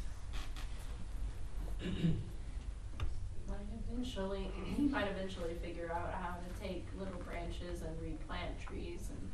Might 3.47 3.59
eventually, 3.93 4.51
you 4.79 4.89
might 4.89 5.07
eventually 5.07 5.53
figure 5.63 5.93
out 5.93 6.15
how 6.15 6.37
to 6.37 6.67
take 6.67 6.87
little 6.99 7.21
branches 7.21 7.83
and 7.83 7.95
replant 8.01 8.59
trees 8.67 9.11
and 9.11 9.31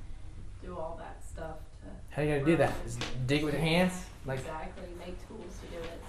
do 0.68 0.76
all 0.76 0.96
that 0.98 1.22
stuff 1.24 1.58
to. 1.82 1.86
How 2.10 2.22
do 2.22 2.28
you 2.28 2.34
gotta 2.34 2.44
do 2.44 2.56
that? 2.56 2.74
Just 2.82 3.04
dig 3.28 3.44
with 3.44 3.54
your 3.54 3.62
hands? 3.62 3.92
Like 4.24 4.40
Exactly, 4.40 4.88
make 4.98 5.28
tools 5.28 5.54
to 5.60 5.76
do 5.76 5.80
it. 5.84 6.00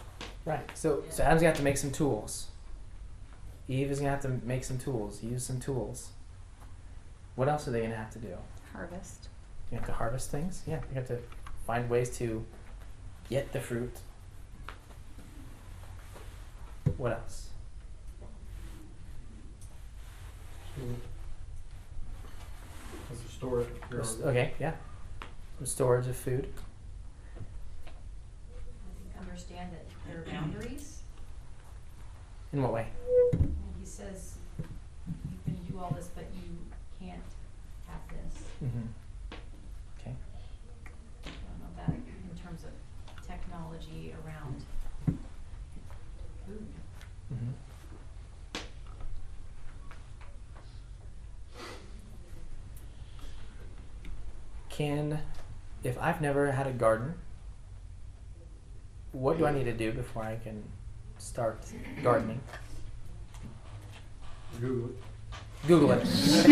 right. 0.45 0.67
So 0.73 1.03
so 1.11 1.21
Adam's 1.21 1.41
gonna 1.41 1.49
have 1.51 1.57
to 1.57 1.63
make 1.63 1.77
some 1.77 1.91
tools. 1.91 2.47
Eve 3.67 3.91
is 3.91 3.99
gonna 3.99 4.09
have 4.09 4.21
to 4.21 4.29
make 4.29 4.63
some 4.63 4.79
tools, 4.79 5.21
use 5.21 5.43
some 5.45 5.59
tools. 5.59 6.09
What 7.35 7.47
else 7.47 7.67
are 7.67 7.71
they 7.71 7.81
gonna 7.83 7.95
have 7.95 8.09
to 8.13 8.19
do? 8.19 8.35
Harvest. 8.73 9.27
You 9.71 9.77
have 9.77 9.85
to 9.85 9.93
harvest 9.93 10.31
things? 10.31 10.63
Yeah, 10.65 10.79
you 10.89 10.95
have 10.95 11.07
to 11.09 11.19
find 11.67 11.89
ways 11.89 12.17
to 12.17 12.43
get 13.29 13.51
the 13.51 13.59
fruit. 13.59 13.93
What 16.95 17.11
else? 17.11 17.49
As 23.11 23.19
a 23.19 23.29
storage. 23.29 23.67
Okay, 24.23 24.53
yeah. 24.59 24.75
Storage 25.65 26.07
of 26.07 26.15
food. 26.15 26.47
Understand 29.19 29.71
that 29.73 29.85
there 30.07 30.21
are 30.21 30.25
boundaries. 30.25 31.01
In 32.53 32.61
what 32.63 32.71
way? 32.71 32.87
And 33.33 33.53
he 33.77 33.85
says, 33.85 34.35
you 34.57 35.37
can 35.43 35.55
do 35.69 35.77
all 35.79 35.91
this, 35.95 36.09
but 36.15 36.25
you 36.33 36.57
can't 36.99 37.21
have 37.87 38.01
this. 38.09 38.43
Mm-hmm. 38.63 38.87
Okay. 39.99 40.15
Technology 43.27 44.13
around 44.25 44.63
food. 46.45 46.67
Mhm. 47.33 47.53
Can, 54.69 55.19
if 55.83 55.97
I've 55.99 56.21
never 56.21 56.51
had 56.51 56.67
a 56.67 56.71
garden, 56.71 57.15
what 59.11 59.37
do 59.37 59.45
I 59.45 59.51
need 59.51 59.65
to 59.65 59.73
do 59.73 59.91
before 59.91 60.23
I 60.23 60.37
can 60.37 60.63
start 61.17 61.59
gardening? 62.03 62.39
Google 64.61 64.89
it. 64.89 64.95
Google 65.67 65.91
it. 65.91 66.05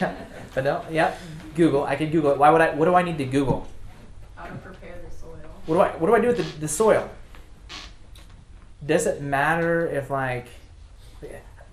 yeah, 0.00 0.14
but 0.54 0.64
no, 0.64 0.84
yeah, 0.90 1.14
Google. 1.54 1.84
I 1.84 1.96
could 1.96 2.12
Google 2.12 2.32
it. 2.32 2.38
Why 2.38 2.50
would 2.50 2.60
I? 2.60 2.74
What 2.74 2.84
do 2.86 2.94
I 2.94 3.02
need 3.02 3.18
to 3.18 3.24
Google? 3.24 3.66
How 4.36 4.44
to 4.46 4.54
prepare 4.54 4.98
the 5.04 5.10
soil. 5.14 5.49
What 5.66 5.74
do 5.74 5.80
I? 5.80 5.88
What 5.96 6.06
do 6.06 6.14
I 6.14 6.20
do 6.20 6.28
with 6.28 6.38
the, 6.38 6.60
the 6.60 6.68
soil? 6.68 7.10
Does 8.84 9.06
it 9.06 9.20
matter 9.20 9.86
if 9.86 10.10
like, 10.10 10.46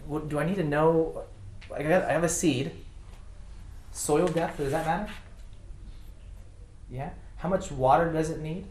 what, 0.05 0.27
do 0.29 0.39
I 0.39 0.45
need 0.45 0.55
to 0.55 0.63
know? 0.63 1.23
Like 1.69 1.85
I, 1.85 1.89
got, 1.89 2.03
I 2.05 2.11
have 2.11 2.23
a 2.23 2.29
seed. 2.29 2.71
Soil 3.91 4.27
depth. 4.27 4.57
Does 4.57 4.71
that 4.71 4.85
matter? 4.85 5.11
Yeah. 6.89 7.09
How 7.37 7.49
much 7.49 7.71
water 7.71 8.11
does 8.11 8.29
it 8.29 8.39
need? 8.39 8.65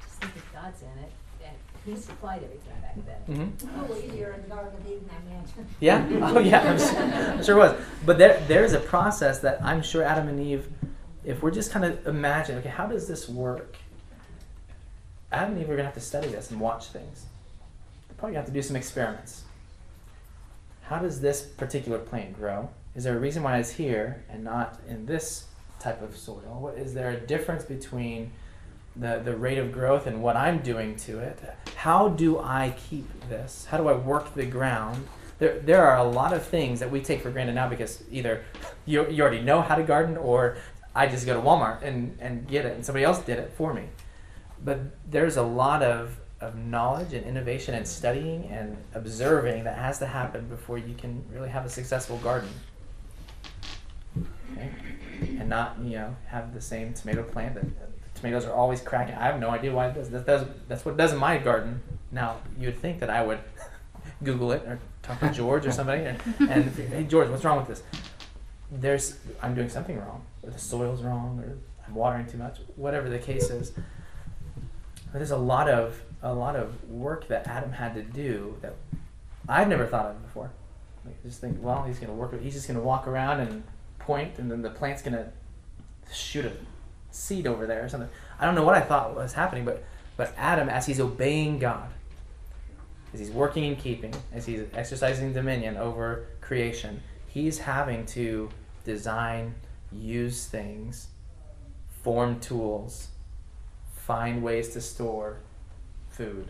I 0.00 0.04
Just 0.04 0.20
think 0.20 0.32
if 0.36 0.52
God's 0.52 0.82
in 0.82 1.02
it, 1.02 1.12
and 1.44 1.56
He 1.84 2.00
supplied 2.00 2.42
everything 2.44 2.72
back 2.80 2.96
then. 3.26 3.50
Mm-hmm. 3.60 3.78
A 3.78 3.82
little 3.82 4.04
easier 4.04 4.32
in 4.32 4.42
the 4.42 4.48
Garden 4.48 4.72
of 4.78 4.86
Eden, 4.86 5.10
I 5.10 5.32
imagine. 5.32 5.66
Yeah. 5.80 6.06
Oh, 6.22 6.38
yeah. 6.38 6.60
I'm 6.60 6.78
sure, 6.78 7.32
I'm 7.32 7.44
sure 7.44 7.56
it 7.56 7.58
was. 7.58 7.80
But 8.04 8.18
there, 8.18 8.42
there's 8.48 8.72
a 8.72 8.80
process 8.80 9.40
that 9.40 9.62
I'm 9.64 9.82
sure 9.82 10.02
Adam 10.02 10.28
and 10.28 10.40
Eve, 10.40 10.68
if 11.24 11.42
we're 11.42 11.50
just 11.50 11.70
kind 11.70 11.84
of 11.84 12.06
imagine, 12.06 12.58
okay, 12.58 12.68
how 12.68 12.86
does 12.86 13.06
this 13.06 13.28
work? 13.28 13.76
Adam 15.30 15.52
and 15.52 15.62
Eve 15.62 15.70
are 15.70 15.76
gonna 15.76 15.84
have 15.84 15.94
to 15.94 16.00
study 16.00 16.28
this 16.28 16.50
and 16.50 16.60
watch 16.60 16.86
things. 16.86 17.26
They're 18.08 18.16
probably 18.16 18.34
gonna 18.34 18.44
have 18.44 18.48
to 18.48 18.52
do 18.52 18.62
some 18.62 18.76
experiments. 18.76 19.44
How 20.82 20.98
does 20.98 21.20
this 21.20 21.42
particular 21.42 21.98
plant 21.98 22.34
grow? 22.34 22.68
Is 22.94 23.04
there 23.04 23.16
a 23.16 23.20
reason 23.20 23.42
why 23.42 23.58
it's 23.58 23.70
here 23.70 24.24
and 24.28 24.44
not 24.44 24.80
in 24.86 25.06
this 25.06 25.46
type 25.78 26.02
of 26.02 26.16
soil? 26.16 26.58
What, 26.60 26.76
is 26.76 26.92
there 26.92 27.10
a 27.10 27.16
difference 27.16 27.64
between 27.64 28.30
the, 28.96 29.22
the 29.24 29.34
rate 29.34 29.58
of 29.58 29.72
growth 29.72 30.06
and 30.06 30.22
what 30.22 30.36
I'm 30.36 30.58
doing 30.58 30.96
to 30.96 31.20
it? 31.20 31.38
How 31.76 32.08
do 32.08 32.38
I 32.38 32.74
keep 32.88 33.08
this? 33.28 33.66
How 33.70 33.78
do 33.78 33.88
I 33.88 33.94
work 33.94 34.34
the 34.34 34.44
ground? 34.44 35.06
There, 35.38 35.58
there 35.60 35.86
are 35.86 35.96
a 35.96 36.04
lot 36.04 36.32
of 36.32 36.44
things 36.44 36.78
that 36.80 36.90
we 36.90 37.00
take 37.00 37.22
for 37.22 37.30
granted 37.30 37.54
now 37.54 37.68
because 37.68 38.04
either 38.10 38.44
you, 38.86 39.08
you 39.08 39.22
already 39.22 39.40
know 39.40 39.62
how 39.62 39.76
to 39.76 39.82
garden 39.82 40.16
or 40.16 40.58
I 40.94 41.06
just 41.06 41.26
go 41.26 41.34
to 41.34 41.40
Walmart 41.40 41.82
and, 41.82 42.16
and 42.20 42.46
get 42.46 42.64
it 42.64 42.74
and 42.74 42.84
somebody 42.84 43.04
else 43.04 43.20
did 43.20 43.38
it 43.38 43.52
for 43.56 43.72
me. 43.72 43.84
But 44.64 44.80
there's 45.10 45.36
a 45.36 45.42
lot 45.42 45.82
of, 45.82 46.18
of 46.40 46.56
knowledge 46.56 47.14
and 47.14 47.24
innovation 47.26 47.74
and 47.74 47.86
studying 47.86 48.44
and 48.46 48.76
observing 48.94 49.64
that 49.64 49.78
has 49.78 49.98
to 50.00 50.06
happen 50.06 50.46
before 50.48 50.78
you 50.78 50.94
can 50.94 51.24
really 51.32 51.48
have 51.48 51.64
a 51.64 51.68
successful 51.68 52.18
garden. 52.18 52.50
Okay? 54.52 54.70
And 55.20 55.48
not, 55.48 55.78
you 55.82 55.96
know, 55.96 56.16
have 56.26 56.52
the 56.52 56.60
same 56.60 56.92
tomato 56.94 57.22
plant 57.22 57.54
that 57.54 57.64
the 57.64 58.20
tomatoes 58.20 58.44
are 58.44 58.52
always 58.52 58.80
cracking. 58.80 59.14
I 59.14 59.26
have 59.26 59.40
no 59.40 59.50
idea 59.50 59.72
why 59.72 59.88
it 59.88 59.94
does. 59.94 60.10
That 60.10 60.26
does 60.26 60.46
that's 60.68 60.84
what 60.84 60.92
it 60.92 60.98
does 60.98 61.12
in 61.12 61.18
my 61.18 61.38
garden. 61.38 61.80
Now 62.10 62.36
you'd 62.58 62.78
think 62.78 63.00
that 63.00 63.10
I 63.10 63.24
would 63.24 63.38
Google 64.24 64.52
it 64.52 64.62
or 64.66 64.78
talk 65.02 65.20
to 65.20 65.30
George 65.30 65.66
or 65.66 65.72
somebody 65.72 66.04
and, 66.04 66.18
and 66.38 66.64
hey 66.74 67.04
George, 67.04 67.28
what's 67.28 67.44
wrong 67.44 67.58
with 67.58 67.68
this? 67.68 67.82
There's 68.70 69.18
I'm 69.42 69.54
doing 69.54 69.68
something 69.68 69.98
wrong, 69.98 70.24
or 70.42 70.50
the 70.50 70.58
soil's 70.58 71.02
wrong, 71.02 71.38
or 71.44 71.58
I'm 71.86 71.94
watering 71.94 72.26
too 72.26 72.38
much, 72.38 72.58
whatever 72.76 73.08
the 73.08 73.18
case 73.18 73.50
is. 73.50 73.70
But 73.70 75.18
there's 75.18 75.30
a 75.30 75.36
lot 75.36 75.68
of 75.68 76.00
a 76.22 76.32
lot 76.32 76.56
of 76.56 76.88
work 76.88 77.28
that 77.28 77.46
Adam 77.46 77.72
had 77.72 77.94
to 77.94 78.02
do 78.02 78.56
that 78.62 78.74
I've 79.48 79.68
never 79.68 79.86
thought 79.86 80.06
of 80.06 80.22
before. 80.22 80.50
Like 81.04 81.20
just 81.22 81.40
think, 81.40 81.58
well, 81.60 81.82
he's 81.84 81.98
gonna 81.98 82.12
work. 82.12 82.40
He's 82.40 82.54
just 82.54 82.68
gonna 82.68 82.80
walk 82.80 83.06
around 83.06 83.40
and 83.40 83.62
point, 83.98 84.38
and 84.38 84.50
then 84.50 84.62
the 84.62 84.70
plant's 84.70 85.02
gonna 85.02 85.32
shoot 86.12 86.44
a 86.44 86.52
seed 87.10 87.46
over 87.46 87.66
there 87.66 87.84
or 87.84 87.88
something. 87.88 88.08
I 88.38 88.46
don't 88.46 88.54
know 88.54 88.64
what 88.64 88.74
I 88.74 88.80
thought 88.80 89.14
was 89.14 89.32
happening, 89.32 89.64
but 89.64 89.84
but 90.16 90.34
Adam, 90.36 90.68
as 90.68 90.86
he's 90.86 91.00
obeying 91.00 91.58
God, 91.58 91.88
as 93.12 93.20
he's 93.20 93.30
working 93.30 93.64
and 93.64 93.78
keeping, 93.78 94.14
as 94.32 94.46
he's 94.46 94.64
exercising 94.74 95.32
dominion 95.32 95.76
over 95.76 96.26
creation, 96.40 97.02
he's 97.26 97.58
having 97.58 98.06
to 98.06 98.48
design, 98.84 99.54
use 99.94 100.46
things, 100.46 101.08
form 102.02 102.40
tools, 102.40 103.08
find 103.94 104.42
ways 104.42 104.70
to 104.70 104.80
store 104.80 105.38
food. 106.10 106.48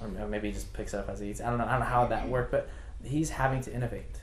Or 0.00 0.08
maybe 0.08 0.48
he 0.48 0.52
just 0.54 0.72
picks 0.72 0.92
it 0.94 0.98
up 0.98 1.08
as 1.08 1.20
he 1.20 1.30
eats. 1.30 1.40
I 1.40 1.48
don't 1.48 1.58
know. 1.58 1.64
I 1.64 1.72
don't 1.72 1.80
know 1.80 1.86
how 1.86 2.06
that 2.06 2.28
worked, 2.28 2.50
but 2.50 2.68
he's 3.02 3.30
having 3.30 3.62
to 3.62 3.72
innovate, 3.72 4.20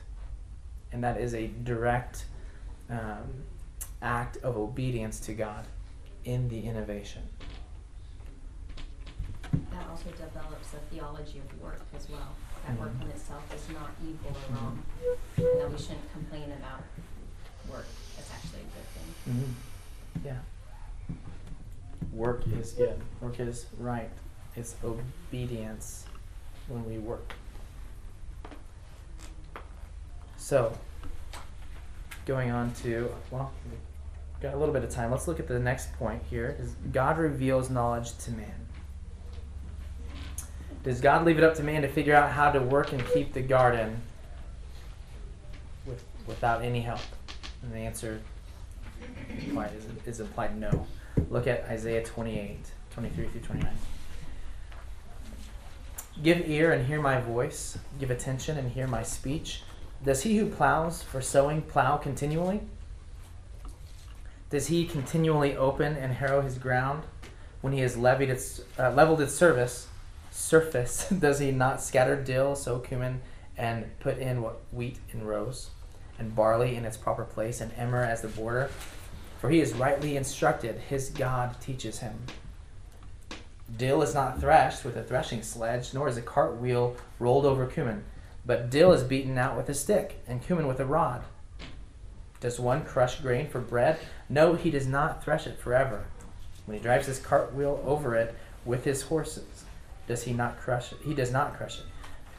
and 0.92 1.02
that 1.02 1.20
is 1.20 1.34
a 1.34 1.48
direct 1.48 2.26
um, 2.88 3.44
act 4.00 4.36
of 4.38 4.56
obedience 4.56 5.18
to 5.20 5.32
God 5.32 5.66
in 6.24 6.48
the 6.48 6.60
innovation. 6.60 7.22
That 9.52 9.86
also 9.90 10.10
develops 10.10 10.74
a 10.74 10.94
theology 10.94 11.40
of 11.40 11.60
work 11.62 11.80
as 11.96 12.08
well. 12.08 12.34
That 12.66 12.78
work 12.78 12.92
in 13.00 13.08
itself 13.08 13.42
is 13.54 13.68
not 13.74 13.90
evil 14.02 14.30
or 14.30 14.56
wrong, 14.56 14.82
and 15.36 15.60
that 15.60 15.70
we 15.70 15.76
shouldn't 15.76 16.12
complain 16.12 16.52
about 16.52 16.82
work. 17.74 17.86
It's 18.18 18.30
actually 18.32 18.60
a 18.60 18.62
good 18.62 18.88
thing. 18.94 19.34
Mm-hmm. 19.34 20.26
Yeah. 20.26 20.38
Work 22.12 22.44
is 22.58 22.72
good. 22.72 23.00
Work 23.20 23.40
is 23.40 23.66
right. 23.78 24.10
It's 24.56 24.76
obedience 24.84 26.04
when 26.68 26.84
we 26.88 26.98
work. 26.98 27.34
So, 30.36 30.76
going 32.26 32.50
on 32.50 32.72
to, 32.82 33.10
well, 33.30 33.50
we've 33.68 34.42
got 34.42 34.54
a 34.54 34.56
little 34.56 34.74
bit 34.74 34.84
of 34.84 34.90
time. 34.90 35.10
Let's 35.10 35.26
look 35.26 35.40
at 35.40 35.48
the 35.48 35.58
next 35.58 35.92
point 35.94 36.22
here. 36.30 36.56
Is 36.60 36.74
God 36.92 37.18
reveals 37.18 37.70
knowledge 37.70 38.16
to 38.18 38.30
man. 38.30 38.54
Does 40.84 41.00
God 41.00 41.24
leave 41.24 41.38
it 41.38 41.44
up 41.44 41.54
to 41.54 41.62
man 41.62 41.82
to 41.82 41.88
figure 41.88 42.14
out 42.14 42.30
how 42.30 42.52
to 42.52 42.60
work 42.60 42.92
and 42.92 43.04
keep 43.08 43.32
the 43.32 43.40
garden 43.40 44.02
with, 45.86 46.04
without 46.26 46.62
any 46.62 46.82
help? 46.82 47.00
And 47.64 47.72
the 47.72 47.78
answer 47.78 48.20
implied 49.30 49.72
is, 49.76 49.86
is 50.06 50.20
implied 50.20 50.58
no. 50.58 50.86
Look 51.30 51.46
at 51.46 51.64
Isaiah 51.64 52.04
28, 52.04 52.58
23 52.90 53.26
through 53.28 53.40
29. 53.40 53.72
Give 56.22 56.48
ear 56.48 56.72
and 56.72 56.86
hear 56.86 57.00
my 57.00 57.20
voice. 57.20 57.78
Give 57.98 58.10
attention 58.10 58.58
and 58.58 58.70
hear 58.70 58.86
my 58.86 59.02
speech. 59.02 59.62
Does 60.04 60.22
he 60.22 60.36
who 60.36 60.50
plows 60.50 61.02
for 61.02 61.20
sowing 61.20 61.62
plow 61.62 61.96
continually? 61.96 62.60
Does 64.50 64.66
he 64.66 64.84
continually 64.84 65.56
open 65.56 65.96
and 65.96 66.12
harrow 66.12 66.42
his 66.42 66.58
ground? 66.58 67.04
When 67.62 67.72
he 67.72 67.80
has 67.80 67.96
levied 67.96 68.28
its, 68.28 68.60
uh, 68.78 68.90
leveled 68.90 69.22
its 69.22 69.34
service, 69.34 69.88
surface, 70.30 71.08
does 71.18 71.38
he 71.38 71.50
not 71.50 71.82
scatter 71.82 72.22
dill, 72.22 72.54
sow 72.54 72.78
cumin, 72.78 73.22
and 73.56 73.98
put 74.00 74.18
in 74.18 74.42
what 74.42 74.60
wheat 74.70 74.98
in 75.12 75.24
rows, 75.24 75.70
and 76.18 76.34
barley 76.34 76.76
in 76.76 76.84
its 76.84 76.96
proper 76.96 77.24
place, 77.24 77.60
and 77.60 77.72
emmer 77.76 78.02
as 78.02 78.22
the 78.22 78.28
border? 78.28 78.70
For 79.40 79.50
he 79.50 79.60
is 79.60 79.74
rightly 79.74 80.16
instructed; 80.16 80.76
his 80.88 81.10
God 81.10 81.60
teaches 81.60 81.98
him. 81.98 82.14
Dill 83.76 84.02
is 84.02 84.14
not 84.14 84.40
threshed 84.40 84.84
with 84.84 84.96
a 84.96 85.02
threshing 85.02 85.42
sledge, 85.42 85.92
nor 85.94 86.08
is 86.08 86.16
a 86.16 86.22
cartwheel 86.22 86.96
rolled 87.18 87.44
over 87.44 87.66
cumin, 87.66 88.04
but 88.46 88.70
dill 88.70 88.92
is 88.92 89.02
beaten 89.02 89.38
out 89.38 89.56
with 89.56 89.68
a 89.68 89.74
stick, 89.74 90.22
and 90.26 90.42
cumin 90.42 90.66
with 90.66 90.80
a 90.80 90.86
rod. 90.86 91.24
Does 92.40 92.60
one 92.60 92.84
crush 92.84 93.20
grain 93.20 93.48
for 93.48 93.60
bread? 93.60 93.98
No, 94.28 94.54
he 94.54 94.70
does 94.70 94.86
not 94.86 95.24
thresh 95.24 95.46
it 95.46 95.58
forever. 95.58 96.04
When 96.66 96.76
he 96.76 96.82
drives 96.82 97.06
his 97.06 97.18
cartwheel 97.18 97.82
over 97.86 98.14
it 98.14 98.34
with 98.64 98.84
his 98.84 99.02
horses, 99.02 99.64
does 100.06 100.24
he 100.24 100.32
not 100.32 100.60
crush 100.60 100.92
it? 100.92 100.98
He 101.04 101.14
does 101.14 101.32
not 101.32 101.56
crush 101.56 101.78
it. 101.78 101.86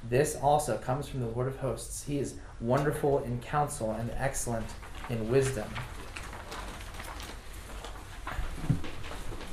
This 0.10 0.36
also 0.36 0.78
comes 0.78 1.08
from 1.08 1.22
the 1.22 1.28
Lord 1.28 1.47
of 1.47 1.58
hosts. 1.58 2.03
He 2.03 2.20
is 2.20 2.36
wonderful 2.62 3.24
in 3.24 3.39
counsel 3.39 3.91
and 3.91 4.12
excellent 4.18 4.68
in 5.10 5.30
wisdom. 5.30 5.68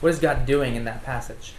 What 0.00 0.11
is 0.11 0.18
God 0.18 0.44
doing 0.44 0.74
in 0.74 0.84
that 0.84 1.03
passage? 1.05 1.55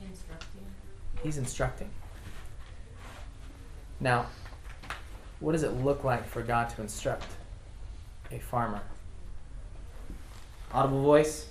Instructing. 0.00 0.66
He's 1.22 1.38
instructing. 1.38 1.90
Now, 4.06 4.26
what 5.40 5.50
does 5.50 5.64
it 5.64 5.72
look 5.82 6.04
like 6.04 6.28
for 6.28 6.40
God 6.40 6.70
to 6.70 6.80
instruct 6.80 7.26
a 8.30 8.38
farmer? 8.38 8.80
audible 10.72 11.02
voice. 11.02 11.48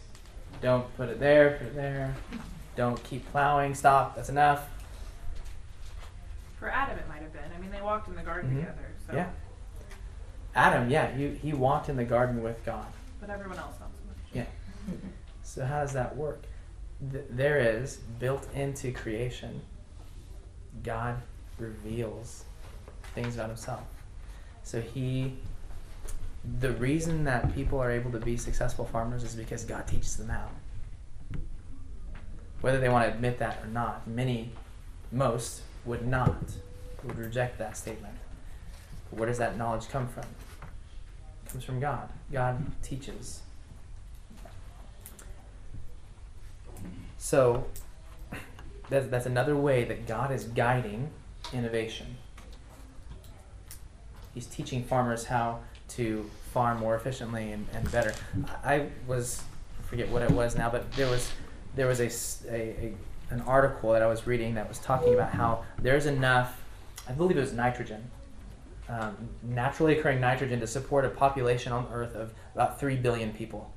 Don't 0.61 0.85
put 0.95 1.09
it 1.09 1.19
there. 1.19 1.57
Put 1.57 1.67
it 1.67 1.75
there. 1.75 2.15
Don't 2.77 3.03
keep 3.03 3.29
plowing. 3.33 3.75
Stop. 3.75 4.15
That's 4.15 4.29
enough. 4.29 4.69
For 6.57 6.69
Adam, 6.69 6.97
it 6.97 7.09
might 7.09 7.21
have 7.23 7.33
been. 7.33 7.41
I 7.53 7.59
mean, 7.59 7.71
they 7.71 7.81
walked 7.81 8.07
in 8.07 8.15
the 8.15 8.23
garden 8.23 8.51
Mhm. 8.51 8.59
together, 8.61 8.87
so. 9.05 9.13
Yeah. 9.15 9.29
Adam, 10.55 10.89
yeah, 10.89 11.11
he, 11.11 11.31
he 11.35 11.51
walked 11.51 11.89
in 11.89 11.97
the 11.97 12.05
garden 12.05 12.41
with 12.41 12.63
God. 12.65 12.87
But 13.19 13.29
everyone 13.29 13.57
else 13.57 13.75
not 13.81 13.89
so 13.99 14.07
much. 14.07 14.17
Yeah. 14.33 14.45
So 15.43 15.65
how 15.65 15.81
does 15.81 15.91
that 15.93 16.15
work? 16.15 16.43
Th- 17.11 17.25
there 17.29 17.59
is 17.59 17.97
built 17.97 18.47
into 18.53 18.93
creation. 18.93 19.61
God 20.83 21.21
reveals 21.57 22.45
things 23.13 23.35
about 23.35 23.47
Himself. 23.47 23.83
So 24.63 24.81
He, 24.81 25.33
the 26.59 26.71
reason 26.73 27.23
that 27.25 27.53
people 27.55 27.79
are 27.79 27.91
able 27.91 28.11
to 28.11 28.19
be 28.19 28.37
successful 28.37 28.85
farmers 28.85 29.23
is 29.23 29.35
because 29.35 29.63
God 29.63 29.87
teaches 29.87 30.17
them 30.17 30.29
how. 30.29 30.49
Whether 32.61 32.79
they 32.79 32.89
want 32.89 33.07
to 33.07 33.13
admit 33.13 33.39
that 33.39 33.63
or 33.63 33.67
not, 33.67 34.07
many, 34.07 34.51
most 35.11 35.61
would 35.85 36.07
not, 36.07 36.35
would 37.03 37.17
reject 37.17 37.59
that 37.59 37.77
statement. 37.77 38.15
But 39.09 39.19
where 39.19 39.27
does 39.27 39.37
that 39.37 39.57
knowledge 39.57 39.87
come 39.89 40.07
from? 40.07 40.23
It 41.45 41.51
comes 41.51 41.63
from 41.63 41.79
God. 41.79 42.09
God 42.31 42.65
teaches. 42.81 43.41
So 47.17 47.65
that's, 48.89 49.07
that's 49.07 49.25
another 49.25 49.55
way 49.55 49.83
that 49.83 50.07
God 50.07 50.31
is 50.31 50.45
guiding 50.45 51.09
innovation. 51.53 52.17
He's 54.33 54.45
teaching 54.45 54.83
farmers 54.83 55.25
how 55.25 55.59
to 55.89 56.29
farm 56.53 56.79
more 56.79 56.95
efficiently 56.95 57.51
and, 57.51 57.67
and 57.73 57.89
better. 57.91 58.13
I 58.63 58.87
was 59.07 59.43
I 59.79 59.83
forget 59.87 60.09
what 60.09 60.21
it 60.23 60.31
was 60.31 60.55
now, 60.57 60.69
but 60.69 60.91
there 60.93 61.09
was 61.09 61.31
there 61.75 61.87
was 61.87 61.99
a, 61.99 62.07
a- 62.53 62.53
a- 62.87 62.93
an 63.31 63.41
article 63.41 63.91
that 63.93 64.01
I 64.01 64.07
was 64.07 64.27
reading 64.27 64.53
that 64.55 64.67
was 64.69 64.77
talking 64.79 65.13
about 65.13 65.31
how 65.31 65.63
there's 65.81 66.05
enough, 66.05 66.61
I 67.09 67.11
believe 67.11 67.35
it 67.37 67.41
was 67.41 67.53
nitrogen, 67.53 68.03
um, 68.87 69.15
naturally 69.41 69.97
occurring 69.97 70.21
nitrogen 70.21 70.59
to 70.59 70.67
support 70.67 71.05
a 71.05 71.09
population 71.09 71.71
on 71.73 71.87
Earth 71.91 72.15
of 72.15 72.33
about 72.53 72.79
three 72.79 72.95
billion 72.95 73.33
people, 73.33 73.73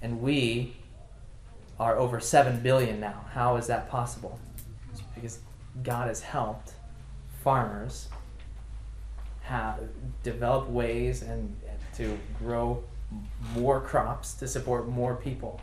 and 0.00 0.20
we 0.22 0.76
are 1.80 1.96
over 1.98 2.20
7 2.20 2.60
billion 2.62 3.00
now. 3.00 3.24
How 3.32 3.56
is 3.56 3.66
that 3.66 3.90
possible? 3.90 4.38
Because 5.16 5.40
God 5.82 6.06
has 6.06 6.22
helped 6.22 6.74
farmers 7.42 8.08
have 9.42 9.80
develop 10.22 10.68
ways 10.68 11.22
and 11.22 11.56
to 11.96 12.16
grow 12.38 12.82
more 13.54 13.80
crops 13.80 14.34
to 14.34 14.46
support 14.46 14.88
more 14.88 15.16
people. 15.16 15.60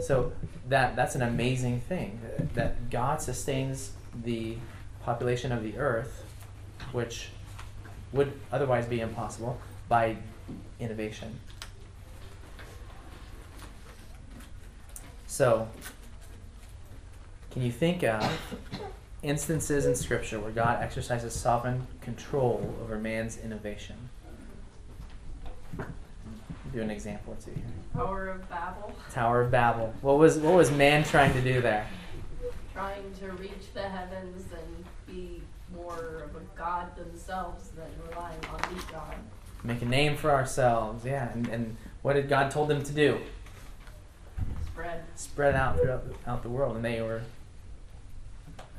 So 0.00 0.32
that 0.68 0.96
that's 0.96 1.14
an 1.14 1.22
amazing 1.22 1.80
thing 1.80 2.20
that 2.54 2.90
God 2.90 3.20
sustains 3.20 3.92
the 4.24 4.56
population 5.02 5.52
of 5.52 5.62
the 5.62 5.76
earth 5.78 6.24
which 6.92 7.30
would 8.12 8.32
otherwise 8.52 8.86
be 8.86 9.00
impossible 9.00 9.58
by 9.88 10.16
innovation. 10.80 11.38
So, 15.26 15.68
can 17.50 17.62
you 17.62 17.72
think 17.72 18.02
of 18.04 18.58
instances 19.22 19.86
in 19.86 19.94
Scripture 19.94 20.38
where 20.40 20.50
God 20.50 20.82
exercises 20.82 21.32
sovereign 21.34 21.86
control 22.00 22.74
over 22.82 22.98
man's 22.98 23.38
innovation? 23.38 23.96
Do 26.72 26.82
an 26.82 26.90
example 26.90 27.32
or 27.32 27.36
two 27.42 27.52
here. 27.52 27.64
Tower 27.94 28.28
of 28.28 28.48
Babel, 28.50 28.92
Tower 29.10 29.40
of 29.40 29.50
Babel. 29.50 29.94
What 30.02 30.18
was 30.18 30.36
what 30.38 30.54
was 30.54 30.70
man 30.70 31.02
trying 31.02 31.32
to 31.32 31.40
do 31.40 31.62
there? 31.62 31.86
trying 32.78 33.12
to 33.18 33.32
reach 33.32 33.72
the 33.74 33.82
heavens 33.82 34.44
and 34.52 34.84
be 35.04 35.42
more 35.74 36.22
of 36.22 36.36
a 36.36 36.40
god 36.56 36.94
themselves 36.96 37.70
than 37.70 37.88
relying 38.08 38.38
on 38.52 38.60
the 38.72 38.92
God. 38.92 39.14
Make 39.64 39.82
a 39.82 39.84
name 39.84 40.16
for 40.16 40.30
ourselves. 40.30 41.04
Yeah, 41.04 41.32
and, 41.32 41.48
and 41.48 41.76
what 42.02 42.12
did 42.12 42.28
God 42.28 42.52
told 42.52 42.68
them 42.68 42.84
to 42.84 42.92
do? 42.92 43.18
Spread. 44.66 45.02
Spread 45.16 45.56
out 45.56 45.80
throughout 45.80 46.04
out 46.24 46.44
the 46.44 46.48
world, 46.48 46.76
and 46.76 46.84
they 46.84 47.02
were 47.02 47.22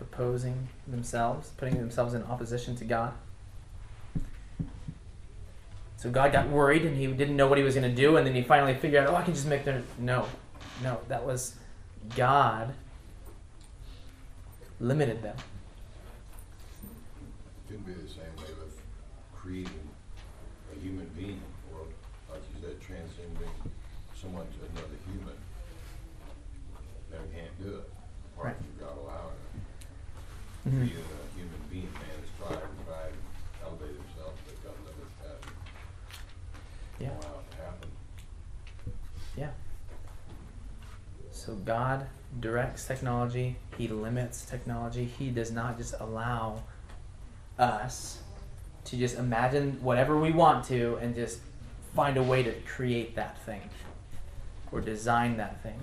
opposing 0.02 0.68
themselves, 0.88 1.50
putting 1.58 1.78
themselves 1.78 2.14
in 2.14 2.24
opposition 2.24 2.76
to 2.78 2.86
God. 2.86 3.14
So 5.97 6.10
God 6.10 6.32
got 6.32 6.47
worried, 6.50 6.86
and 6.86 6.95
he 6.95 7.08
didn't 7.08 7.36
know 7.36 7.47
what 7.47 7.58
he 7.58 7.64
was 7.64 7.76
going 7.76 7.89
to 7.89 7.95
do, 7.95 8.16
and 8.18 8.26
then 8.26 8.34
he 8.34 8.41
finally 8.41 8.74
figured 8.74 9.04
out, 9.04 9.10
oh, 9.14 9.16
I 9.18 9.24
can 9.24 9.34
just 9.34 9.47
make 9.47 9.66
their 9.66 9.84
no, 9.97 10.28
no. 10.82 11.02
That 11.10 11.26
was 11.26 11.56
God 12.16 12.74
limited 14.80 15.22
them. 15.22 15.36
Can 17.68 17.78
be 17.80 17.91
the 17.93 18.08
same 18.08 18.34
way 18.38 18.52
with 18.64 18.80
creating 19.36 19.89
a 20.76 20.80
human 20.80 21.10
being, 21.18 21.41
or 21.74 21.82
like 22.32 22.41
you 22.56 22.62
said, 22.62 22.80
transcending 22.80 23.50
someone 24.20 24.45
to 24.45 24.72
another 24.72 24.95
human. 25.12 25.36
Man 27.12 27.22
can't 27.36 27.62
do 27.62 27.76
it, 27.76 27.89
apart 28.34 28.47
Right. 28.47 28.56
from 28.56 28.88
God 28.88 28.97
allowing 29.04 29.36
Mhm. 30.70 30.78
Creating 30.78 30.97
a 30.97 31.36
human 31.36 31.61
being, 31.72 31.91
man 31.93 32.03
has 32.20 32.30
tried 32.38 32.61
and 32.61 33.17
elevate 33.63 33.95
himself, 33.95 34.34
but 34.45 34.63
God 34.63 34.76
limits 34.86 35.15
that. 35.24 35.49
Yeah. 36.99 37.09
Allow 37.09 37.39
it 37.39 37.51
to 37.51 37.57
happen. 37.57 37.89
Yeah. 39.36 39.49
So 41.32 41.55
God 41.55 42.07
directs 42.39 42.86
technology, 42.86 43.55
He 43.78 43.88
limits 43.88 44.45
technology. 44.45 45.05
He 45.05 45.32
does 45.32 45.51
not 45.51 45.78
just 45.78 45.95
allow 45.99 46.61
us 47.57 48.22
to 48.86 48.97
just 48.97 49.17
imagine 49.17 49.82
whatever 49.82 50.20
we 50.20 50.32
want 50.32 50.65
to 50.65 50.97
and 50.97 51.15
just 51.15 51.39
find 51.95 52.17
a 52.17 52.24
way 52.24 52.43
to 52.43 52.51
create 52.61 53.15
that 53.15 53.43
thing 53.43 53.61
or 54.72 54.82
design 54.82 55.38
that 55.38 55.63
thing. 55.63 55.80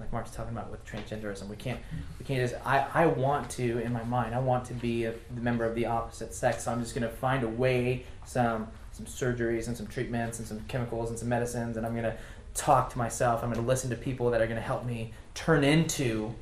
Like 0.00 0.12
Mark's 0.12 0.30
talking 0.30 0.52
about 0.52 0.70
with 0.70 0.84
transgenderism, 0.84 1.48
we 1.48 1.56
can't 1.56 1.78
we 2.18 2.24
can't 2.24 2.40
just 2.40 2.60
I, 2.66 2.86
I 2.92 3.06
want 3.06 3.50
to 3.50 3.78
in 3.78 3.92
my 3.92 4.02
mind 4.04 4.34
I 4.34 4.40
want 4.40 4.64
to 4.66 4.74
be 4.74 5.04
a 5.04 5.14
member 5.36 5.64
of 5.64 5.74
the 5.74 5.86
opposite 5.86 6.34
sex, 6.34 6.64
so 6.64 6.72
I'm 6.72 6.80
just 6.80 6.94
gonna 6.94 7.08
find 7.08 7.44
a 7.44 7.48
way 7.48 8.04
some 8.24 8.68
some 8.92 9.06
surgeries 9.06 9.68
and 9.68 9.76
some 9.76 9.86
treatments 9.86 10.38
and 10.38 10.48
some 10.48 10.60
chemicals 10.68 11.10
and 11.10 11.18
some 11.18 11.28
medicines 11.28 11.76
and 11.76 11.86
I'm 11.86 11.94
gonna 11.94 12.16
talk 12.54 12.90
to 12.90 12.98
myself. 12.98 13.42
I'm 13.42 13.50
going 13.50 13.62
to 13.62 13.66
listen 13.66 13.90
to 13.90 13.96
people 13.96 14.30
that 14.30 14.40
are 14.40 14.46
going 14.46 14.56
to 14.56 14.62
help 14.62 14.84
me 14.84 15.12
turn 15.34 15.64
into 15.64 16.34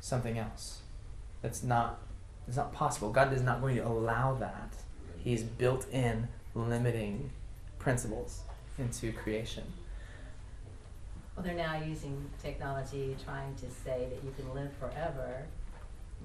something 0.00 0.38
else. 0.38 0.80
That's 1.42 1.62
not 1.62 2.00
it's 2.48 2.56
not 2.56 2.72
possible. 2.72 3.12
God 3.12 3.32
is 3.32 3.42
not 3.42 3.60
going 3.60 3.76
to 3.76 3.86
allow 3.86 4.34
that. 4.34 4.74
He's 5.22 5.42
built 5.42 5.86
in 5.92 6.26
limiting 6.54 7.30
principles 7.78 8.40
into 8.78 9.12
creation. 9.12 9.62
Well, 11.34 11.44
they're 11.44 11.54
now 11.54 11.80
using 11.82 12.28
technology, 12.42 13.16
trying 13.24 13.54
to 13.56 13.70
say 13.70 14.08
that 14.10 14.24
you 14.24 14.32
can 14.36 14.52
live 14.54 14.70
forever 14.78 15.44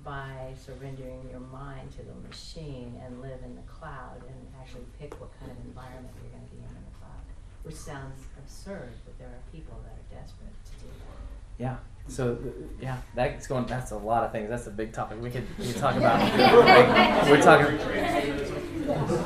by 0.04 0.54
surrendering 0.60 1.28
your 1.32 1.40
mind 1.40 1.92
to 1.92 2.04
the 2.04 2.28
machine 2.28 3.00
and 3.06 3.22
live 3.22 3.40
in 3.44 3.56
the 3.56 3.62
cloud 3.62 4.22
and 4.28 4.36
actually 4.60 4.86
pick 5.00 5.20
what 5.22 5.30
kind 5.40 5.52
of 5.52 5.58
environment 5.66 6.14
you're 6.22 6.32
going 6.32 6.44
to 6.44 6.52
be 6.52 6.58
in 6.58 6.70
in 6.70 6.84
the 6.92 7.00
cloud, 7.00 7.24
which 7.64 7.76
sounds 7.76 8.22
absurd, 8.38 8.92
but 9.06 9.18
there 9.18 9.28
are 9.28 9.44
people 9.52 9.80
that 9.84 9.94
are 9.94 10.22
desperate 10.22 10.54
to 10.66 10.72
do 10.84 10.88
that. 10.88 11.64
Yeah. 11.64 11.78
So 12.08 12.38
yeah, 12.80 12.98
that's 13.16 13.48
going. 13.48 13.66
That's 13.66 13.92
a 13.92 13.98
lot 13.98 14.24
of 14.24 14.32
things. 14.32 14.50
That's 14.50 14.68
a 14.68 14.72
big 14.72 14.94
topic. 14.94 15.20
We 15.20 15.32
could 15.32 15.48
we 15.58 15.66
could 15.66 15.78
talk 15.78 15.96
about. 15.96 16.20
like, 16.40 17.30
we're 17.30 17.42
talking. 17.42 17.78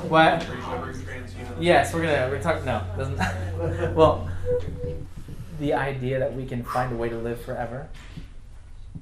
What? 0.09 0.47
Yes, 1.59 1.93
we're 1.93 2.03
gonna. 2.03 2.30
We're 2.32 2.41
talking. 2.41 2.63
No, 2.63 2.82
doesn't. 2.95 3.17
well, 3.95 4.30
the 5.60 5.74
idea 5.74 6.20
that 6.20 6.34
we 6.34 6.45
can 6.45 6.64
find 6.64 6.93
a 6.93 6.95
way 6.95 7.10
to 7.10 7.18
live 7.18 7.41
forever, 7.41 7.89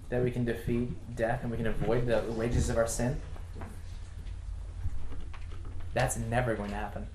that 0.10 0.24
we 0.24 0.32
can 0.32 0.46
defeat 0.46 0.90
death 1.16 1.42
and 1.44 1.52
we 1.52 1.58
can 1.58 1.68
avoid 1.68 2.08
the 2.08 2.24
wages 2.30 2.70
of 2.70 2.78
our 2.78 2.88
sin. 2.88 3.20
That's 5.94 6.18
never 6.18 6.56
going 6.56 6.70
to 6.70 6.76
happen. 6.76 7.08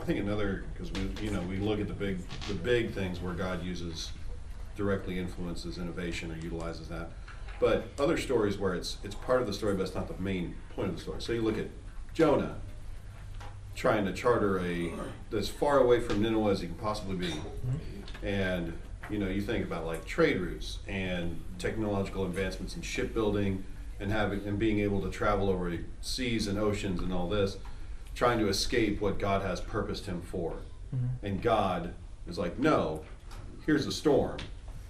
I 0.00 0.04
think 0.04 0.20
another, 0.20 0.64
because 0.72 0.92
we, 0.92 1.24
you 1.24 1.30
know, 1.30 1.40
we 1.42 1.56
look 1.56 1.80
at 1.80 1.88
the 1.88 1.94
big, 1.94 2.18
the 2.46 2.54
big 2.54 2.92
things 2.92 3.20
where 3.20 3.34
God 3.34 3.64
uses, 3.64 4.12
directly 4.76 5.18
influences 5.18 5.78
innovation 5.78 6.30
or 6.30 6.36
utilizes 6.36 6.88
that. 6.88 7.10
But 7.60 7.88
other 7.98 8.16
stories 8.16 8.58
where 8.58 8.74
it's, 8.74 8.98
it's 9.02 9.16
part 9.16 9.40
of 9.40 9.48
the 9.48 9.52
story, 9.52 9.74
but 9.74 9.82
it's 9.82 9.94
not 9.94 10.06
the 10.06 10.22
main 10.22 10.54
point 10.76 10.90
of 10.90 10.96
the 10.96 11.02
story. 11.02 11.20
So 11.20 11.32
you 11.32 11.42
look 11.42 11.58
at 11.58 11.66
Jonah, 12.14 12.56
trying 13.78 14.04
to 14.04 14.12
charter 14.12 14.58
a, 14.58 14.92
as 15.32 15.48
far 15.48 15.78
away 15.78 16.00
from 16.00 16.20
Nineveh 16.20 16.50
as 16.50 16.60
he 16.60 16.66
can 16.66 16.74
possibly 16.74 17.14
be. 17.14 17.32
And, 18.24 18.76
you 19.08 19.18
know, 19.18 19.28
you 19.28 19.40
think 19.40 19.64
about 19.64 19.86
like 19.86 20.04
trade 20.04 20.40
routes 20.40 20.80
and 20.88 21.40
technological 21.58 22.24
advancements 22.26 22.74
in 22.74 22.82
shipbuilding 22.82 23.62
and 24.00 24.10
having 24.10 24.44
and 24.46 24.58
being 24.58 24.80
able 24.80 25.00
to 25.02 25.10
travel 25.10 25.48
over 25.48 25.72
seas 26.00 26.48
and 26.48 26.58
oceans 26.58 27.00
and 27.00 27.12
all 27.12 27.28
this, 27.28 27.56
trying 28.16 28.40
to 28.40 28.48
escape 28.48 29.00
what 29.00 29.20
God 29.20 29.42
has 29.42 29.60
purposed 29.60 30.06
him 30.06 30.22
for. 30.22 30.56
Mm-hmm. 30.94 31.26
And 31.26 31.40
God 31.40 31.94
is 32.26 32.36
like, 32.36 32.58
no, 32.58 33.04
here's 33.64 33.86
a 33.86 33.92
storm. 33.92 34.38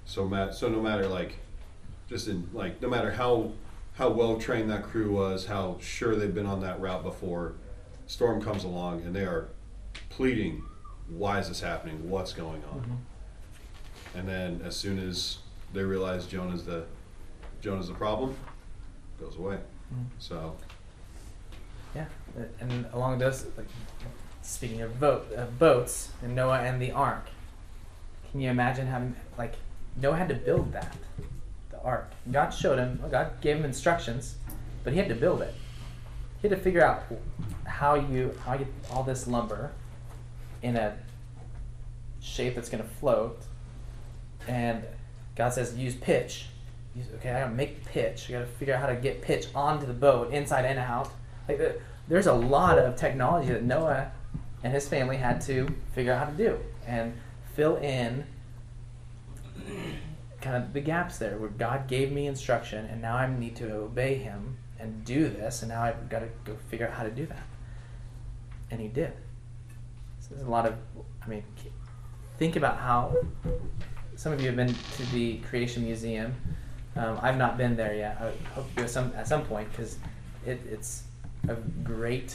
So 0.07 0.27
ma- 0.27 0.51
so 0.51 0.71
no 0.71 0.81
matter 0.81 1.07
like, 1.07 1.37
just 2.09 2.27
in 2.27 2.49
like 2.55 2.81
no 2.81 2.89
matter 2.89 3.11
how 3.11 3.53
how 3.97 4.09
well 4.09 4.39
trained 4.39 4.71
that 4.71 4.85
crew 4.85 5.13
was, 5.13 5.45
how 5.45 5.77
sure 5.79 6.17
they've 6.17 6.35
been 6.35 6.47
on 6.47 6.61
that 6.61 6.81
route 6.81 7.03
before, 7.03 7.53
storm 8.09 8.43
comes 8.43 8.65
along 8.65 9.03
and 9.03 9.15
they 9.15 9.23
are 9.25 9.49
pleading, 10.09 10.63
why 11.09 11.39
is 11.39 11.49
this 11.49 11.61
happening? 11.61 12.11
What's 12.11 12.33
going 12.33 12.65
on? 12.65 12.81
Mhm. 12.81 14.19
And 14.19 14.29
then 14.29 14.61
as 14.65 14.77
soon 14.77 14.99
as 14.99 15.39
they 15.73 15.85
realize 15.85 16.27
Jonah's 16.27 16.65
the 16.65 16.85
Jonah's 17.61 17.89
the 17.89 17.95
problem, 17.95 18.35
goes 19.21 19.37
away. 19.37 19.59
Mhm. 19.95 20.07
So 20.19 20.57
Yeah, 21.95 22.05
and 22.61 22.87
along 22.93 23.19
those, 23.19 23.47
like, 23.57 23.67
speaking 24.43 24.83
of 24.83 25.01
boat, 25.01 25.27
uh, 25.37 25.47
boats 25.59 26.11
and 26.23 26.35
Noah 26.35 26.61
and 26.61 26.81
the 26.81 26.93
ark, 26.93 27.25
can 28.31 28.41
you 28.41 28.51
imagine 28.51 28.87
having 28.87 29.17
like 29.37 29.55
Noah 29.97 30.17
had 30.17 30.29
to 30.29 30.35
build 30.35 30.73
that, 30.73 30.97
the 31.71 31.81
ark. 31.83 32.11
God 32.31 32.51
showed 32.51 32.79
him, 32.79 33.03
God 33.11 33.41
gave 33.41 33.57
him 33.57 33.65
instructions, 33.65 34.37
but 34.85 34.93
he 34.93 34.99
had 34.99 35.09
to 35.09 35.15
build 35.15 35.43
it. 35.43 35.55
He 36.41 36.49
had 36.49 36.57
to 36.57 36.63
figure 36.63 36.85
out 36.85 37.05
how 37.65 37.95
you 37.95 38.35
how 38.45 38.55
you 38.55 38.61
get 38.61 38.69
all 38.91 39.03
this 39.03 39.27
lumber 39.27 39.73
in 40.63 40.77
a 40.77 40.97
shape 42.21 42.55
that's 42.55 42.69
going 42.69 42.83
to 42.83 42.89
float, 42.89 43.43
and 44.47 44.85
God 45.37 45.53
says 45.53 45.77
use 45.77 45.95
pitch. 45.95 46.47
Okay, 47.17 47.31
I 47.31 47.41
gotta 47.43 47.55
make 47.55 47.85
pitch. 47.85 48.27
I 48.29 48.33
gotta 48.33 48.47
figure 48.47 48.75
out 48.75 48.81
how 48.81 48.87
to 48.87 48.97
get 48.97 49.23
pitch 49.23 49.47
onto 49.55 49.87
the 49.87 49.93
boat, 49.93 50.33
inside 50.33 50.65
and 50.65 50.79
out. 50.81 51.11
Like 51.49 51.59
the, 51.59 51.81
there's 52.09 52.27
a 52.27 52.33
lot 52.33 52.79
of 52.79 52.97
technology 52.97 53.53
that 53.53 53.63
Noah 53.63 54.11
and 54.63 54.73
his 54.73 54.89
family 54.89 55.17
had 55.17 55.41
to 55.43 55.69
figure 55.95 56.13
out 56.13 56.25
how 56.25 56.31
to 56.33 56.37
do 56.37 56.59
and 56.87 57.15
fill 57.55 57.77
in 57.77 58.25
kind 60.41 60.57
of 60.57 60.73
the 60.73 60.81
gaps 60.81 61.19
there 61.19 61.37
where 61.39 61.51
God 61.51 61.87
gave 61.87 62.13
me 62.13 62.27
instruction 62.27 62.87
and 62.87 63.03
now 63.03 63.17
I 63.17 63.27
need 63.27 63.57
to 63.57 63.73
obey 63.73 64.17
him 64.17 64.58
and 64.79 65.05
do 65.05 65.29
this 65.29 65.63
and 65.63 65.71
now 65.71 65.83
I've 65.83 66.09
got 66.09 66.21
to 66.21 66.29
go 66.45 66.57
figure 66.69 66.87
out 66.87 66.93
how 66.93 67.03
to 67.03 67.11
do 67.11 67.27
that. 67.27 67.43
And 68.71 68.81
he 68.81 68.89
did. 68.89 69.13
So 70.21 70.35
there's 70.35 70.47
a 70.47 70.51
lot 70.51 70.67
of 70.67 70.75
I 71.23 71.29
mean 71.29 71.45
think 72.39 72.57
about 72.57 72.79
how 72.79 73.17
some 74.17 74.33
of 74.33 74.41
you 74.41 74.47
have 74.47 74.57
been 74.57 74.75
to 74.97 75.07
the 75.13 75.39
Creation 75.39 75.85
Museum. 75.85 76.35
Um, 76.97 77.19
I've 77.23 77.37
not 77.37 77.57
been 77.57 77.77
there 77.77 77.95
yet. 77.95 78.19
I 78.21 78.33
hope 78.55 78.69
to 78.75 78.83
go 78.83 78.87
some 78.87 79.13
at 79.17 79.29
some 79.29 79.45
point 79.45 79.71
because 79.71 79.99
it, 80.45 80.61
it's 80.69 81.05
a 81.49 81.55
great 81.85 82.35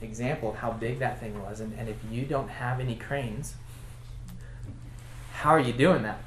example 0.00 0.50
of 0.50 0.56
how 0.56 0.72
big 0.72 0.98
that 1.00 1.20
thing 1.20 1.40
was. 1.42 1.60
And, 1.60 1.78
and 1.78 1.88
if 1.88 1.96
you 2.10 2.24
don't 2.24 2.48
have 2.48 2.80
any 2.80 2.94
cranes, 2.94 3.54
how 5.32 5.50
are 5.50 5.60
you 5.60 5.72
doing 5.72 6.02
that? 6.02 6.20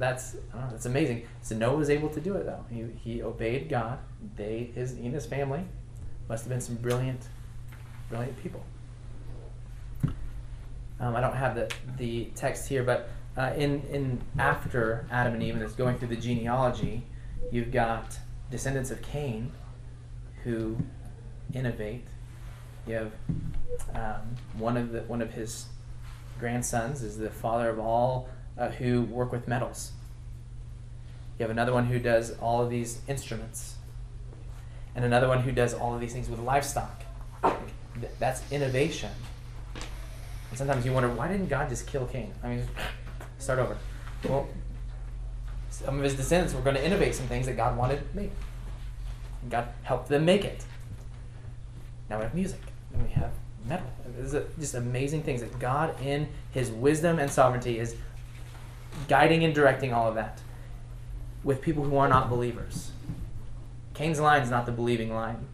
That's 0.00 0.36
that's 0.54 0.86
amazing. 0.86 1.26
So 1.42 1.54
Noah 1.54 1.76
was 1.76 1.90
able 1.90 2.08
to 2.08 2.20
do 2.22 2.34
it 2.36 2.46
though. 2.46 2.64
He, 2.70 2.86
he 3.04 3.22
obeyed 3.22 3.68
God. 3.68 3.98
They 4.34 4.70
his 4.74 4.92
and 4.92 5.12
his 5.12 5.26
family 5.26 5.62
must 6.26 6.44
have 6.44 6.48
been 6.48 6.62
some 6.62 6.76
brilliant, 6.76 7.28
brilliant 8.08 8.42
people. 8.42 8.64
Um, 10.98 11.14
I 11.14 11.20
don't 11.20 11.36
have 11.36 11.54
the 11.54 11.70
the 11.98 12.30
text 12.34 12.66
here, 12.66 12.82
but 12.82 13.10
uh, 13.36 13.52
in 13.58 13.82
in 13.92 14.22
after 14.38 15.06
Adam 15.10 15.34
and 15.34 15.42
Eve, 15.42 15.54
and 15.54 15.62
it's 15.62 15.74
going 15.74 15.98
through 15.98 16.08
the 16.08 16.16
genealogy, 16.16 17.04
you've 17.52 17.70
got 17.70 18.18
descendants 18.50 18.90
of 18.90 19.02
Cain, 19.02 19.52
who 20.44 20.78
innovate. 21.52 22.06
You 22.86 22.94
have 22.94 23.12
um, 23.94 24.34
one 24.56 24.78
of 24.78 24.92
the 24.92 25.02
one 25.02 25.20
of 25.20 25.34
his 25.34 25.66
grandsons 26.38 27.02
is 27.02 27.18
the 27.18 27.28
father 27.28 27.68
of 27.68 27.78
all 27.78 28.30
uh, 28.58 28.68
who 28.70 29.02
work 29.02 29.32
with 29.32 29.48
metals. 29.48 29.92
You 31.38 31.44
have 31.44 31.50
another 31.50 31.72
one 31.72 31.86
who 31.86 31.98
does 31.98 32.32
all 32.38 32.62
of 32.62 32.70
these 32.70 33.00
instruments, 33.08 33.76
and 34.94 35.04
another 35.04 35.28
one 35.28 35.40
who 35.40 35.52
does 35.52 35.72
all 35.72 35.94
of 35.94 36.00
these 36.00 36.12
things 36.12 36.28
with 36.28 36.40
livestock. 36.40 37.02
That's 38.18 38.42
innovation. 38.52 39.10
And 39.74 40.58
sometimes 40.58 40.84
you 40.84 40.92
wonder 40.92 41.08
why 41.08 41.28
didn't 41.28 41.48
God 41.48 41.68
just 41.68 41.86
kill 41.86 42.06
Cain? 42.06 42.32
I 42.42 42.48
mean, 42.48 42.66
start 43.38 43.58
over. 43.58 43.76
Well, 44.28 44.48
some 45.70 45.96
of 45.96 46.04
his 46.04 46.14
descendants 46.14 46.52
were 46.52 46.60
going 46.60 46.76
to 46.76 46.84
innovate 46.84 47.14
some 47.14 47.26
things 47.26 47.46
that 47.46 47.56
God 47.56 47.76
wanted 47.76 48.02
made. 48.14 48.30
And 49.42 49.50
God 49.50 49.68
helped 49.82 50.08
them 50.08 50.24
make 50.24 50.44
it. 50.44 50.64
Now 52.10 52.18
we 52.18 52.24
have 52.24 52.34
music, 52.34 52.60
and 52.92 53.02
we 53.02 53.10
have 53.12 53.30
metal. 53.66 53.86
Is 54.18 54.36
just 54.58 54.74
amazing 54.74 55.22
things 55.22 55.40
that 55.40 55.58
God, 55.58 55.98
in 56.02 56.28
His 56.50 56.70
wisdom 56.70 57.18
and 57.18 57.30
sovereignty, 57.30 57.78
is 57.78 57.94
guiding 59.08 59.44
and 59.44 59.54
directing 59.54 59.92
all 59.92 60.08
of 60.08 60.14
that 60.14 60.40
with 61.42 61.62
people 61.62 61.84
who 61.84 61.96
are 61.96 62.08
not 62.08 62.28
believers. 62.28 62.92
Cain's 63.94 64.20
line 64.20 64.42
is 64.42 64.50
not 64.50 64.66
the 64.66 64.72
believing 64.72 65.14
line. 65.14 65.46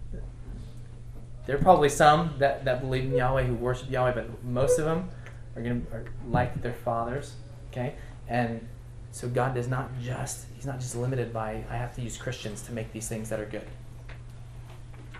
There 1.46 1.56
are 1.56 1.60
probably 1.60 1.88
some 1.88 2.34
that, 2.38 2.64
that 2.64 2.80
believe 2.80 3.04
in 3.04 3.14
Yahweh 3.14 3.44
who 3.44 3.54
worship 3.54 3.90
Yahweh, 3.90 4.12
but 4.12 4.44
most 4.44 4.78
of 4.78 4.84
them 4.84 5.10
are 5.54 5.62
going 5.62 5.86
to 5.86 6.04
like 6.28 6.60
their 6.60 6.72
fathers. 6.72 7.34
Okay, 7.70 7.94
and 8.28 8.66
so 9.12 9.28
God 9.28 9.54
does 9.54 9.68
not 9.68 9.90
just 10.02 10.46
He's 10.54 10.66
not 10.66 10.80
just 10.80 10.96
limited 10.96 11.32
by 11.32 11.64
I 11.70 11.76
have 11.76 11.94
to 11.96 12.02
use 12.02 12.16
Christians 12.16 12.62
to 12.62 12.72
make 12.72 12.92
these 12.92 13.08
things 13.08 13.28
that 13.28 13.38
are 13.38 13.46
good. 13.46 13.66